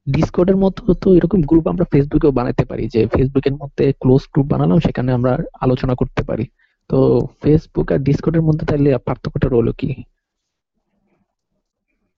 ডিসকর্ডের 0.07 0.57
মতো 0.63 0.81
তো 1.03 1.07
এরকম 1.17 1.39
গ্রুপ 1.49 1.65
আমরা 1.71 1.85
ফেসবুকেও 1.93 2.31
বানাতে 2.39 2.63
পারি, 2.69 2.83
যে 2.93 3.01
ফেসবুকের 3.13 3.55
মধ্যে 3.61 3.85
ক্লোজ 4.01 4.23
গ্রুপ 4.33 4.47
বানালাম, 4.53 4.79
সেখানে 4.79 5.09
আমরা 5.17 5.31
আলোচনা 5.65 5.93
করতে 6.01 6.21
পারি। 6.29 6.45
তো 6.89 6.99
ফেসবুক 7.41 7.87
আর 7.93 7.99
ডিসকর্ডের 8.07 8.43
মধ্যে 8.47 8.63
তাহলে 8.69 8.89
পার্থক্যটা 9.07 9.47
রইল 9.47 9.69
কি? 9.79 9.89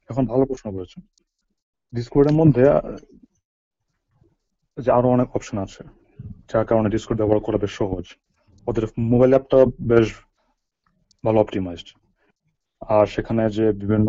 এখন 0.10 0.24
ভালো 0.32 0.44
প্রশ্ন 0.50 0.68
করেছেন 0.76 1.02
ডিসকর্ডের 1.94 2.36
মধ্যে 2.42 2.64
যে 4.78 4.90
আরও 4.98 5.08
অনেক 5.16 5.28
অপশন 5.38 5.58
আছে, 5.66 5.82
যার 6.50 6.66
কারণে 6.70 6.88
ডিসকর্ড 6.96 7.18
ব্যবহার 7.22 7.42
করা 7.46 7.58
বেশ 7.64 7.74
সহজ। 7.82 8.06
ওদের 8.68 8.86
মোবাইল 9.12 9.32
অ্যাপটা 9.34 9.60
বেশ 9.92 10.08
ভালো 11.24 11.38
অপটিমাইজড 11.44 11.88
আর 12.82 13.06
সেখানে 13.16 13.44
যে 13.58 13.66
বিভিন্ন 13.82 14.08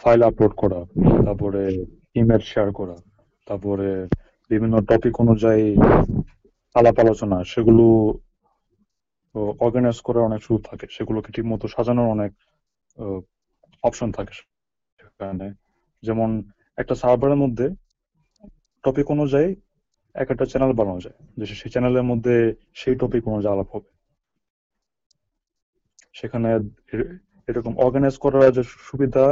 ফাইল 0.00 0.20
আপলোড 0.28 0.52
করা, 0.62 0.80
তারপরে 1.26 1.62
ইমেল 2.20 2.42
শেয়ার 2.50 2.68
করা, 2.78 2.96
তারপরে 3.48 3.88
বিভিন্ন 4.50 4.74
টপিক 4.88 5.14
অনুযায়ী 5.24 5.66
আলাপ 6.74 6.96
আলোচনা, 6.98 7.36
সেগুলো 7.44 7.84
অর্গানাইজ 9.64 9.98
করার 10.00 10.26
অনেক 10.28 10.40
সুযোগ 10.42 10.62
থাকে। 10.70 10.86
সেগুলোকে 10.90 11.30
ঠিক 11.32 11.44
মতো 11.44 11.64
সাজানোর 11.68 12.08
অনেক 12.08 12.30
অপশন 13.82 14.08
থাকে 14.12 14.32
সেখানে। 15.00 15.46
যেমন 16.02 16.30
একটা 16.78 16.94
সার্ভারের 16.94 17.36
মধ্যে 17.36 17.66
টপিক 18.84 19.06
অনুযায়ী 19.10 19.48
এক 20.14 20.28
একটা 20.30 20.46
চ্যানেল 20.46 20.72
বানানো 20.72 21.00
যায়। 21.00 21.18
যে 21.38 21.44
সেই 21.60 21.70
চ্যানেলের 21.70 22.02
মধ্যে 22.02 22.34
সেই 22.74 22.94
টপিক 22.94 23.22
অনুযায়ী 23.28 23.54
আলাপ 23.54 23.68
হবে। 23.74 23.90
সেখানে 26.14 26.48
এরকম 27.48 27.72
অর্গানাইজ 27.78 28.16
করার 28.18 28.52
যে 28.52 28.62
সুবিধা, 28.88 29.24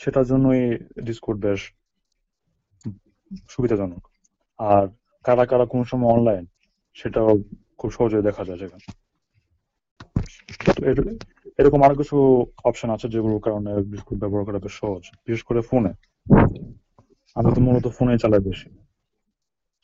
সেটার 0.00 0.24
জন্যই 0.24 0.62
ডিসকর্ড 1.02 1.38
বেশ 1.46 1.60
সুবিধাজনক। 3.48 4.02
আর 4.58 4.84
কারা 5.24 5.44
কারা 5.46 5.64
কোন 5.66 5.80
সময় 5.84 6.10
অনলাইন 6.16 6.44
সেটাও 7.02 7.30
খুব 7.78 7.90
সহজে 7.90 8.22
দেখা 8.22 8.44
যায় 8.44 8.58
সেখানে। 8.58 8.86
এরকম 11.58 11.82
আরও 11.82 11.94
কিছু 11.94 12.16
অপশন 12.64 12.90
আছে 12.90 13.08
যেগুলোর 13.08 13.40
কারণে 13.40 13.70
ডিসকর্ড 13.82 14.20
ব্যবহার 14.20 14.44
করা 14.44 14.58
বেশ 14.58 14.72
সহজ। 14.72 15.02
বিশেষ 15.26 15.42
করে 15.42 15.60
ফোনে। 15.60 15.92
আমি 17.36 17.50
তো 17.54 17.60
মূলত 17.60 17.86
ফোনে 17.88 18.18
চালাই 18.18 18.40
বেশি। 18.40 18.68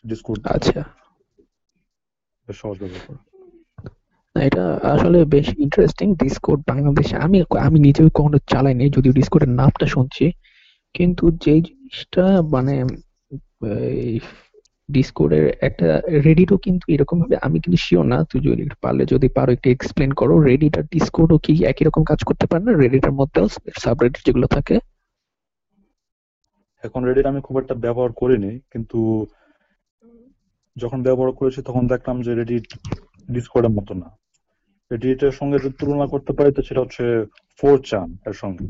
ডিসকর্ড 0.06 0.46
আচ্ছা। 0.46 0.82
বেশ 2.48 2.56
সহজ 2.56 2.78
ব্যবহার 2.78 3.02
করা। 3.06 3.20
এটা 4.42 4.64
আসলে 4.82 5.24
বেশ 5.24 5.48
ইন্টারেস্টিং 5.58 6.14
ডিসকর্ড 6.16 6.62
বাংলাদেশে। 6.68 7.16
আমি 7.16 7.38
আমি 7.58 7.78
নিজেও 7.80 8.08
কখনো 8.14 8.38
চালাইনি 8.38 8.90
যদিও 8.90 9.12
ডিসকর্ডের 9.12 9.52
নামটা 9.54 9.86
শুনছি। 9.86 10.32
কিন্তু 10.94 11.24
যেই 11.30 11.60
জিনিসটা 11.62 12.24
মানে 12.42 12.74
এই 14.88 14.92
ডিসকর্ডের 14.94 15.46
একটা 15.60 16.02
রেডিটও 16.26 16.56
কিন্তু 16.56 16.84
এরকম 16.94 17.16
ভাবে, 17.20 17.36
আমি 17.46 17.60
কিন্তু 17.60 17.76
শিওর 17.76 18.06
না, 18.06 18.24
তুই 18.30 18.40
যদি 18.40 18.64
পারলে, 18.80 19.04
যদি 19.04 19.28
পারো 19.28 19.52
একটু 19.52 19.68
এক্সপ্লেন 19.70 20.10
করো 20.12 20.34
রেডিট 20.40 20.78
আর 20.78 20.82
ডিসকর্ডও 20.82 21.38
কি 21.38 21.64
একই 21.64 21.84
রকম 21.84 22.04
কাজ 22.04 22.20
করতে 22.24 22.46
পারে 22.46 22.62
না? 22.64 22.72
রেডিটের 22.72 23.12
মধ্যেও 23.12 23.46
সাবরেডিট 23.84 24.26
যেগুলো 24.26 24.46
থাকে? 24.46 24.78
এখন 26.82 27.04
রেডিট 27.04 27.26
আমি 27.26 27.40
খুব 27.40 27.58
একটা 27.58 27.74
ব্যবহার 27.74 28.10
করিনি, 28.12 28.60
কিন্তু 28.72 29.26
যখন 30.76 31.02
ব্যবহার 31.02 31.32
করেছি 31.32 31.62
তখন 31.62 31.86
দেখলাম 31.86 32.22
যে 32.22 32.34
রেডিট 32.34 32.66
ডিসকর্ডের 33.30 33.70
মতো 33.70 33.94
না। 33.94 34.08
রেডিটের 34.90 35.30
সঙ্গে 35.30 35.58
যদি 35.58 35.74
তুলনা 35.80 36.06
করতে 36.06 36.32
পারি, 36.32 36.52
তো 36.52 36.62
সেটা 36.62 36.80
হচ্ছে 36.80 37.04
ফোর 37.60 37.78
চান 37.90 38.08
এর 38.26 38.32
সঙ্গে। 38.32 38.64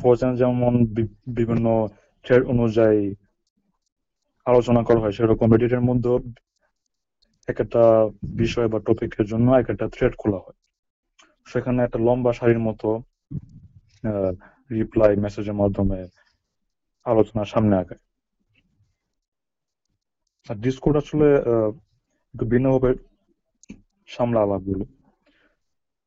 ফোর 0.00 0.16
চান 0.16 0.36
যেমন 0.36 0.72
বিভিন্ন 1.38 1.88
থ্রেড 2.24 2.44
অনুযায়ী 2.44 3.14
আলোচনা 4.48 4.80
করা 4.82 5.00
হয় 5.02 5.14
সেরকম। 5.16 5.48
রেডিটের 5.52 5.82
মধ্যেও 5.88 6.16
এক 7.48 7.58
একটা 7.64 7.82
বিষয় 8.42 8.68
বা 8.72 8.78
টপিকের 8.86 9.26
জন্য 9.26 9.46
এক 9.60 9.66
একটা 9.70 9.86
থ্রেড 9.94 10.12
খোলা 10.20 10.38
হয়। 10.44 10.58
সেখানে 11.46 11.78
একটা 11.82 11.98
লম্বা 11.98 12.32
সারির 12.32 12.60
মতো 12.68 12.88
রিপ্লাই 14.70 15.12
মেসেজের 15.16 15.56
মাধ্যমে 15.62 15.98
আলোচনা 17.06 17.42
সামনে 17.44 17.74
আগায়। 17.76 18.02
আর 20.46 20.56
ডিসকর্ড 20.56 20.96
আসলে 20.96 21.28
একটু 22.34 22.44
ভিন্নভাবে 22.44 22.90
সামলা 24.08 24.40
আলাপগুলো। 24.42 24.84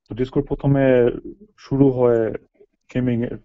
তো 0.05 0.11
ডিসকর্ড 0.19 0.45
প্রথমে 0.47 0.83
শুরু 1.57 1.85
হয় 1.91 2.21
গেমিং 2.91 3.17
এর 3.23 3.37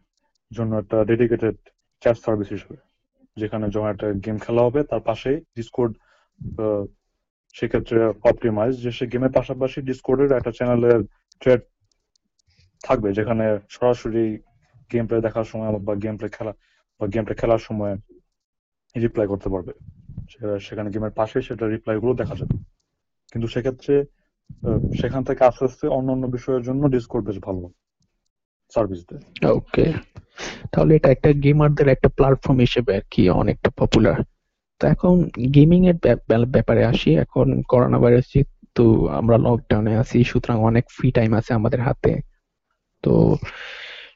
জন্য 0.51 0.73
একটা 0.83 0.97
ডেডিকেটেড 1.05 1.57
চ্যাট 2.03 2.17
সার্ভিস 2.25 2.49
হিসেবে। 2.53 2.86
যেখানে 3.37 3.65
একটা 3.93 4.07
গেম 4.25 4.37
খেলা 4.39 4.63
হবে, 4.63 4.81
তার 4.91 5.01
পাশেই 5.01 5.39
ডিসকর্ড 5.57 5.93
সেক্ষেত্রে 7.57 8.01
অপটিমাইজ 8.29 8.75
যে 8.83 8.91
সে 8.97 9.05
গেমের 9.07 9.33
পাশাপাশি 9.35 9.79
ডিসকর্ডের 9.83 10.37
একটা 10.37 10.53
চ্যানেলের 10.59 11.01
থ্রেড 11.41 11.61
থাকবে, 12.83 13.09
যেখানে 13.13 13.45
সরাসরি 13.69 14.27
গেম 14.93 15.05
প্লে 15.07 15.21
দেখার 15.21 15.45
সময় 15.45 15.79
বা 15.79 15.95
গেম 15.95 16.17
প্লে 16.17 16.29
খেলা, 16.29 16.53
বা 17.01 17.07
গেম 17.07 17.25
প্লে 17.25 17.35
খেলার 17.35 17.63
সময় 17.69 17.95
রিপ্লাই 18.97 19.27
করতে 19.27 19.49
পারবে। 19.49 19.73
সেখানে 20.61 20.89
গেমের 20.91 21.11
পাশে 21.11 21.39
সেটা 21.43 21.65
রিপ্লাই 21.67 21.97
গুলো 21.99 22.13
দেখা 22.15 22.35
যাবে। 22.35 22.55
কিন্তু 23.33 23.49
সেক্ষেত্রে 23.49 23.95
সেখান 25.01 25.23
থেকে 25.25 25.45
আস্তে 25.45 25.65
আস্তে 25.65 25.85
অন্য 25.97 26.09
অন্য 26.13 26.25
বিষয়ের 26.27 26.63
জন্য 26.63 26.83
ডিসকর্ড 26.89 27.25
বেশ 27.27 27.39
ভালো 27.39 27.71
সার্ভিস 28.75 29.01
দেয়। 29.11 29.53
ওকে 29.53 29.87
তাহলে 30.73 30.93
এটা 30.99 31.09
একটা 31.15 31.31
গেমারদের 31.45 31.89
একটা 31.95 32.09
প্ল্যাটফর্ম 32.17 32.59
হিসেবে 32.67 32.91
আর 32.99 33.05
কি 33.13 33.23
অনেকটা 33.43 33.71
পপুলার 33.81 34.19
তো 34.81 34.85
এখন 34.95 35.15
গেমিং 35.57 35.81
এর 35.91 35.99
ব্যাপারে 36.55 36.83
আসি। 36.93 37.11
এখন 37.25 37.47
করোনা 37.71 37.99
ভাইরাস 38.03 38.27
যেহেতু 38.33 38.85
আমরা 39.19 39.37
লকডাউনে 39.47 39.93
আছি, 40.03 40.19
সুতরাং 40.31 40.57
অনেক 40.71 40.85
ফ্রি 40.95 41.09
টাইম 41.19 41.31
আছে 41.39 41.51
আমাদের 41.59 41.81
হাতে। 41.87 42.13
তো 43.05 43.13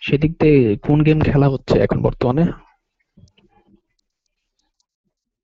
সেদিক 0.07 0.33
দিয়ে 0.41 0.59
কোন 0.87 0.99
গেম 1.07 1.19
খেলা 1.29 1.49
হচ্ছে 1.55 1.77
এখন 1.85 1.99
বর্তমানে? 2.07 2.45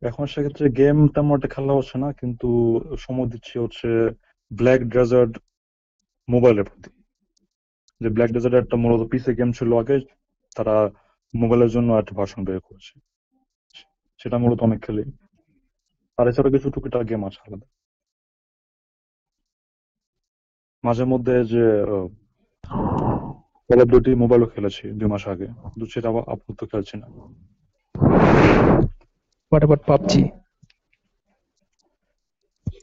এখন 0.02 0.24
সেক্ষেত্রে 0.32 0.66
গেম 0.80 0.96
তেমন 1.14 1.32
একটা 1.36 1.50
খেলা 1.54 1.72
হচ্ছে 1.78 1.96
না, 2.02 2.08
কিন্তু 2.20 2.48
সময় 3.04 3.28
দিচ্ছি 3.32 3.54
হচ্ছে 3.64 3.88
ব্ল্যাক 4.50 4.80
ডেজার্ট 4.94 5.32
মোবাইলের 6.28 6.66
প্রতি। 6.68 6.90
যে 8.00 8.08
ব্ল্যাক 8.14 8.30
ডেজার্ট 8.34 8.56
একটা 8.62 8.76
মূলত 8.82 9.02
পিসি 9.10 9.30
গেম 9.40 9.50
ছিল 9.58 9.70
আগে 9.82 9.96
তারা 10.56 10.74
মোবাইলের 11.34 11.70
জন্য 11.70 11.88
একটা 11.92 12.12
ভার্সন 12.16 12.40
বের 12.44 12.60
করেছে। 12.60 12.94
সেটা 14.20 14.36
মূলত 14.38 14.58
অনেক 14.62 14.78
খেলি। 14.82 15.04
আর 16.18 16.24
এছাড়া 16.28 16.50
কিছু 16.50 16.68
টুকিটাক 16.70 17.04
গেম 17.08 17.22
আছে 17.24 17.40
আলাদা। 17.46 17.66
মাঝে 20.84 21.04
মধ্যে 21.04 21.34
যে 21.44 21.64
কল 23.70 23.80
অফ 23.82 23.88
ডিউটি 23.88 24.10
মোবাইলও 24.14 24.46
খেলেছি 24.46 24.84
দুই 24.90 25.08
মাস 25.08 25.24
আগে। 25.28 25.46
কিন্তু 25.46 25.86
সেটা 25.86 26.08
আপাতত 26.08 26.60
খেলছি 26.70 26.94
না। 26.96 27.06
What 29.52 29.62
about 29.62 29.82
PUBG? 29.86 30.22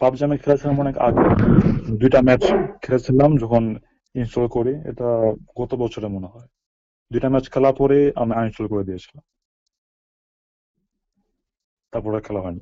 পাবজি 0.02 0.22
আমি 0.26 0.38
খেলেছিলাম 0.38 0.76
অনেক 0.80 0.96
আগে। 0.98 1.24
দুইটা 2.00 2.20
ম্যাচ 2.22 2.44
খেলেছিলাম 2.82 3.30
যখন 3.38 3.64
ইনস্টল 4.16 4.46
করি। 4.48 4.74
এটা 4.92 5.08
গত 5.58 5.72
বছরে 5.76 6.08
মনে 6.08 6.28
হয়। 6.28 6.48
দুইটা 7.14 7.30
ম্যাচ 7.34 7.46
খেলা 7.54 7.72
পরে 7.80 7.98
আমি 8.22 8.32
আনইনস্টল 8.40 8.68
করে 8.68 8.84
দিয়েছিলাম। 8.88 9.24
তারপরে 11.94 12.18
খেলা 12.28 12.40
হয়নি। 12.42 12.62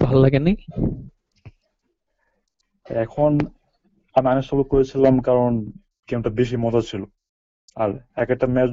ভালো 0.00 0.18
লাগেনি 0.24 0.52
এখন 2.86 3.32
আমি 4.14 4.26
আনইনস্টল 4.30 4.60
করেছিলাম 4.72 5.14
কারণ 5.28 5.50
গেমটা 6.08 6.30
বেশি 6.38 6.56
মজা 6.64 6.82
ছিল। 6.90 7.02
আর 7.82 7.90
এক 8.22 8.28
একটা 8.34 8.46
ম্যাচ 8.54 8.70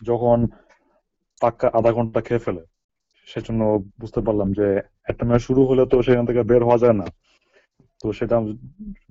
যখন 0.00 0.38
পাক্কা 1.42 1.66
আধা 1.78 1.90
ঘণ্টা 1.96 2.20
খেয়ে 2.26 2.44
ফেলে 2.44 2.62
সেজন্য 3.26 3.62
বুঝতে 4.00 4.20
পারলাম 4.26 4.48
যে 4.58 4.66
একটা 5.10 5.24
ম্যাচ 5.28 5.40
শুরু 5.48 5.60
হলে 5.68 5.82
তো 5.92 5.96
সেখান 6.06 6.24
থেকে 6.26 6.42
বের 6.50 6.62
হওয়া 6.64 6.82
যায় 6.84 6.96
না। 7.00 7.06
তো 8.00 8.06
সেটা 8.18 8.36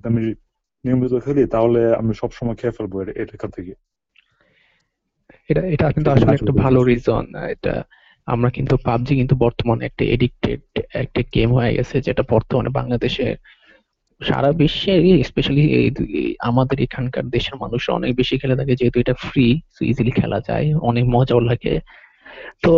আমি 0.09 0.23
নিয়মিত 0.85 1.13
খেলি 1.25 1.43
তাহলে 1.47 1.95
আমি 1.95 2.13
সবসময় 2.13 2.55
খেয়ে 2.55 2.71
ফেলব 2.71 2.93
এটা 3.01 3.47
থেকে। 3.47 3.73
এটা 5.49 5.61
এটা 5.61 5.91
কিন্তু 5.91 6.09
আসলে 6.11 6.33
একটা 6.33 6.53
ভালো 6.53 6.83
রিজন 6.83 7.25
এটা 7.49 7.83
আমরা 8.27 8.49
কিন্তু 8.49 8.77
পাবজি 8.77 9.15
কিন্তু 9.15 9.35
বর্তমানে 9.35 9.85
একটা 9.85 10.05
এডিক্টেড 10.05 10.61
একটা 10.93 11.21
গেম 11.33 11.53
হয়ে 11.53 11.73
গেছে 11.73 12.01
যেটা 12.01 12.23
বর্তমানে 12.29 12.69
বাংলাদেশে 12.69 13.35
সারা 14.21 14.51
বিশ্বে 14.51 14.93
স্পেশালি 15.23 15.63
আমাদের 16.39 16.81
এখানকার 16.81 17.25
দেশের 17.29 17.55
মানুষ 17.55 17.89
অনেক 17.89 18.15
বেশি 18.15 18.37
খেলে 18.37 18.55
থাকে 18.55 18.75
যেহেতু 18.75 18.99
এটা 18.99 19.13
ফ্রি 19.13 19.61
ইজিলি 19.81 20.11
খেলা 20.11 20.39
যায় 20.47 20.75
অনেক 20.79 21.05
মজাও 21.05 21.39
লাগে। 21.39 21.79
তো 22.63 22.71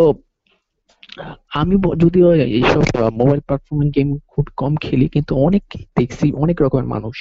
আমি 1.52 1.74
যদিও 1.98 2.28
এইসব 2.58 2.84
মোবাইল 3.12 3.40
পারফরমেন্স 3.48 3.90
গেম 3.96 4.08
খুব 4.26 4.46
কম 4.56 4.72
খেলি, 4.76 5.08
কিন্তু 5.08 5.32
অনেক 5.36 5.64
দেখছি, 5.98 6.26
অনেক 6.32 6.56
রকমের 6.62 6.88
মানুষ, 6.94 7.16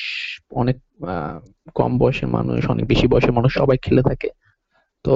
অনেক 0.52 0.78
কম 1.76 1.91
বয়সের 1.97 2.28
মানুষ, 2.28 2.60
অনেক 2.69 2.86
বেশি 2.88 3.06
বয়সের 3.08 3.34
মানুষ 3.34 3.52
সবাই 3.54 3.78
খেলে 3.78 4.02
থাকে। 4.02 4.30
তো 5.06 5.13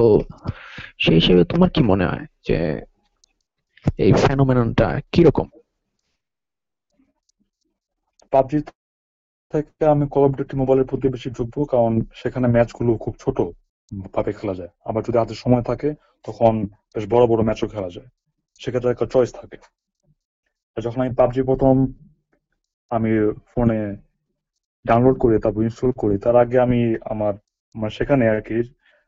সেই 0.99 1.15
হিসেবে 1.15 1.43
তোমার 1.43 1.69
কি 1.69 1.81
মনে 1.83 2.05
হয় 2.05 2.25
যে 2.47 2.57
এই 3.97 4.11
ফেনোমেননটা 4.13 4.87
কীরকম? 5.13 5.47
পাবজি 8.33 8.59
থেকে 9.53 9.83
আমি 9.85 10.05
কল 10.09 10.23
অফ 10.25 10.31
ডিউটি 10.31 10.55
মোবাইলের 10.57 10.89
প্রতি 10.89 11.07
বেশি 11.09 11.29
ঝুঁকবো 11.31 11.65
কারণ 11.65 11.93
সেখানে 12.15 12.47
ম্যাচগুলো 12.47 12.91
খুব 12.97 13.13
ছোট 13.19 13.37
ভাবে 14.15 14.31
খেলা 14.33 14.53
যায়। 14.53 14.71
আবার 14.85 15.01
যদি 15.03 15.17
হাতে 15.17 15.35
সময় 15.43 15.63
থাকে, 15.69 15.89
তখন 16.27 16.53
বেশ 16.95 17.05
বড় 17.09 17.23
বড় 17.27 17.41
ম্যাচও 17.47 17.67
খেলা 17.67 17.89
যায়। 17.89 18.09
সেক্ষেত্রে 18.61 18.93
একটা 18.93 19.07
চয়েস 19.13 19.31
থাকে। 19.39 19.57
যখন 20.77 20.99
আমি 21.03 21.13
পাবজি 21.19 21.41
প্রথম 21.49 21.75
আমি 22.91 23.11
ফোনে 23.51 23.79
ডাউনলোড 24.85 25.17
করি, 25.23 25.33
তারপর 25.43 25.61
ইনস্টল 25.67 25.91
করি, 26.01 26.15
তার 26.25 26.35
আগে 26.43 26.57
আমি 26.65 26.81
আমার 27.13 27.33
আমার 27.75 27.91
সেখানে 27.97 28.23
আর 28.33 28.39
কি, 28.47 28.57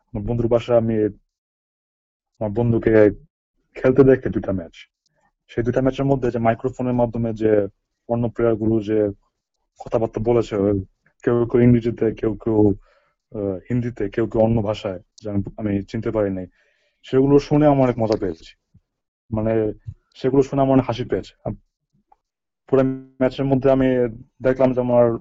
আমার 0.10 0.24
বন্ধুর 0.28 0.50
বাসায় 0.54 0.80
আমি 0.84 0.98
আমার 2.42 2.52
বন্ধুকে 2.58 2.94
খেলতে 3.76 4.02
দেখে 4.10 4.28
দুটা 4.36 4.52
ম্যাচ 4.58 4.76
সেই 5.52 5.64
দুটা 5.68 5.82
ম্যাচের 5.86 6.08
মধ্যে 6.12 6.28
যে 6.34 6.40
মাইক্রোফোনের 6.48 7.00
মাধ্যমে 7.02 7.30
যে 7.42 7.52
অন্য 8.10 8.24
প্লেয়ারগুলো 8.36 8.76
যে 8.90 9.00
কথাবার্তা 9.80 10.20
বলেছে 10.30 10.56
কেউ 11.24 11.38
কেউ 11.50 11.60
ইংরেজিতে, 11.66 12.08
কেউ 12.20 12.32
কেউ 12.44 12.60
হিন্দিতে, 13.70 14.04
কেউ 14.16 14.26
কেউ 14.32 14.40
অন্য 14.48 14.58
ভাষায় 14.70 15.00
আমি 15.60 15.72
চিনতে 15.90 16.10
পারিনি, 16.16 16.44
সেগুলো 17.08 17.36
শুনে 17.48 17.66
আমার 17.72 17.84
অনেক 17.86 17.98
মজা 18.04 18.18
পেয়েছি। 18.22 18.52
মানে 19.34 19.74
সেগুলো 20.16 20.44
শুনে 20.44 20.62
আমার 20.62 20.80
হাসি 20.80 21.06
পেয়েছে। 21.06 21.52
পুরো 22.68 22.84
ম্যাচের 22.84 23.46
মধ্যে 23.46 23.72
আমি 23.72 23.88
দেখলাম 24.44 24.74
যে 24.74 24.80
আমার 24.80 25.18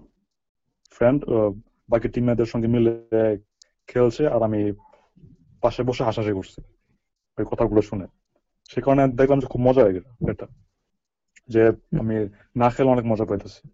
ফ্রেন্ড 0.90 1.25
বাকি 1.88 2.09
টিমমেটদের 2.09 2.46
সঙ্গে 2.46 2.68
মিলে 2.68 2.92
খেলছে 3.87 4.27
আর 4.27 4.42
আমি 4.42 4.72
পাশে 5.61 5.83
বসে 5.83 6.05
হাসাহাসি 6.05 6.33
করছি 6.33 6.62
ওই 7.38 7.44
কথাগুলো 7.51 7.83
শুনে। 7.83 8.07
সে 8.68 8.81
কারণে 8.81 9.09
দেখলাম 9.09 9.40
যে 9.40 9.46
খুব 9.46 9.61
মজা 9.61 9.83
হয়ে 9.83 9.92
গেল 9.92 10.31
এটা 10.31 10.46
যে 11.48 11.68
আমি 12.01 12.29
না 12.57 12.70
খেলে 12.70 12.90
অনেক 12.90 13.05
মজা 13.05 13.25
পাইতেছি। 13.25 13.68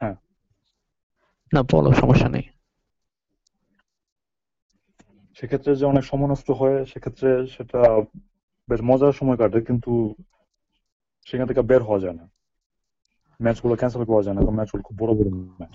হ্যাঁ। 0.00 0.14
না 1.52 1.62
বলো 1.62 1.92
সমস্যা 1.92 2.28
নেই। 2.28 2.42
সেক্ষেত্রে 5.36 5.70
যে 5.80 5.84
অনেক 5.92 6.04
সময় 6.10 6.30
নষ্ট 6.32 6.48
হয়, 6.60 6.78
সেক্ষেত্রে 6.90 7.28
সেটা 7.54 7.80
বেশ 8.68 8.80
মজার 8.90 9.18
সময় 9.20 9.38
কাটে, 9.40 9.58
কিন্তু 9.68 9.92
সেখান 11.28 11.46
থেকে 11.50 11.62
বের 11.70 11.82
হওয়া 11.88 12.02
যায় 12.04 12.16
না। 12.20 12.24
ম্যাচগুলো 13.40 13.74
ক্যান্সেল 13.80 14.02
করা 14.10 14.22
যায় 14.26 14.34
না, 14.36 14.40
কারণ 14.44 14.56
ম্যাচগুলো 14.58 14.82
খুব 14.86 14.96
বড় 15.02 15.12
বড় 15.18 15.28
ম্যাচ। 15.60 15.74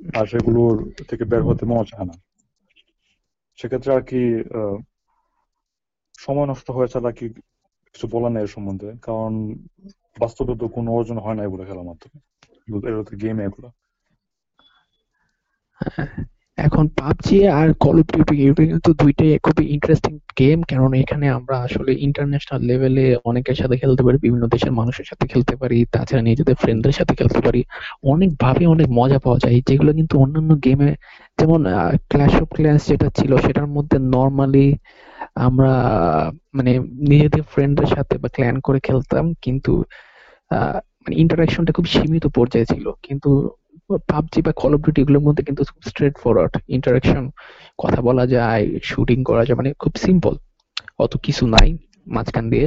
আর 0.00 0.24
সেগুলোর 0.32 0.76
থেকে 1.10 1.24
বের 1.30 1.42
হতে 1.48 1.64
মজা 1.70 1.84
চায় 1.90 2.06
না। 2.10 2.14
সেক্ষেত্রে 3.58 3.90
আর 3.96 4.02
কি 4.10 4.20
সময় 6.24 6.46
নষ্ট 6.52 6.66
হয়ে 6.76 6.92
ছাড়া 6.92 7.10
কি 7.18 7.26
কিছু 7.92 8.06
বলার 8.14 8.32
নেই 8.34 8.42
এর 8.44 8.50
সম্বন্ধে, 8.56 8.88
কারণ 9.06 9.32
বাস্তবে 10.22 10.52
তো 10.60 10.66
কোনো 10.76 10.88
অর্জন 10.98 11.18
হয় 11.24 11.36
না 11.36 11.42
এগুলো 11.46 11.62
খেলার 11.68 11.88
মাধ্যমে। 11.90 12.18
এগুলো 12.66 13.04
তো 13.08 13.14
গেম 13.22 13.36
এগুলো। 13.48 13.68
এখন 16.58 16.84
পাবজি 16.98 17.36
আর 17.52 17.68
কল 17.80 17.96
অফ 18.02 18.08
ডিউটি 18.30 18.34
কিন্তু 18.70 18.90
দুইটাই 18.94 19.30
খুবই 19.38 19.64
ইন্টারেস্টিং 19.74 20.12
গেম 20.38 20.58
কারণ 20.62 20.90
এখানে 21.02 21.26
আমরা 21.38 21.56
আসলে 21.66 21.90
ইন্টারন্যাশনাল 22.06 22.60
লেভেলে 22.62 23.06
অনেকের 23.24 23.56
সাথে 23.60 23.76
খেলতে 23.82 24.02
পারি, 24.04 24.16
বিভিন্ন 24.18 24.44
দেশের 24.46 24.72
মানুষের 24.72 25.06
সাথে 25.10 25.24
খেলতে 25.26 25.54
পারি, 25.56 25.78
তাছাড়া 25.94 26.22
নিজেদের 26.22 26.56
ফ্রেন্ডদের 26.62 26.94
সাথে 26.98 27.14
খেলতে 27.14 27.40
পারি। 27.46 27.60
অনেক 28.12 28.30
ভাবে 28.40 28.64
অনেক 28.66 28.88
মজা 28.92 29.18
পাওয়া 29.18 29.38
যায়। 29.38 29.56
যেগুলো 29.68 29.90
কিন্তু 29.92 30.14
অন্যান্য 30.18 30.50
গেমে 30.64 30.90
যেমন 31.38 31.60
ক্ল্যাশ 32.10 32.34
অফ 32.42 32.48
ক্ল্যাশ 32.56 32.80
যেটা 32.90 33.08
ছিল, 33.18 33.32
সেটার 33.36 33.68
মধ্যে 33.76 33.96
নর্মালি 34.14 34.66
আমরা 35.46 35.72
মানে 36.54 36.72
নিজেদের 37.10 37.42
ফ্রেন্ডদের 37.52 37.88
সাথে 37.88 38.14
বা 38.18 38.28
ক্ল্যান 38.28 38.56
করে 38.66 38.78
খেলতাম, 38.80 39.24
কিন্তু 39.44 39.72
মানে 41.02 41.14
ইন্টারাকশনটা 41.16 41.72
খুব 41.72 41.86
সীমিত 41.86 42.24
পর্যায়ে 42.36 42.66
ছিল। 42.72 42.86
কিন্তু 43.02 43.30
পাবজি 44.10 44.40
বা 44.46 44.52
কল 44.60 44.72
অফ 44.76 44.80
ডিউটি 44.84 45.00
এগুলোর 45.02 45.24
মধ্যে 45.26 45.42
কিন্তু 45.48 45.62
খুব 45.68 45.82
স্ট্রেট 45.90 46.14
ফরওয়ার্ড 46.22 46.54
ইন্টারাকশন 46.76 47.24
কথা 47.78 48.00
বলা 48.08 48.24
যায় 48.34 48.64
শুটিং 48.90 49.18
করা 49.28 49.42
যায় 49.46 49.56
মানে 49.60 49.70
খুব 49.82 49.92
সিম্পল 50.04 50.34
অত 51.04 51.12
কিছু 51.26 51.44
নাই 51.54 51.68
মাঝখান 52.06 52.44
দিয়ে। 52.52 52.66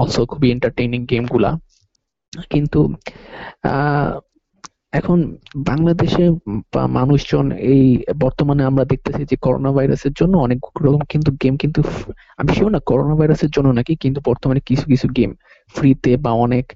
অলসো 0.00 0.20
খুবই 0.32 0.48
এন্টারটেইনিং 0.54 1.00
গেমগুলা 1.10 1.50
কিন্তু 2.52 2.80
এখন 4.92 5.18
বাংলাদেশে 5.70 6.24
মানুষজন 6.98 7.46
এই 7.72 7.82
বর্তমানে 8.24 8.62
আমরা 8.70 8.84
দেখতেছি 8.84 9.22
যে 9.30 9.36
করোনা 9.36 9.70
ভাইরাসের 9.76 10.12
জন্য 10.12 10.34
অনেক 10.46 10.58
রকম 10.86 11.02
কিন্তু 11.12 11.30
গেম 11.42 11.54
কিন্তু, 11.62 11.80
আমি 12.40 12.50
শিওর 12.56 12.70
না 12.76 12.80
করোনা 12.90 13.14
ভাইরাসের 13.20 13.50
জন্য 13.50 13.68
নাকি, 13.78 13.92
কিন্তু 13.96 14.18
বর্তমানে 14.28 14.60
কিছু 14.68 14.84
কিছু 14.92 15.06
গেম 15.16 15.30
ফ্রিতে 15.74 16.12
বা 16.24 16.32
অনেক 16.46 16.66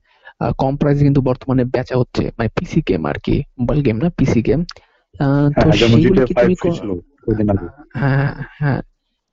কম 0.58 0.72
প্রাইসে 0.76 1.02
কিন্তু 1.04 1.20
বর্তমানে 1.28 1.62
বেচা 1.74 1.96
হচ্ছে। 1.98 2.24
মানে 2.36 2.48
পিসি 2.56 2.80
গেম 2.88 3.02
আর 3.06 3.18
কি 3.24 3.36
মোবাইল 3.58 3.80
গেম 3.82 3.96
না 4.02 4.08
পিসি 4.18 4.40
গেম 4.42 4.60
তো 4.64 5.24
হ্যাঁ, 5.54 5.72
সেইগুলো 5.80 6.22
কি 6.28 6.34
তুমি 6.38 6.54
হ্যাঁ 8.00 8.30
হ্যাঁ। 8.58 8.80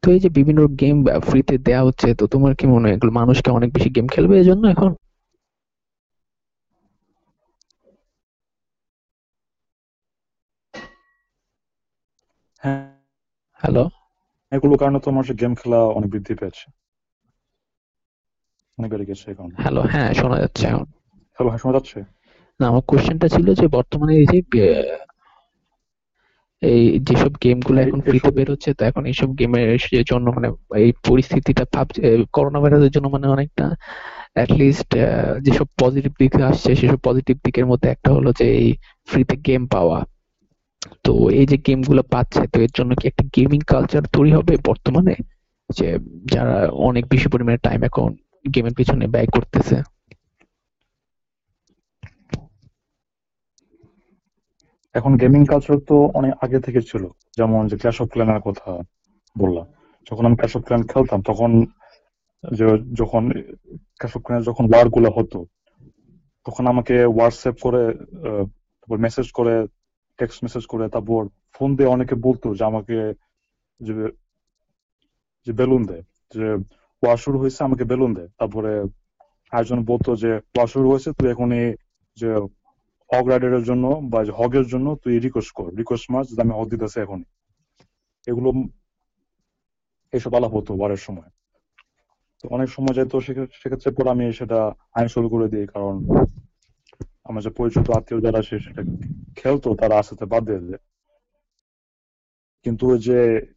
তো 0.03 0.07
এই 0.11 0.19
যে 0.19 0.29
বিভিন্ন 0.37 0.61
গেম 0.81 0.95
ফ্রিতে 1.27 1.55
দেয়া 1.65 1.81
হচ্ছে 1.87 2.07
তো 2.19 2.23
তোমার 2.33 2.51
কি 2.55 2.65
মনে 2.67 2.85
হয় 2.85 2.95
এগুলো 2.95 3.11
মানুষকে 3.11 3.49
অনেক 3.51 3.69
বেশি 3.75 3.89
গেম 3.95 4.05
খেলবে 4.07 4.33
এই 4.37 4.47
জন্য 4.49 4.63
এখন? 4.73 4.91
হ্যাঁ। 12.61 12.83
হ্যালো 13.61 13.83
এগুলো 14.51 14.75
কারণে 14.77 14.99
তো 14.99 15.09
মানুষের 15.11 15.37
গেম 15.41 15.53
খেলা 15.59 15.79
অনেক 15.97 16.09
বৃদ্ধি 16.13 16.33
পেয়েছে 16.39 16.65
অনেক 16.65 16.71
বেড়ে 16.71 16.71
গেছে 16.71 16.71
এই 18.19 18.49
কারণে 18.49 18.62
হ্যালো 19.57 19.81
হ্যাঁ 19.81 20.13
শোনা 20.13 20.37
যাচ্ছে 20.39 20.65
এখন। 20.67 20.85
হ্যালো 21.37 21.49
হ্যাঁ 21.49 21.59
শোনা 21.59 21.73
যাচ্ছে? 21.73 21.99
না 22.59 22.67
আমার 22.67 22.81
কোশ্চেনটা 22.87 23.27
ছিল 23.27 23.53
যে 23.53 23.67
বর্তমানে 23.67 24.13
এই 24.15 24.25
যে 24.25 24.39
এই 26.61 26.99
যেসব 26.99 27.31
গেমগুলো 27.43 27.81
এখন 27.81 28.01
ফ্রিতে 28.01 28.31
বের 28.31 28.51
হচ্ছে 28.51 28.73
তো 28.73 28.85
এখন 28.85 29.05
এইসব 29.05 29.37
গেমের 29.37 29.79
জন্য 30.05 30.31
মানে 30.31 30.47
এই 30.75 30.93
পরিস্থিতিটা 31.07 31.63
ভাবছে 31.73 32.01
করোনা 32.33 32.59
ভাইরাসের 32.59 32.91
জন্য 32.91 33.07
মানে 33.07 33.27
অনেকটা 33.27 33.65
অ্যাটলিস্ট 34.33 34.89
যেসব 35.41 35.67
পজিটিভ 35.79 36.11
দিক 36.19 36.41
আসছে 36.41 36.75
সেসব 36.75 36.99
পজিটিভ 37.03 37.35
দিকের 37.43 37.65
মধ্যে 37.65 37.89
একটা 37.89 38.11
হলো 38.11 38.33
যে 38.33 38.45
এই 38.53 38.73
ফ্রিতে 39.07 39.35
গেম 39.37 39.67
পাওয়া। 39.67 39.99
তো 41.03 41.29
এই 41.29 41.45
যে 41.45 41.57
গেমগুলো 41.57 42.03
পাচ্ছে 42.03 42.47
তো 42.47 42.61
এর 42.61 42.71
জন্য 42.73 42.95
কি 42.95 43.07
একটা 43.07 43.23
গেমিং 43.35 43.59
কালচার 43.67 44.03
তৈরি 44.13 44.31
হবে 44.31 44.57
বর্তমানে? 44.65 45.15
যে 45.69 45.87
যারা 46.25 46.69
অনেক 46.69 47.03
বেশি 47.07 47.27
পরিমাণে 47.27 47.57
টাইম 47.57 47.83
এখন 47.83 48.09
গেমের 48.45 48.75
পিছনে 48.79 49.05
ব্যয় 49.07 49.29
করতেছে। 49.35 49.77
এখন 54.95 55.11
গেমিং 55.17 55.41
কালচার 55.45 55.77
তো 55.89 55.95
অনেক 56.13 56.33
আগে 56.41 56.59
থেকে 56.59 56.81
ছিল। 56.81 57.03
যেমন 57.37 57.61
যে 57.69 57.75
ক্ল্যাশ 57.77 57.97
অফ 58.01 58.07
ক্ল্যানের 58.11 58.41
কথা 58.41 58.71
বললাম। 59.35 59.65
যখন 60.07 60.23
আমি 60.25 60.35
ক্ল্যাশ 60.35 60.53
অফ 60.57 60.61
ক্ল্যান 60.63 60.83
খেলতাম, 60.83 61.19
তখন 61.21 61.51
যে 62.43 62.67
যখন 62.93 63.23
ক্ল্যাশ 63.99 64.13
অফ 64.17 64.21
ক্ল্যানের 64.23 64.47
যখন 64.49 64.63
ওয়ারগুলো 64.71 65.09
হতো, 65.17 65.39
তখন 66.45 66.63
আমাকে 66.67 66.95
হোয়াটসঅ্যাপ 67.15 67.55
করে 67.61 67.83
তারপর 68.79 68.97
মেসেজ 68.97 69.27
করে 69.31 69.53
টেক্সট 70.19 70.39
মেসেজ 70.43 70.63
করে, 70.65 70.85
তারপর 70.89 71.21
ফোন 71.53 71.69
দিয়ে 71.75 71.93
অনেকে 71.95 72.15
বলতো 72.27 72.47
যে 72.55 72.63
আমাকে 72.71 72.97
যে 73.79 73.93
যে 75.47 75.51
বেলুন 75.59 75.81
দেয়, 75.89 76.03
যে 76.33 76.47
ওয়ার 77.03 77.17
শুরু 77.17 77.39
হয়েছে, 77.39 77.63
আমাকে 77.63 77.83
বেলুন 77.83 78.13
দেয়। 78.13 78.27
তারপরে 78.27 78.79
আরেকজন 79.51 79.85
বলতো 79.85 80.15
যে, 80.15 80.33
ওয়ার 80.33 80.67
শুরু 80.67 80.89
হয়েছে, 80.89 81.11
তুই 81.11 81.31
এখনই 81.31 81.73
যে 82.15 82.33
হগ 83.13 83.27
রাইডারের 83.27 83.63
জন্য 83.63 83.99
বা 84.03 84.23
হগের 84.33 84.67
জন্য 84.67 84.95
তুই 85.03 85.19
রিকোয়েস্ট 85.19 85.51
কর। 85.51 85.75
রিকোয়েস্ট 85.75 86.35
যে 86.35 86.41
আমি 86.41 86.51
হগ 86.51 86.69
দিতেছি 86.69 86.99
এখনই। 86.99 87.23
এগুলো 88.27 88.63
এসব 90.11 90.35
আলাপ 90.35 90.55
হতো 90.55 90.75
বারের 90.75 90.97
সময়। 90.97 91.29
তো 92.41 92.49
অনেক 92.49 92.69
সময় 92.69 92.93
যেত 92.93 93.15
সেক্ষে- 93.15 93.45
সেক্ষেত্রে 93.45 93.91
পরে 93.91 94.09
আমি 94.09 94.33
সেটা 94.33 94.71
আইন 94.93 95.07
শুরু 95.07 95.29
করে 95.29 95.47
দিই, 95.47 95.67
কারণ 95.67 96.09
আমার 97.23 97.43
যে 97.43 97.49
পরিচিত 97.49 97.91
আত্মীয় 97.91 98.21
যারা 98.21 98.41
সেটা 98.41 98.81
খেলতো, 99.35 99.75
তারা 99.75 99.99
আস্তে 99.99 100.25
বাদ 100.25 100.43
দেয় 100.43 100.77
কিন্তু 102.63 102.97
যে 102.97 103.52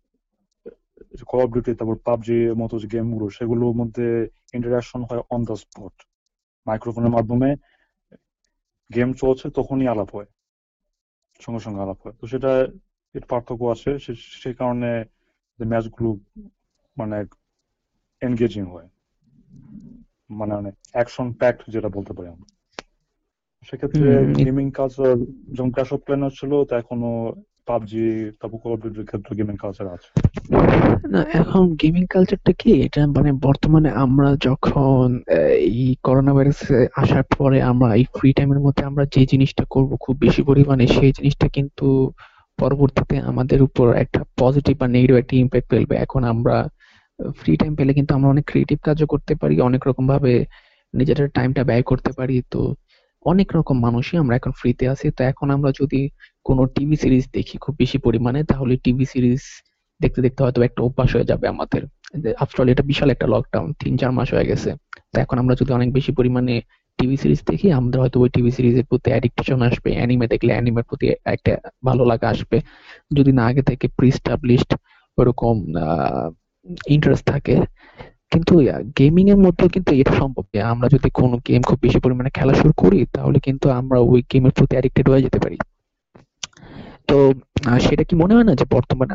কল 1.24 1.40
অফ 1.42 1.50
ডিউটি 1.50 1.72
তারপর 1.74 1.96
পাবজি 2.05 2.33
মতো 2.57 2.74
যে 2.79 2.87
গেমগুলো 2.92 3.26
সেগুলোর 3.31 3.74
মধ্যে 3.76 4.07
ইন্টারাকশন 4.55 5.00
হয় 5.02 5.22
অন 5.31 5.40
দ্য 5.44 5.57
স্পট 5.57 5.94
মাইক্রোফোনের 6.66 7.12
মাধ্যমে 7.12 7.48
গেম 8.90 9.11
চলছে 9.12 9.46
তখনই 9.50 9.87
আলাপ 9.88 10.09
হয় 10.16 10.29
সঙ্গে 11.40 11.61
সঙ্গে 11.61 11.81
আলাপ 11.81 11.98
হয়। 12.05 12.14
তো 12.20 12.24
সেটা 12.26 12.50
এর 13.14 13.24
পার্থক্য 13.29 13.62
আছে 13.64 13.90
সে- 13.98 14.26
সেই 14.42 14.55
কারণে 14.55 14.90
ম্যাচগুলো 15.59 16.11
মানে 16.96 17.16
এনগেজিং 18.22 18.64
হয়। 18.66 18.88
মানে 20.31 20.52
মানে 20.55 20.70
অ্যাকশন 20.92 21.26
প্যাক্ট 21.33 21.61
যেটা 21.70 21.88
বলতে 21.88 22.12
পারি 22.12 22.29
আমরা। 22.29 22.48
সেক্ষেত্রে 23.68 24.07
গেমিং 24.38 24.66
কালচার 24.70 25.12
যেমন 25.52 25.70
ক্র্যাশ 25.70 25.90
অফ 25.92 26.00
প্ল্যানার 26.00 26.31
ছিল 26.31 26.52
তা 26.64 26.74
এখনও 26.79 27.12
পাবজি, 27.68 28.05
তারপর 28.40 28.59
কল 28.62 28.72
অফ 28.74 28.81
ডিউটির 28.83 29.07
ক্ষেত্রে 29.11 29.33
গেমিং 29.38 29.57
কালচার 29.62 29.87
আছে। 29.96 30.09
না, 31.12 31.20
এখন 31.40 31.62
গেমিং 31.83 32.05
কালচারটা 32.14 32.52
কি? 32.61 32.70
এটা 32.87 33.00
মানে 33.16 33.31
বর্তমানে 33.46 33.90
আমরা 34.05 34.29
যখন 34.48 35.05
এই 35.81 35.94
করোনা 36.07 36.33
ভাইরাস 36.37 36.61
আসার 37.02 37.24
পরে 37.37 37.59
আমরা 37.70 37.88
এই 38.00 38.05
ফ্রি 38.16 38.31
টাইমের 38.37 38.61
মধ্যে 38.61 38.83
আমরা 38.90 39.05
যে 39.14 39.22
জিনিসটা 39.33 39.64
করব 39.74 39.90
খুব 40.05 40.14
বেশি 40.24 40.42
পরিমাণে, 40.42 40.85
সেই 40.87 41.12
জিনিসটা 41.18 41.46
কিন্তু 41.57 41.87
পরবর্তীতে 42.59 43.16
আমাদের 43.31 43.61
উপর 43.62 43.87
একটা 43.94 44.20
পজিটিভ 44.40 44.74
বা 44.81 44.87
নেগেটিভ 44.94 45.16
একটা 45.16 45.35
ইম্প্যাক্ট 45.37 45.68
ফেলবে। 45.72 45.94
এখন 46.05 46.22
আমরা 46.33 46.57
ফ্রি 47.38 47.52
টাইম 47.61 47.72
পেলে 47.79 47.92
কিন্তু 47.98 48.12
আমরা 48.16 48.29
অনেক 48.35 48.44
ক্রিয়েটিভ 48.50 48.79
কাজও 48.87 49.07
করতে 49.07 49.33
পারি, 49.40 49.55
অনেক 49.68 49.83
রকম 49.88 50.05
ভাবে 50.12 50.33
নিজেদের 50.94 51.26
টাইমটা 51.37 51.62
ব্যয় 51.64 51.85
করতে 51.90 52.11
পারি। 52.18 52.37
তো 52.50 52.61
অনেক 53.32 53.48
রকম 53.56 53.76
মানুষই 53.86 54.16
আমরা 54.22 54.34
এখন 54.40 54.52
ফ্রিতে 54.60 54.84
আছি। 54.92 55.06
তো 55.16 55.22
এখন 55.32 55.46
আমরা 55.56 55.70
যদি 55.80 56.00
কোনো 56.48 56.62
টিভি 56.74 56.96
সিরিজ 57.02 57.24
দেখি 57.36 57.56
খুব 57.64 57.74
বেশি 57.82 57.98
পরিমাণে, 58.06 58.40
তাহলে 58.50 58.74
টিভি 58.84 59.04
সিরিজ 59.12 59.42
দেখতে 60.00 60.20
দেখতে 60.26 60.40
হয়তো 60.44 60.60
একটা 60.68 60.80
অভ্যাস 60.86 61.10
হয়ে 61.16 61.28
যাবে 61.30 61.46
আমাদের। 61.54 61.82
আফটার 62.44 62.66
এটা 62.72 62.84
বিশাল 62.90 63.08
একটা 63.14 63.26
লকডাউন 63.34 63.68
তিন 63.80 63.92
চার 64.00 64.12
মাস 64.18 64.28
হয়ে 64.34 64.48
গেছে। 64.50 64.70
তো 65.12 65.16
এখন 65.24 65.36
আমরা 65.42 65.54
যদি 65.60 65.70
অনেক 65.78 65.88
বেশি 65.98 66.10
পরিমাণে 66.18 66.54
টিভি 66.98 67.16
সিরিজ 67.22 67.40
দেখি, 67.50 67.66
আমাদের 67.78 67.98
হয়তো 68.02 68.16
ওই 68.24 68.30
টিভি 68.34 68.50
সিরিজের 68.56 68.86
প্রতি 68.90 69.08
অ্যাডিকশন 69.12 69.60
আসবে 69.68 69.90
অ্যানিমে 69.98 70.26
দেখলে 70.32 70.50
অ্যানিমের 70.56 70.86
প্রতি 70.88 71.06
একটা 71.34 71.52
ভালো 71.84 72.02
লাগা 72.10 72.26
আসবে। 72.34 72.58
যদি 73.16 73.30
না 73.38 73.44
আগে 73.50 73.62
থেকে 73.62 73.86
প্রি 73.98 74.08
স্টাবলিশড 74.18 74.70
ওরকম 75.18 75.56
ইন্টারেস্ট 76.86 77.24
থাকে 77.32 77.54
কিন্তু 78.37 78.53
গেমিং 78.99 79.25
এর 79.33 79.38
মধ্যেও 79.46 79.68
কিন্তু 79.75 79.90
এটা 80.01 80.12
সম্ভব 80.20 80.44
যে 80.55 80.59
আমরা 80.72 80.87
যদি 80.94 81.09
কোনো 81.20 81.35
গেম 81.49 81.61
খুব 81.68 81.79
বেশি 81.85 81.99
পরিমাণে 82.05 82.31
খেলা 82.38 82.55
শুরু 82.61 82.72
করি, 82.83 83.01
তাহলে 83.16 83.38
কিন্তু 83.46 83.66
আমরা 83.81 83.99
ওই 84.12 84.20
গেমের 84.31 84.53
প্রতি 84.57 84.75
অ্যাডিক্টেড 84.77 85.07
হয়ে 85.11 85.25
যেতে 85.27 85.38
পারি। 85.44 85.59
তো 87.09 87.16
সেটা 87.87 88.03
কি 88.09 88.14
মনে 88.22 88.33
হয় 88.37 88.46
না 88.49 88.55
যে 88.61 88.64
বর্তমানে 88.75 89.14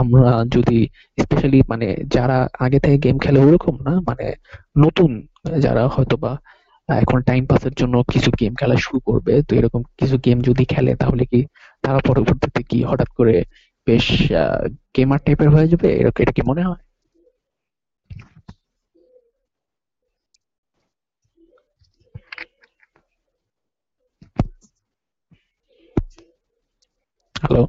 আমরা 0.00 0.30
যদি 0.56 0.78
স্পেশালি 1.18 1.58
মানে 1.72 1.86
যারা 2.16 2.38
আগে 2.64 2.78
থেকে 2.84 2.98
গেম 3.04 3.16
খেলে 3.24 3.38
ওরকম 3.46 3.74
না 3.86 3.92
মানে 4.08 4.26
নতুন 4.84 5.10
যারা 5.64 5.82
হয়তো 5.94 6.16
বা 6.24 6.32
এখন 6.88 7.18
টাইম 7.28 7.42
পাসের 7.50 7.74
জন্য 7.80 7.94
কিছু 8.12 8.30
গেম 8.40 8.52
খেলা 8.60 8.76
শুরু 8.84 8.98
করবে, 9.08 9.32
তো 9.48 9.52
এরকম 9.58 9.80
কিছু 9.98 10.16
গেম 10.26 10.38
যদি 10.48 10.64
খেলে, 10.72 10.92
তাহলে 11.02 11.22
কি 11.32 11.40
তারা 11.84 11.98
পরবর্তীতে 12.08 12.60
কি 12.70 12.78
হঠাৎ 12.90 13.10
করে 13.18 13.34
বেশ 13.86 14.06
গেমার 14.96 15.20
টাইপের 15.26 15.48
হয়ে 15.54 15.68
যাবে? 15.72 15.88
এরকম 16.00 16.20
এটা 16.24 16.34
কি 16.36 16.42
মনে 16.50 16.62
হয়? 16.68 16.82
হ্যালো 27.42 27.62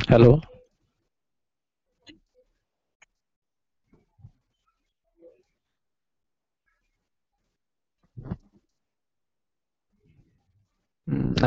হ্যালো 0.00 0.32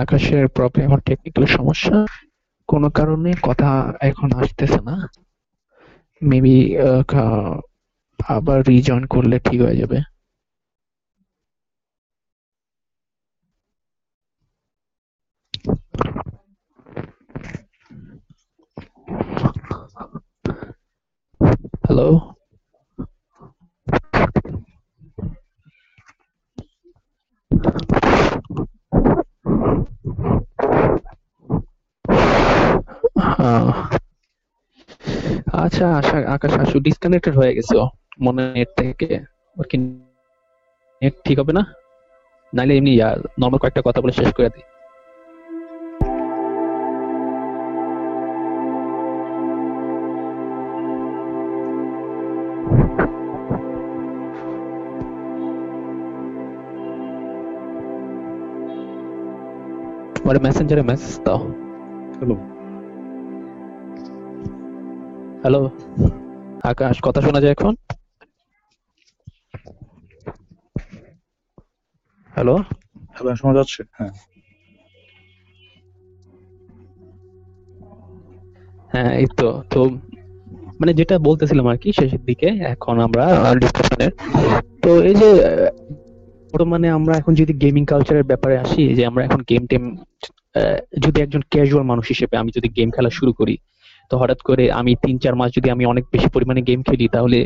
আকাশের 0.01 0.43
প্রবলেম 0.47 0.83
আমার 0.85 1.01
টেকনিক্যাল 1.05 1.45
সমস্যা। 1.47 1.97
কোনো 2.69 2.87
কারণে 2.89 3.31
কথা 3.43 3.69
এখন 4.01 4.29
আসতেছে 4.41 4.79
না। 4.81 4.95
মেবি 6.21 6.55
আবার 8.19 8.59
রিজয়েন 8.67 9.03
করলে 9.05 9.35
ঠিক 9.39 9.59
হয়ে 9.61 9.79
যাবে। 9.81 9.97
হ্যালো 21.91 22.09
আচ্ছা 35.63 35.85
আশা, 35.99 36.17
আকাশ 36.35 36.53
আসু 36.63 36.77
ডিসকানেক্টেড 36.87 37.35
হয়ে 37.37 37.55
গেছে 37.57 37.75
মনে 38.21 38.41
নেট 38.55 38.69
থেকে। 38.77 39.07
ওর 39.57 39.65
কি 39.69 39.77
নেট 41.01 41.13
ঠিক 41.25 41.37
হবে 41.39 41.53
না? 41.57 41.63
নাইলে 42.53 42.73
এমনি 42.77 42.91
নর্মাল 43.41 43.59
কয়েকটা 43.61 43.81
কথা 43.85 43.99
বলে 44.01 44.13
শেষ 44.19 44.29
করে 44.37 44.49
দিই। 44.53 44.65
পরে 60.31 60.45
মেসেঞ্জারে 60.47 60.83
মেসেজ 60.89 61.15
দাও। 61.25 61.39
হ্যালো 62.17 62.35
হ্যালো 65.43 65.61
আকাশ 66.63 66.95
কথা 67.05 67.19
শোনা 67.21 67.39
যায় 67.43 67.53
এখন? 67.53 67.73
হ্যালো 72.33 72.55
হ্যালো 73.15 73.29
শোনা 73.39 73.53
যাচ্ছে? 73.57 73.81
হ্যাঁ। 73.97 74.13
হ্যাঁ 78.91 79.11
এই 79.19 79.27
তো 79.39 79.47
তো 79.71 79.79
মানে 80.79 80.91
যেটা 80.93 81.15
বলতেছিলাম 81.19 81.65
আর 81.67 81.77
কি 81.77 81.89
শেষের 81.99 82.21
দিকে 82.25 82.47
এখন 82.73 82.95
আমরা 82.99 83.23
ডিসকাশনের 83.61 84.11
তো 84.83 84.91
এই 85.09 85.15
যে 85.15 85.29
বর্তমানে 86.51 86.87
আমরা 86.97 87.13
এখন 87.21 87.33
যদি 87.41 87.53
গেমিং 87.63 87.83
কালচারের 87.91 88.25
ব্যাপারে 88.31 88.55
আসি, 88.63 88.83
যে 88.97 89.03
আমরা 89.09 89.21
এখন 89.27 89.39
গেম 89.49 89.63
টেম 89.71 89.83
যদি 91.05 91.17
একজন 91.25 91.41
ক্যাজুয়াল 91.53 91.85
মানুষ 91.91 92.05
হিসেবে 92.13 92.35
আমি 92.41 92.51
যদি 92.57 92.67
গেম 92.77 92.89
খেলা 92.95 93.11
শুরু 93.19 93.31
করি, 93.39 93.55
তো 94.11 94.13
হঠাৎ 94.21 94.39
করে 94.49 94.63
আমি 94.79 94.91
তিন, 95.03 95.15
চার 95.23 95.35
মাস 95.39 95.49
যদি 95.57 95.67
আমি 95.75 95.83
অনেক 95.93 96.05
বেশি 96.13 96.27
পরিমাণে 96.35 96.61
গেম 96.69 96.79
খেলি, 96.87 97.05
তাহলে 97.15 97.39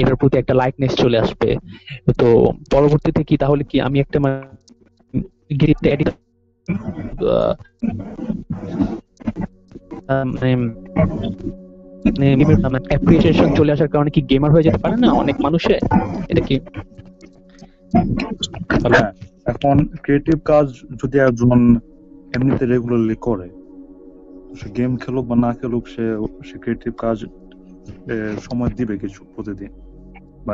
এটার 0.00 0.16
প্রতি 0.20 0.34
একটা 0.38 0.54
লাইকনেস 0.60 0.92
চলে 1.02 1.16
আসবে। 1.24 1.48
তো 2.20 2.26
পরবর্তীতে 2.72 3.22
কি, 3.28 3.34
তাহলে 3.42 3.62
কি 3.70 3.76
আমি 3.86 3.96
একটা 4.04 4.18
মানে 4.24 4.50
মানে 12.64 12.78
চলে 13.58 13.70
আসার 13.74 13.90
কারণে 13.92 14.10
কি 14.14 14.20
গেমার 14.30 14.50
হয়ে 14.54 14.66
যেতে 14.66 14.80
পারে 14.84 14.96
না 15.04 15.08
অনেক 15.22 15.36
মানুষে? 15.46 15.74
এটা 16.32 16.42
কি 16.48 16.56
হ্যাঁ 18.92 19.10
এখন 19.52 19.76
ক্রিয়েটিভ 20.04 20.36
কাজ 20.50 20.66
যদি 21.00 21.16
একজন 21.28 21.58
এমনিতে 22.36 22.64
রেগুলারলি 22.72 23.16
করে 23.26 23.48
সে 24.58 24.66
গেম 24.76 24.92
খেলুক 25.02 25.24
বা 25.30 25.36
না 25.44 25.50
খেলুক, 25.58 25.84
সে 25.94 26.04
সে 26.48 26.56
ক্রিয়েটিভ 26.62 26.92
কাজ 27.04 27.18
সময় 28.46 28.70
দিবে 28.78 28.94
কিছু 29.02 29.20
প্রতিদিন 29.34 29.72
বা 30.46 30.52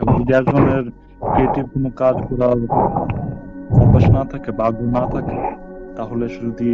এবং 0.00 0.12
যদি 0.20 0.32
একজনের 0.40 0.84
ক্রিয়েটিভ 1.32 1.64
কোনো 1.74 1.88
কাজ 2.02 2.16
করার 2.28 2.58
অভ্যাস 3.82 4.06
না 4.16 4.22
থাকে 4.32 4.50
বা 4.58 4.62
আগ্রহ 4.68 4.88
না 4.98 5.04
থাকে, 5.14 5.38
তাহলে 5.98 6.24
সে 6.32 6.40
যদি 6.48 6.70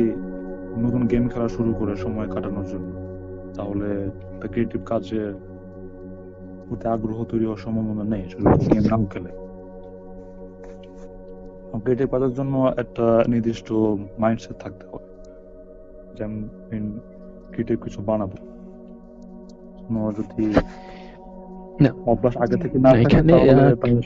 নতুন 0.83 1.03
গেম 1.13 1.25
খেলা 1.33 1.49
শুরু 1.57 1.71
করে 1.79 1.93
সময় 2.05 2.29
কাটানোর 2.35 2.67
জন্য, 2.73 2.89
তাহলে 3.57 3.89
ক্রিয়েটিভ 4.53 4.81
কাজে 4.91 5.23
প্রতি 6.71 6.87
আগ্রহ 6.95 7.19
তৈরি 7.31 7.45
হওয়ার 7.49 7.63
সম্ভাবনা 7.65 8.05
নেই 8.13 8.23
গেম 8.73 8.85
নাও 8.91 9.03
খেলে 9.13 9.31
ক্রিয়েটিভ 11.83 12.09
কাজের 12.13 12.33
জন্য 12.39 12.55
একটা 12.83 13.07
নির্দিষ্ট 13.33 13.69
মাইন্ডসেট 14.23 14.57
থাকতে 14.63 14.85
হবে 14.91 15.09
যেমন 16.19 16.41
ক্রিয়েটিভ 17.53 17.77
কিছু 17.85 18.01
বানাবো 18.09 18.37
যদি। 20.19 20.45
অভ্যাস 22.13 22.35
আগে 22.45 22.57
থেকে 22.63 22.77
না 22.87 22.91
থাকে 22.99 23.19
তাহলে 23.81 24.03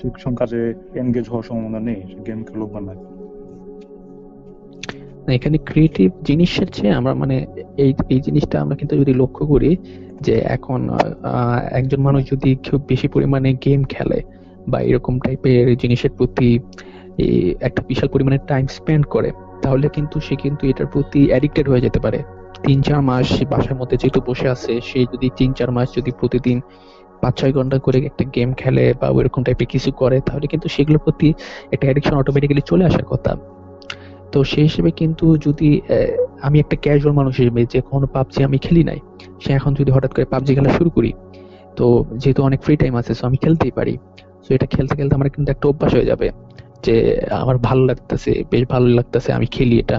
শিক্ষণ 0.00 0.32
কাজে 0.40 0.60
এনগেজ 1.00 1.26
হওয়ার 1.30 1.46
সম্ভাবনা 1.48 1.80
নেই 1.88 2.00
গেম 2.26 2.40
খেলুক 2.48 2.68
বা 2.74 2.80
না 2.88 2.92
খেলুক। 3.00 3.29
না, 5.30 5.34
এখানে 5.38 5.56
ক্রিয়েটিভ 5.68 6.08
জিনিসের 6.28 6.68
চেয়ে 6.76 6.92
আমরা 7.00 7.12
মানে 7.22 7.36
এই 7.84 7.90
এই 8.14 8.20
জিনিসটা 8.26 8.56
আমরা 8.64 8.74
কিন্তু 8.80 8.94
যদি 9.02 9.12
লক্ষ্য 9.22 9.42
করি 9.52 9.70
যে 10.26 10.34
এখন 10.56 10.80
একজন 11.78 12.00
মানুষ 12.06 12.22
যদি 12.32 12.50
খুব 12.66 12.80
বেশি 12.92 13.06
পরিমাণে 13.14 13.50
গেম 13.64 13.80
খেলে 13.94 14.18
বা 14.70 14.78
এরকম 14.88 15.14
টাইপের 15.24 15.66
জিনিসের 15.82 16.12
প্রতি 16.18 16.48
একটা 17.68 17.80
বিশাল 17.90 18.08
পরিমাণে 18.14 18.38
টাইম 18.50 18.64
স্পেন্ড 18.78 19.04
করে 19.14 19.30
তাহলে 19.64 19.86
কিন্তু 19.96 20.16
সে 20.26 20.34
কিন্তু 20.44 20.62
এটার 20.70 20.88
প্রতি 20.94 21.20
অ্যাডিক্টেড 21.32 21.66
হয়ে 21.70 21.84
যেতে 21.86 21.98
পারে। 22.04 22.18
তিন 22.66 22.78
চার 22.86 23.00
মাস 23.10 23.28
বাসার 23.52 23.76
মধ্যে 23.80 23.96
যেহেতু 24.02 24.20
বসে 24.28 24.46
আছে 24.54 24.72
সে 24.88 24.98
যদি 25.12 25.28
তিন 25.38 25.50
চার 25.58 25.70
মাস 25.76 25.88
যদি 25.98 26.10
প্রতিদিন 26.20 26.58
পাঁচ 27.22 27.34
ছয় 27.38 27.52
ঘণ্টা 27.58 27.78
করে 27.86 27.98
একটা 28.10 28.24
গেম 28.34 28.50
খেলে 28.60 28.84
বা 29.00 29.08
ওইরকম 29.16 29.40
টাইপের 29.46 29.68
কিছু 29.74 29.90
করে 30.00 30.16
তাহলে 30.26 30.46
কিন্তু 30.52 30.66
সেগুলোর 30.74 31.02
প্রতি 31.04 31.28
একটা 31.74 31.84
অ্যাডিকশন 31.88 32.16
অটোমেটিক্যালি 32.20 32.62
চলে 32.70 32.84
আসার 32.90 33.06
কথা। 33.12 33.32
তো 34.32 34.38
সেই 34.50 34.64
হিসেবে 34.68 34.90
কিন্তু 35.00 35.24
যদি 35.46 35.68
আমি 36.46 36.56
একটা 36.64 36.76
ক্যাজুয়াল 36.84 37.14
মানুষ 37.20 37.32
হিসেবে 37.40 37.60
যে 37.72 37.78
কখনো 37.86 38.06
পাবজি 38.16 38.40
আমি 38.48 38.58
খেলি 38.64 38.82
নাই, 38.90 38.98
সে 39.42 39.50
এখন 39.58 39.70
যদি 39.78 39.90
হঠাৎ 39.96 40.10
করে 40.14 40.26
পাবজি 40.34 40.52
খেলা 40.56 40.70
শুরু 40.78 40.90
করি, 40.96 41.10
তো 41.78 41.84
যেহেতু 42.22 42.40
অনেক 42.48 42.60
ফ্রি 42.64 42.74
টাইম 42.82 42.92
আছে 43.00 43.12
সো 43.18 43.22
আমি 43.28 43.38
খেলতেই 43.44 43.72
পারি। 43.78 43.94
তো 44.44 44.48
এটা 44.56 44.66
খেলতে 44.74 44.92
খেলতে 44.98 45.14
আমার 45.18 45.28
কিন্তু 45.34 45.48
একটা 45.54 45.66
অভ্যাস 45.72 45.90
হয়ে 45.96 46.08
যাবে 46.10 46.28
যে 46.86 46.94
আমার 47.42 47.56
ভালো 47.68 47.82
লাগতেছে, 47.90 48.32
বেশ 48.52 48.64
ভালো 48.74 48.86
লাগতেছে 48.98 49.30
আমি 49.38 49.46
খেলি 49.54 49.76
এটা। 49.82 49.98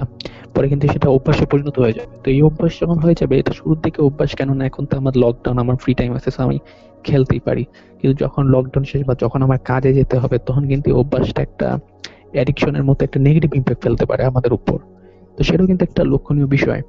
পরে 0.54 0.66
কিন্তু 0.72 0.84
সেটা 0.94 1.08
অভ্যাসে 1.16 1.44
পরিণত 1.52 1.76
হয়ে 1.84 1.94
যাবে। 1.98 2.12
তো 2.22 2.26
এই 2.34 2.40
অভ্যাস 2.48 2.72
যখন 2.82 2.98
হয়ে 3.04 3.16
যাবে, 3.20 3.34
এটা 3.42 3.52
শুরুর 3.58 3.78
দিকে 3.84 4.00
অভ্যাস 4.08 4.30
কেন 4.38 4.50
না 4.58 4.64
এখন 4.70 4.82
তো 4.90 4.94
আমার 5.00 5.14
লকডাউন 5.22 5.56
আমার 5.64 5.76
ফ্রি 5.82 5.92
টাইম 6.00 6.10
আছে 6.18 6.30
আমি 6.46 6.56
খেলতেই 7.06 7.40
পারি। 7.46 7.64
কিন্তু 7.98 8.14
যখন 8.24 8.42
লকডাউন 8.54 8.84
শেষ 8.90 9.02
বা 9.08 9.14
যখন 9.24 9.40
আমার 9.46 9.58
কাজে 9.70 9.90
যেতে 9.98 10.16
হবে, 10.22 10.36
তখন 10.46 10.62
কিন্তু 10.70 10.88
অভ্যাসটা 11.00 11.40
একটা 11.48 11.68
অ্যাডিকশনের 12.32 12.84
মতো 12.84 13.00
একটা 13.04 13.18
নেগেটিভ 13.20 13.50
ইম্প্যাক্ট 13.54 13.82
ফেলতে 13.82 14.04
পারে 14.06 14.22
আমাদের 14.24 14.52
উপর। 14.52 14.78
তো 15.36 15.40
সেটাও 15.44 15.66
কিন্তু 15.66 15.82
একটা 15.88 16.02
লক্ষণীয় 16.04 16.46
বিষয়। 16.46 16.82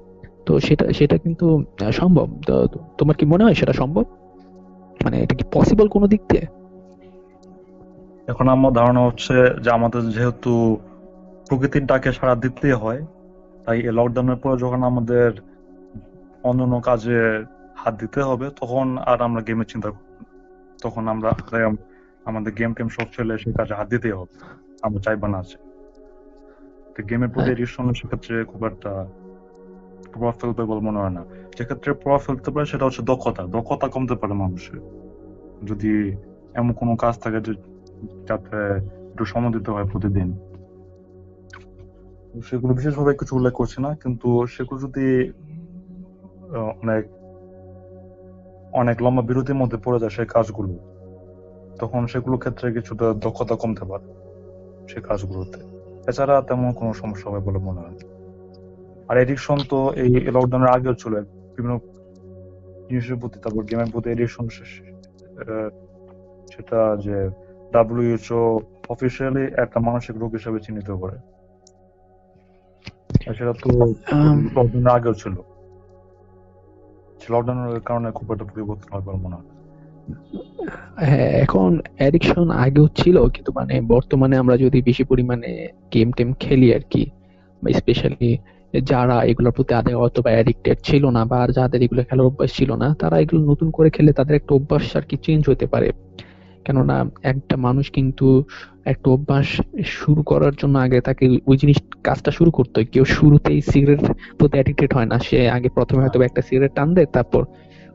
তো 0.46 0.52
সেটা 0.60 0.86
সেটা 0.94 1.16
কিন্তু 1.18 1.46
সম্ভব। 1.92 2.28
তোমার 2.98 3.16
কি 3.16 3.26
মনে 3.26 3.44
হয় 3.44 3.54
সেটা 3.54 3.74
সম্ভব? 3.74 4.06
মানে 5.04 5.16
এটা 5.24 5.36
কি 5.36 5.44
পসিবল 5.54 5.88
কোনো 5.88 6.06
দিক 6.08 6.22
দিয়ে? 6.30 6.46
এখন 8.28 8.48
আমার 8.48 8.72
ধারণা 8.74 9.02
হচ্ছে 9.06 9.36
যে 9.64 9.70
আমাদের 9.72 10.02
যেহেতু 10.10 10.52
প্রকৃতির 11.50 11.86
ডাকে 11.86 12.12
সাড়া 12.12 12.36
দিতে 12.36 12.74
হয়, 12.74 13.02
তাই 13.66 13.78
এই 13.80 13.92
লকডাউনের 13.92 14.36
পর 14.36 14.58
যখন 14.58 14.84
আমাদের 14.84 15.32
অন্যান্য 16.44 16.76
কাজে 16.80 17.20
হাত 17.76 17.94
দিতে 18.00 18.20
হবে, 18.22 18.46
তখন 18.62 18.86
আর 19.06 19.22
আমরা 19.22 19.42
গেমের 19.42 19.66
চিন্তা 19.66 19.90
তখন 20.84 21.04
আমরা, 21.08 21.32
আমাদের 22.26 22.52
গেম 22.54 22.72
টেম 22.74 22.88
সব 22.90 23.08
ফেলে 23.16 23.34
সেই 23.38 23.54
কাজে 23.54 23.74
হাত 23.74 23.88
দিতেই 23.90 24.12
হবে। 24.12 24.63
আমরা 24.84 25.00
চাইবা 25.00 25.28
না 25.28 25.38
আছে 25.38 25.58
তো 26.94 27.04
গেমের 27.10 27.30
প্রতি 27.30 27.46
হ্যাঁ। 27.46 27.56
এডিকশন 27.56 27.94
সেক্ষেত্রে 27.94 28.46
খুব 28.46 28.66
একটা 28.66 28.92
প্রভাব 30.12 30.34
ফেলবে 30.42 30.64
বলে 30.66 30.82
মনে 30.82 31.00
হয় 31.00 31.10
না। 31.10 31.24
যেক্ষেত্রে 31.58 31.94
প্রভাব 31.94 32.20
ফেলতে 32.20 32.52
পারে 32.52 32.66
সেটা 32.66 32.86
হচ্ছে 32.86 33.02
দক্ষতা। 33.02 33.44
দক্ষতা 33.48 33.88
কমতে 33.88 34.16
পারে 34.16 34.34
মানুষের। 34.34 34.80
যদি 35.66 35.92
এমন 36.54 36.74
কোনো 36.74 36.96
কাজ 36.96 37.20
থাকে 37.20 37.40
যে 37.42 37.54
যাতে 38.28 38.58
একটু 39.12 39.26
সময় 39.26 39.52
দিতে 39.52 39.72
হয় 39.72 39.84
প্রতিদিন। 39.84 40.30
সেগুলো 42.44 42.74
বিশেষভাবে 42.74 43.14
কিছু 43.14 43.36
উল্লেখ 43.36 43.54
করছে 43.54 43.82
না 43.82 43.96
কিন্তু 43.96 44.46
সেগুলো 44.48 44.78
যদি 44.82 45.06
অনেক 46.82 47.04
অনেক 48.74 49.02
লম্বা 49.02 49.22
বিরতির 49.22 49.56
মধ্যে 49.56 49.78
পড়ে 49.78 50.00
যায় 50.00 50.10
সেই 50.10 50.26
কাজগুলো 50.26 50.74
তখন 51.80 52.08
সেগুলো 52.08 52.38
ক্ষেত্রে 52.38 52.72
কিছুটা 52.72 53.14
দক্ষতা 53.14 53.56
কমতে 53.56 53.86
পারে। 53.86 54.06
সেই 54.90 55.02
কাজগুলোতে। 55.10 55.60
এছাড়া 56.10 56.36
তেমন 56.48 56.70
কোনো 56.80 56.92
সমস্যা 57.02 57.26
হবে 57.30 57.42
বলে 57.48 57.60
মনে 57.68 57.80
হয় 57.84 57.98
আর 59.10 59.16
এডিকশন 59.24 59.60
তো 59.72 59.78
এই 60.04 60.12
লকডাউনের 60.36 60.72
আগেও 60.76 60.96
ছিল। 61.02 61.14
বিভিন্ন 61.56 61.74
জিনিসের 62.88 63.18
প্রতি 63.22 63.38
তারপর 63.44 63.64
গেমের 63.70 63.90
প্রতি 63.94 64.08
এডিকশন 64.10 64.46
সেটা 66.54 66.80
যে 67.06 67.18
ডাব্লিউএইচও 67.74 68.42
অফিসিয়ালি 68.94 69.44
একটা 69.64 69.78
মানসিক 69.88 70.16
রোগ 70.22 70.32
হিসেবে 70.38 70.58
চিহ্নিত 70.66 70.90
করে। 71.02 71.18
সেটা 73.38 73.54
তো 73.62 73.68
লকডাউনের 74.56 74.94
আগেও 74.98 75.16
ছিল। 75.22 75.36
লকডাউনের 77.34 77.82
কারণে 77.88 78.10
খুব 78.18 78.28
একটা 78.34 78.46
পরিবর্তন 78.52 78.88
হয় 78.94 79.04
বলে 79.08 79.20
মনে। 79.24 79.38
হ্যাঁ 79.38 79.48
এখন 81.42 81.70
অ্যাডিকশন 81.98 82.48
আগেও 82.50 82.88
ছিল 82.96 83.16
কিন্তু 83.30 83.52
মানে 83.56 83.82
বর্তমানে 83.82 84.38
আমরা 84.38 84.58
যদি 84.58 84.82
বেশি 84.82 85.04
পরিমাণে 85.04 85.52
গেম 85.94 86.12
টেম 86.12 86.34
খেলি 86.34 86.76
আর 86.76 86.84
কি 86.90 87.04
স্পেশালি 87.74 88.38
যারা 88.82 89.24
এগুলোর 89.24 89.52
প্রতি 89.52 89.74
আগে 89.74 89.94
অথবা 89.94 90.30
অ্যাডিক্টেড 90.32 90.78
ছিল 90.84 91.04
না 91.06 91.26
বা 91.26 91.48
যাদের 91.48 91.82
এগুলো 91.82 92.04
খেলার 92.04 92.26
অভ্যাস 92.26 92.52
ছিল 92.54 92.76
না 92.76 92.96
তারা 93.00 93.20
এগুলো 93.20 93.42
নতুন 93.46 93.72
করে 93.72 93.90
খেলে 93.90 94.14
তাদের 94.14 94.36
একটা 94.36 94.56
অভ্যাস 94.56 94.96
আর 94.96 95.02
কি 95.02 95.18
চেঞ্জ 95.18 95.50
হতে 95.50 95.66
পারে। 95.66 95.90
কেননা 96.66 97.06
একটা 97.24 97.58
মানুষ 97.58 97.92
কিন্তু 97.92 98.44
একটা 98.86 99.12
অভ্যাস 99.12 99.62
শুরু 99.86 100.24
করার 100.24 100.54
জন্য 100.58 100.80
আগে 100.80 101.02
তাকে 101.02 101.38
ওই 101.46 101.58
জিনিস 101.58 101.78
কাজটা 102.04 102.32
শুরু 102.32 102.52
করতে 102.52 102.80
হয়। 102.80 102.86
কেউ 102.86 103.06
শুরুতেই 103.06 103.62
সিগারেট 103.62 104.00
প্রতি 104.38 104.54
অ্যাডিক্টেড 104.54 104.94
হয় 104.94 105.06
না। 105.06 105.20
সে 105.20 105.50
আগে 105.50 105.70
প্রথমে 105.70 106.02
হয়তো 106.02 106.22
একটা 106.22 106.42
সিগারেট 106.42 106.72
টান 106.76 106.94
দেয় 106.94 107.06
তারপর 107.06 107.44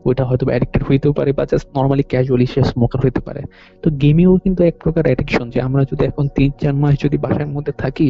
ওইটা 0.05 0.23
হয়তো 0.25 0.45
অ্যাডিক্টেড 0.53 0.83
হইতেও 0.89 1.13
পারে 1.13 1.31
বা 1.33 1.45
জাস্ট 1.45 1.67
নর্মালি 1.77 2.05
ক্যাজুয়ালি 2.13 2.47
সে 2.47 2.61
স্মোকার 2.63 2.99
হইতে 3.05 3.21
পারে। 3.21 3.43
তো 3.83 3.89
গেমেও 4.03 4.33
কিন্তু 4.45 4.61
এক 4.65 4.77
প্রকার 4.85 5.05
অ্যাডিকশন 5.07 5.47
যে 5.51 5.59
আমরা 5.61 5.83
যদি 5.91 6.03
এখন 6.05 6.25
তিন 6.37 6.51
চার 6.61 6.75
মাস 6.75 6.95
যদি 7.05 7.17
বাসার 7.19 7.49
মধ্যে 7.49 7.73
থাকি 7.79 8.09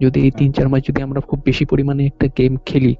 যদি 0.00 0.18
এই 0.20 0.30
তিন 0.30 0.50
চার 0.52 0.68
মাস 0.68 0.80
যদি 0.88 1.00
আমরা 1.02 1.20
খুব 1.20 1.38
বেশি 1.44 1.64
পরিমাণে 1.64 2.02
একটা 2.06 2.26
গেম 2.38 2.52
খেলি 2.66 2.94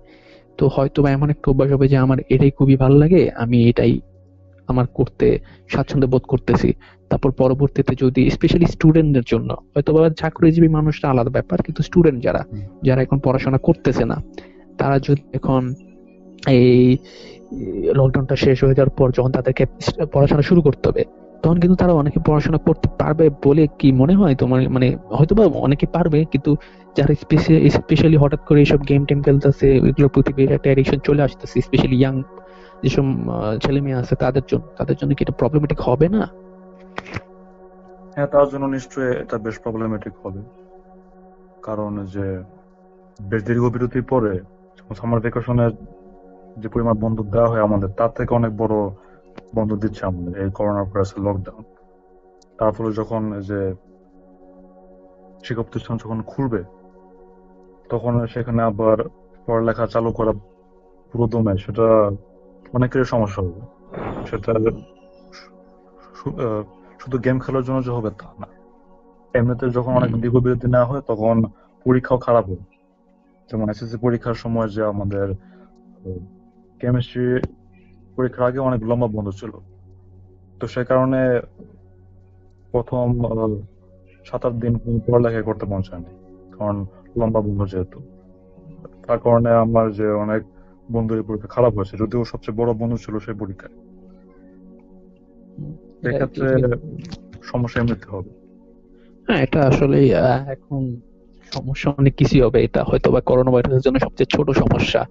তো 0.58 0.64
হয়তো 0.68 0.98
বা 1.02 1.08
এমন 1.10 1.28
একটা 1.30 1.46
অভ্যাস 1.50 1.70
হবে 1.72 1.86
যে 1.88 1.96
আমার 1.96 2.18
এটাই 2.28 2.50
খুবই 2.50 2.76
ভালো 2.76 2.96
লাগে 2.98 3.22
আমি 3.36 3.58
এটাই 3.68 3.92
আমার 4.68 4.86
করতে 4.94 5.26
স্বাচ্ছন্দ্য 5.68 6.06
বোধ 6.06 6.24
করতেছি। 6.26 6.68
তারপর 7.10 7.30
পরবর্তীতে 7.32 7.92
যদি 7.98 8.22
স্পেশালি 8.30 8.66
স্টুডেন্টদের 8.66 9.24
জন্য 9.26 9.50
হয়তো 9.74 9.90
বা 9.94 10.00
চাকরিজীবী 10.10 10.68
মানুষটা 10.68 11.06
আলাদা 11.10 11.30
ব্যাপার 11.30 11.58
কিন্তু 11.62 11.80
স্টুডেন্ট 11.82 12.18
যারা 12.22 12.42
যারা 12.82 13.00
এখন 13.02 13.18
পড়াশোনা 13.18 13.58
করতেছে 13.58 14.04
না 14.04 14.16
তারা 14.78 14.96
যদি 14.98 15.22
এখন 15.32 15.62
এই 16.56 16.96
লকডাউনটা 17.98 18.36
শেষ 18.44 18.58
হয়ে 18.64 18.76
যাওয়ার 18.78 18.92
পর 18.98 19.08
যখন 19.16 19.30
তাদেরকে 19.36 19.64
পড়াশোনা 20.14 20.42
শুরু 20.48 20.60
করতে 20.66 20.84
হবে, 20.88 21.02
তখন 21.42 21.56
কিন্তু 21.62 21.76
তারা 21.82 21.92
অনেকে 22.02 22.18
পড়াশোনা 22.28 22.58
করতে 22.66 22.88
পারবে 23.00 23.24
বলে 23.46 23.62
কি 23.80 23.88
মনে 24.00 24.14
হয় 24.20 24.34
তোমার? 24.42 24.60
মানে 24.74 24.88
হয়তোবা 25.18 25.44
অনেকে 25.66 25.86
পারবে, 25.96 26.18
কিন্তু 26.32 26.50
যারা 26.96 27.12
স্পেশালি 27.78 28.16
হঠাৎ 28.22 28.42
করে 28.48 28.58
এইসব 28.64 28.80
গেম 28.90 29.02
টেম 29.08 29.18
খেলতেছে 29.26 29.66
এগুলোর 29.88 30.10
প্রতি 30.14 30.30
একটা 30.56 30.68
অ্যাডিকশন 30.70 30.98
চলে 31.08 31.20
আসতেছে 31.26 31.56
স্পেশালি 31.66 31.96
ইয়াং 32.02 32.14
যেসব 32.82 33.06
ছেলে 33.62 33.80
মেয়ে 33.84 33.98
আছে 34.02 34.14
তাদের 34.24 34.44
জন্য। 34.50 34.64
তাদের 34.78 34.96
জন্য 35.00 35.10
কি 35.16 35.22
এটা 35.24 35.34
প্রবলেমেটিক 35.40 35.80
হবে 35.88 36.06
না? 36.16 36.22
হ্যাঁ 38.14 38.28
তার 38.34 38.46
জন্য 38.52 38.64
নিশ্চয়ই 38.76 39.12
এটা 39.22 39.36
বেশ 39.46 39.56
প্রবলেমেটিক 39.64 40.14
হবে। 40.24 40.40
কারণ 41.66 41.92
যে 42.14 42.26
বেশ 43.18 43.42
দীর্ঘ 43.48 43.64
বিরতির 43.74 44.04
পরে 44.12 44.32
সামার 44.98 45.20
ভেকেশনের 45.24 45.72
যে 46.56 46.68
পরিমাণ 46.68 46.96
বন্ধ 47.00 47.18
দেওয়া 47.34 47.48
হয় 47.48 47.62
আমাদের 47.62 47.90
তার 47.98 48.10
থেকে 48.14 48.30
অনেক 48.34 48.52
বড় 48.56 48.76
বন্ধ 49.54 49.70
দিচ্ছে 49.74 50.02
আমাদের 50.04 50.32
এই 50.42 50.50
করোনা 50.50 50.82
ভাইরাসের 50.82 51.20
লকডাউন 51.22 51.64
তার 52.58 52.70
ফলে 52.76 52.90
যখন 52.92 53.22
যে 53.40 53.60
শিক্ষা 55.44 55.64
প্রতিষ্ঠান 55.66 55.94
যখন 55.96 56.18
খুলবে 56.22 56.60
তখন 57.90 58.12
সেখানে 58.26 58.60
আবার 58.62 58.96
পড়ালেখা 59.46 59.84
চালু 59.86 60.10
করা 60.12 60.32
পুরো 61.14 61.24
দমে 61.26 61.54
সেটা 61.64 61.86
অনেকেরই 62.72 63.06
সমস্যা 63.12 63.40
হবে। 63.42 63.60
সেটা 64.28 64.52
শুধু 67.00 67.16
গেম 67.24 67.36
খেলার 67.40 67.64
জন্য 67.64 67.78
যে 67.82 67.90
হবে 67.90 68.10
তা 68.20 68.28
না। 68.40 68.48
এমনিতে 69.34 69.64
যখন 69.70 69.92
অনেক 69.94 70.10
দীর্ঘ 70.22 70.36
বিরতি 70.44 70.66
নেওয়া 70.68 70.88
হয় 70.90 71.02
তখন 71.10 71.36
পরীক্ষাও 71.86 72.18
খারাপ 72.18 72.44
হয়। 72.50 72.64
যেমন 73.48 73.66
এসএসসি 73.70 73.96
পরীক্ষার 73.96 74.36
সময় 74.44 74.68
যে 74.68 74.82
আমাদের 74.84 75.26
কেমিস্ট্রি 76.80 77.26
পরীক্ষার 78.16 78.46
আগে 78.48 78.58
অনেক 78.58 78.80
লম্বা 78.84 79.06
বন্ধ 79.06 79.28
ছিল। 79.30 79.52
তো 80.60 80.66
সে 80.66 80.82
কারণে 80.84 81.20
প্রথম 82.72 83.06
সাত 84.24 84.42
আট 84.46 84.54
দিন 84.54 84.74
পড়ালেখা 85.06 85.42
করতে 85.42 85.64
পৌঁছায়নি 85.66 86.12
কারণ 86.58 86.76
লম্বা 87.16 87.40
বন্ধ 87.40 87.60
যেহেতু। 87.64 87.98
তার 89.06 89.18
কারণে 89.18 89.50
আমার 89.64 89.86
যে 89.92 90.06
অনেক 90.24 90.42
বন্ধুর 90.90 91.22
পরীক্ষা 91.22 91.48
খারাপ 91.48 91.72
হয়েছে 91.76 91.94
যদিও 91.96 92.24
সবচেয়ে 92.24 92.58
বড় 92.58 92.70
বন্ধু 92.72 92.96
ছিল 92.96 93.14
সেই 93.18 93.34
পরীক্ষায়। 93.34 93.74
এক্ষেত্রে 96.08 96.48
সমস্যা 97.42 97.78
এমনিতে 97.80 98.06
হবে। 98.10 98.30
হ্যাঁ 99.28 99.40
এটা 99.42 99.60
আসলে 99.62 99.98
এখন 100.52 100.82
সমস্যা 101.52 101.88
অনেক 101.98 102.14
কিছুই 102.14 102.40
হবে। 102.40 102.58
এটা 102.64 102.80
হয়তো 102.84 103.08
বা 103.10 103.20
করোনা 103.20 103.50
ভাইরাসের 103.50 103.80
জন্য 103.80 103.96
সবচেয়ে 103.98 104.32
ছোট 104.34 104.48
সমস্যা। 104.62 105.02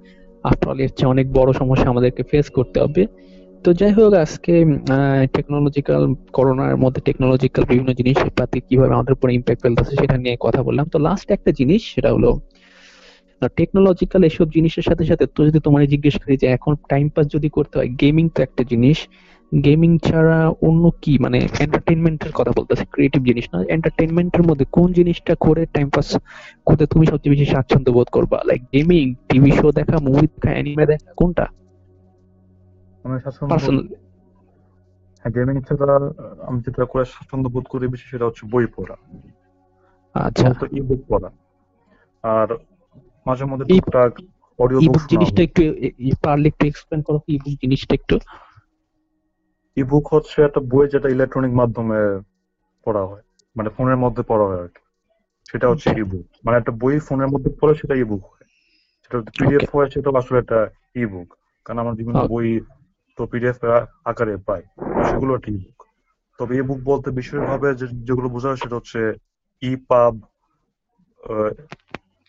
আফটার 0.50 0.76
এর 0.84 0.92
চেয়ে 0.98 1.10
অনেক 1.14 1.26
বড় 1.38 1.50
সমস্যা 1.62 1.88
আমাদেরকে 1.94 2.22
ফেস 2.32 2.48
করতে 2.58 2.78
হবে। 2.84 3.04
তো 3.64 3.70
যাই 3.80 3.92
হোক, 3.98 4.12
আজকে 4.26 4.54
টেকনোলজিক্যাল 5.36 6.04
করোনার 6.38 6.76
মধ্যে 6.84 7.02
টেকনোলজিক্যাল 7.08 7.64
বিভিন্ন 7.72 7.92
জিনিস 8.00 8.18
পাতি 8.38 8.58
কীভাবে 8.68 8.92
আমাদের 8.98 9.14
উপর 9.18 9.28
ইম্প্যাক্ট 9.38 9.62
ফেলতেছে 9.64 9.94
সেটা 10.02 10.16
নিয়ে 10.24 10.36
কথা 10.46 10.60
বললাম। 10.68 10.86
তো 10.94 10.98
লাস্ট 11.08 11.28
একটা 11.38 11.52
জিনিস, 11.60 11.82
সেটা 11.94 12.10
হলো 12.16 12.32
টেকনোলজিক্যাল 13.60 14.22
এসব 14.30 14.48
জিনিসের 14.56 14.86
সাথে 14.90 15.04
সাথে 15.10 15.26
তো 15.36 15.40
যদি 15.48 15.60
তোমার 15.66 15.82
জিজ্ঞেস 15.94 16.16
করি 16.22 16.34
যে 16.44 16.48
এখন 16.58 16.74
টাইম 16.92 17.06
পাস 17.16 17.26
যদি 17.36 17.50
করতে 17.58 17.76
হয় 17.80 17.90
গেমিং 18.02 18.26
তো 18.36 18.40
একটা 18.48 18.64
জিনিস 18.72 18.98
গেমিং 19.52 19.98
ছাড়া 19.98 20.48
অন্য 20.62 20.92
কি? 21.02 21.18
মানে 21.20 21.38
এন্টারটেইনমেন্টের 21.60 22.32
কথা 22.34 22.52
বলতেছি 22.56 22.86
ক্রিয়েটিভ 22.86 23.22
জিনিস 23.24 23.46
না। 23.54 23.58
এন্টারটেইনমেন্টের 23.70 24.44
মধ্যে 24.44 24.66
কোন 24.72 24.88
জিনিসটা 24.94 25.36
করে 25.40 25.66
টাইম 25.66 25.90
পাস 25.90 26.18
করতে 26.66 26.86
তুমি 26.86 27.06
সবচেয়ে 27.06 27.34
বেশি 27.36 27.46
স্বাচ্ছন্দ্য 27.46 27.92
বোধ 27.92 28.08
করবা? 28.08 28.38
লাইক 28.46 28.62
গেমিং 28.74 29.16
টিভি 29.30 29.52
শো 29.52 29.72
দেখা 29.72 29.96
মুভি 30.00 30.28
দেখা 30.28 30.52
অ্যানিমে 30.52 30.86
দেখা 30.86 31.10
কোনটা? 31.14 31.46
আমি 33.06 33.20
স্বাচ্ছন্দ্য 33.20 33.96
হ্যাঁ 35.26 35.34
গেমিং 35.36 35.56
ছাড়া 35.62 35.96
আমি 36.48 36.58
যেটা 36.66 36.86
করে 36.86 37.06
স্বাচ্ছন্দ্য 37.06 37.50
বোধ 37.50 37.66
করি 37.70 37.88
বেশি 37.88 38.06
সেটা 38.08 38.26
হচ্ছে 38.26 38.44
বই 38.52 38.66
পড়া। 38.76 38.96
আচ্ছা। 40.16 40.48
তো 40.54 40.66
ই 40.72 40.82
বুক 40.82 41.02
পড়া। 41.08 41.30
আর 42.24 42.48
মাঝে 43.26 43.46
মধ্যে 43.46 43.66
টুকটাক 43.66 44.12
অডিও 44.60 44.80
বুক 44.80 45.04
জিনিসটা 45.10 45.42
একটু 45.44 45.64
পারলে 46.22 46.48
একটু 46.48 46.68
এক্সপ্লেন 46.68 47.02
করো 47.02 47.20
ই 47.28 47.38
বুক 47.38 47.56
জিনিসটা 47.62 47.94
একটু। 47.96 48.16
ইবুক 49.78 50.06
হচ্ছে 50.14 50.38
একটা 50.42 50.62
বই 50.72 50.86
যেটা 50.90 51.08
ইলেকট্রনিক 51.10 51.54
মাধ্যমে 51.54 52.00
পড়া 52.86 53.04
হয়। 53.06 53.24
মানে 53.56 53.70
ফোনের 53.70 53.98
মধ্যে 53.98 54.22
পড়া 54.24 54.46
হয় 54.46 54.60
আর 54.60 54.70
কি। 54.70 54.82
সেটা 55.50 55.66
হচ্ছে 55.70 55.88
ইবুক 56.00 56.26
আচ্ছা। 56.26 56.42
মানে 56.46 56.56
একটা 56.58 56.74
বই 56.82 56.96
ফোনের 57.00 57.30
মধ্যে 57.34 57.50
পড়ে 57.60 57.74
সেটা 57.76 57.96
ইবুক 57.96 58.24
হয়। 58.24 58.46
সেটা 59.04 59.18
পিডিএফ 59.38 59.66
হয় 59.76 59.90
সেটা 59.90 60.10
আসলে 60.16 60.38
একটা 60.40 60.60
ইবুক 60.96 61.30
কারণ 61.66 61.80
আমার 61.80 61.96
বিভিন্ন 61.96 62.20
বই 62.30 62.48
তো 63.18 63.22
পিডিএফ 63.32 63.58
আকারে 64.06 64.36
পাই। 64.48 64.62
সেগুলো 65.10 65.32
একটা 65.36 65.50
ইবুক 65.52 65.78
তবে 66.40 66.54
ইবুক 66.58 66.80
বলতে 66.82 67.10
বিশেষভাবে 67.12 67.68
যেগুলো 68.08 68.28
বোঝা 68.30 68.50
হয় 68.50 68.62
সেটা 68.62 68.76
হচ্ছে 68.76 69.02
ই 69.62 69.72
পাব 69.90 70.14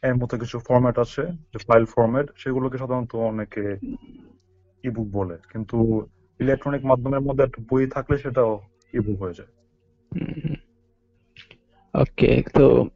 এর 0.02 0.14
মতো 0.14 0.34
কিছু 0.38 0.56
ফরম্যাট 0.58 0.96
আছে 0.98 1.22
যে 1.50 1.58
ফাইল 1.66 1.84
ফরম্যাট 1.94 2.26
সেগুলোকে 2.36 2.76
সাধারণত 2.78 3.12
অনেকে 3.30 3.64
ইবুক 4.84 5.08
বলে। 5.08 5.36
কিন্তু 5.52 5.76
ইলেকট্রনিক 6.40 6.82
মাধ্যমের 6.84 7.20
মধ্যে 7.20 7.42
একটা 7.44 7.60
বই 7.70 7.86
থাকলে 7.86 8.18
সেটাও 8.18 8.52
ইবুক 8.92 9.22
হয়ে 9.22 9.36
যায়। 9.38 9.52
ওকে 11.94 12.42
তো 12.54 12.86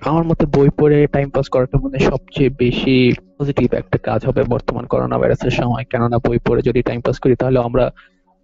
আমার 0.00 0.24
মতে 0.24 0.46
বই 0.46 0.68
পড়ে 0.78 1.06
টাইম 1.06 1.28
পাস 1.30 1.48
করাটা 1.48 1.78
মনে 1.78 1.98
সবচেয়ে 1.98 2.50
বেশি 2.58 3.12
পজিটিভ 3.38 3.74
একটা 3.74 3.98
কাজ 3.98 4.26
হবে 4.26 4.42
বর্তমান 4.44 4.84
করোনা 4.86 5.18
ভাইরাসের 5.18 5.50
সময়। 5.50 5.84
কেননা 5.90 6.18
বই 6.18 6.38
পড়ে 6.46 6.62
যদি 6.62 6.82
টাইম 6.82 7.00
পাস 7.00 7.16
করি 7.18 7.34
তাহলে 7.36 7.58
আমরা 7.58 7.90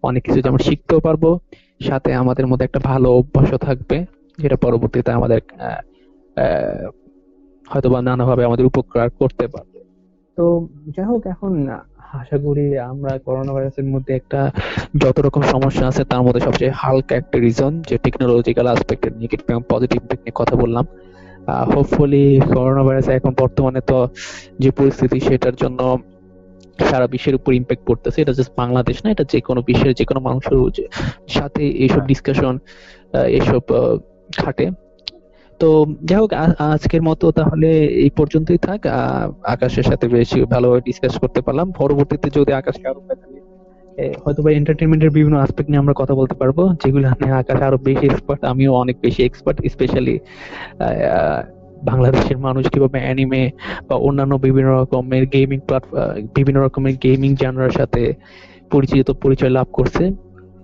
অনেক 0.02 0.22
কিছু 0.24 0.40
যেমন 0.40 0.58
শিখতেও 0.58 1.00
পারব 1.00 1.38
সাথে 1.80 2.14
আমাদের 2.14 2.46
মধ্যে 2.46 2.64
একটা 2.64 2.80
ভালো 2.80 3.08
অভ্যাসও 3.10 3.58
থাকবে 3.58 3.96
যেটা 4.38 4.56
পরবর্তীতে 4.56 5.10
আমাদের 5.12 5.40
হয়তোবা 7.68 8.02
নানাভাবে 8.02 8.42
আমাদের 8.44 8.66
উপকার 8.66 9.10
করতে 9.10 9.44
পারবে। 9.48 9.78
তো 10.36 10.68
যাই 10.96 11.06
হোক 11.06 11.26
এখন 11.26 11.52
আশা 12.12 12.36
করি 12.38 12.66
আমরা 12.90 13.12
করোনা 13.18 13.52
ভাইরাসের 13.52 13.84
মধ্যে 13.84 14.12
একটা 14.14 14.40
যত 14.98 15.16
রকম 15.20 15.42
সমস্যা 15.42 15.84
আছে 15.86 16.02
তার 16.04 16.22
মধ্যে 16.22 16.40
সবচেয়ে 16.40 16.72
হালকা 16.74 17.14
একটা 17.16 17.36
রিজন 17.38 17.72
যে 17.82 17.96
টেকনোলজিক্যাল 17.98 18.66
অ্যাসপেক্টের 18.66 19.12
নেগেটিভ 19.16 19.46
এবং 19.50 19.62
পজিটিভ 19.68 20.00
দিক 20.02 20.20
নিয়ে 20.20 20.36
কথা 20.36 20.54
বললাম। 20.56 20.84
হোপফুলি 21.72 22.24
করোনা 22.54 22.82
ভাইরাস 22.82 23.08
এখন 23.08 23.32
বর্তমানে 23.38 23.80
তো 23.80 23.98
যে 24.58 24.70
পরিস্থিতি 24.70 25.18
সেটার 25.20 25.56
জন্য 25.56 25.80
সারা 26.78 27.06
বিশ্বের 27.06 27.34
উপর 27.34 27.50
ইম্প্যাক্ট 27.52 27.82
পড়তেছে 27.86 28.18
এটা 28.22 28.32
জাস্ট 28.32 28.52
বাংলাদেশ 28.56 28.96
না 29.04 29.08
এটা 29.10 29.24
যে 29.24 29.40
কোনো 29.40 29.60
বিশ্বের 29.62 29.92
যে 29.94 30.04
কোনো 30.04 30.20
মানুষের 30.20 30.56
সাথে 31.28 31.62
এইসব 31.84 32.02
ডিসকাশন 32.06 32.54
এইসব 33.32 33.62
খাটে 34.36 34.66
তো 35.60 35.68
যাই 36.08 36.18
হোক 36.22 36.30
আজকের 36.68 37.02
মতো 37.02 37.26
তাহলে 37.38 37.68
এই 38.04 38.10
পর্যন্তই 38.18 38.60
থাক। 38.66 38.80
আকাশের 39.54 39.84
সাথে 39.90 40.06
বেশি 40.16 40.38
ভালোভাবে 40.52 40.82
ডিসকাস 40.88 41.14
করতে 41.22 41.40
পারলাম। 41.46 41.66
পরবর্তীতে 41.80 42.28
যদি 42.36 42.52
আকাশকে 42.52 42.86
আরও 42.90 43.00
হয়তো 44.24 44.40
বা 44.44 44.50
এন্টারটেনমেন্টের 44.52 45.12
বিভিন্ন 45.16 45.36
আসপেক্ট 45.38 45.68
নিয়ে 45.70 45.80
আমরা 45.80 45.94
কথা 46.00 46.14
বলতে 46.14 46.34
পারব। 46.34 46.58
যেগুলো 46.82 47.06
নিয়ে 47.20 47.36
আকাশ 47.42 47.58
আরও 47.68 47.78
বেশি 47.88 48.04
এক্সপার্ট 48.06 48.40
আমিও 48.44 48.72
অনেক 48.74 48.96
বেশি 49.02 49.20
এক্সপার্ট 49.24 49.58
স্পেশালি 49.74 50.16
বাংলাদেশের 51.82 52.38
মানুষ 52.38 52.64
কীভাবে 52.72 52.98
অ্যানিমে 53.00 53.42
বা 53.88 53.94
অন্যান্য 54.06 54.34
বিভিন্ন 54.46 54.68
রকমের 54.72 55.24
গেমিং 55.26 55.58
প্ল্যাটফর্ম 55.60 56.02
বিভিন্ন 56.34 56.58
রকমের 56.60 56.94
গেমিং 57.04 57.30
জানার 57.34 57.70
সাথে 57.70 58.02
পরিচিত 58.70 59.06
পরিচয় 59.22 59.52
লাভ 59.58 59.68
করছে। 59.72 60.04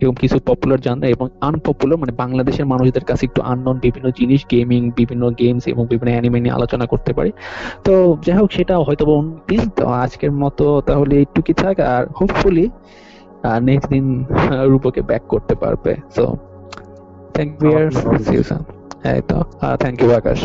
এবং 0.04 0.14
কিছু 0.22 0.36
পপুলার 0.46 0.80
জানরা 0.80 1.06
এবং 1.14 1.26
আনপপুলার 1.40 1.98
মানে 2.02 2.12
বাংলাদেশের 2.22 2.66
মানুষদের 2.72 3.04
কাছে 3.04 3.22
একটু 3.26 3.40
আননোন 3.52 3.76
বিভিন্ন 3.86 4.06
জিনিস 4.18 4.40
গেমিং 4.50 4.80
বিভিন্ন 4.96 5.24
গেমস 5.40 5.64
এবং 5.72 5.82
বিভিন্ন 5.90 6.10
অ্যানিমে 6.12 6.38
নিয়ে 6.40 6.54
আলোচনা 6.54 6.84
করতে 6.92 7.10
পারি। 7.12 7.30
তো 7.84 7.92
যাই 8.26 8.36
হোক 8.36 8.50
সেটা 8.52 8.74
হয়তো 8.78 9.04
দিন 9.48 9.62
তো 9.76 9.84
আজকের 10.02 10.32
মতো 10.42 10.64
তাহলে 10.88 11.14
একটু 11.24 11.40
কি 11.46 11.54
থাক 11.62 11.76
আর 11.94 12.02
হোপফুলি 12.20 12.66
নেক্সট 13.68 13.88
দিন 13.90 14.06
রূপকে 14.70 15.00
ব্যাক 15.10 15.24
করতে 15.28 15.54
পারবে। 15.62 15.92
সো 16.16 16.24
থ্যাংক 17.34 17.52
ইউ 17.62 17.70
ইউ 18.34 18.42
এই 19.12 19.20
তো 19.28 19.38
থ্যাংক 19.82 19.96
ইউ 20.02 20.10
আকাশ। 20.20 20.40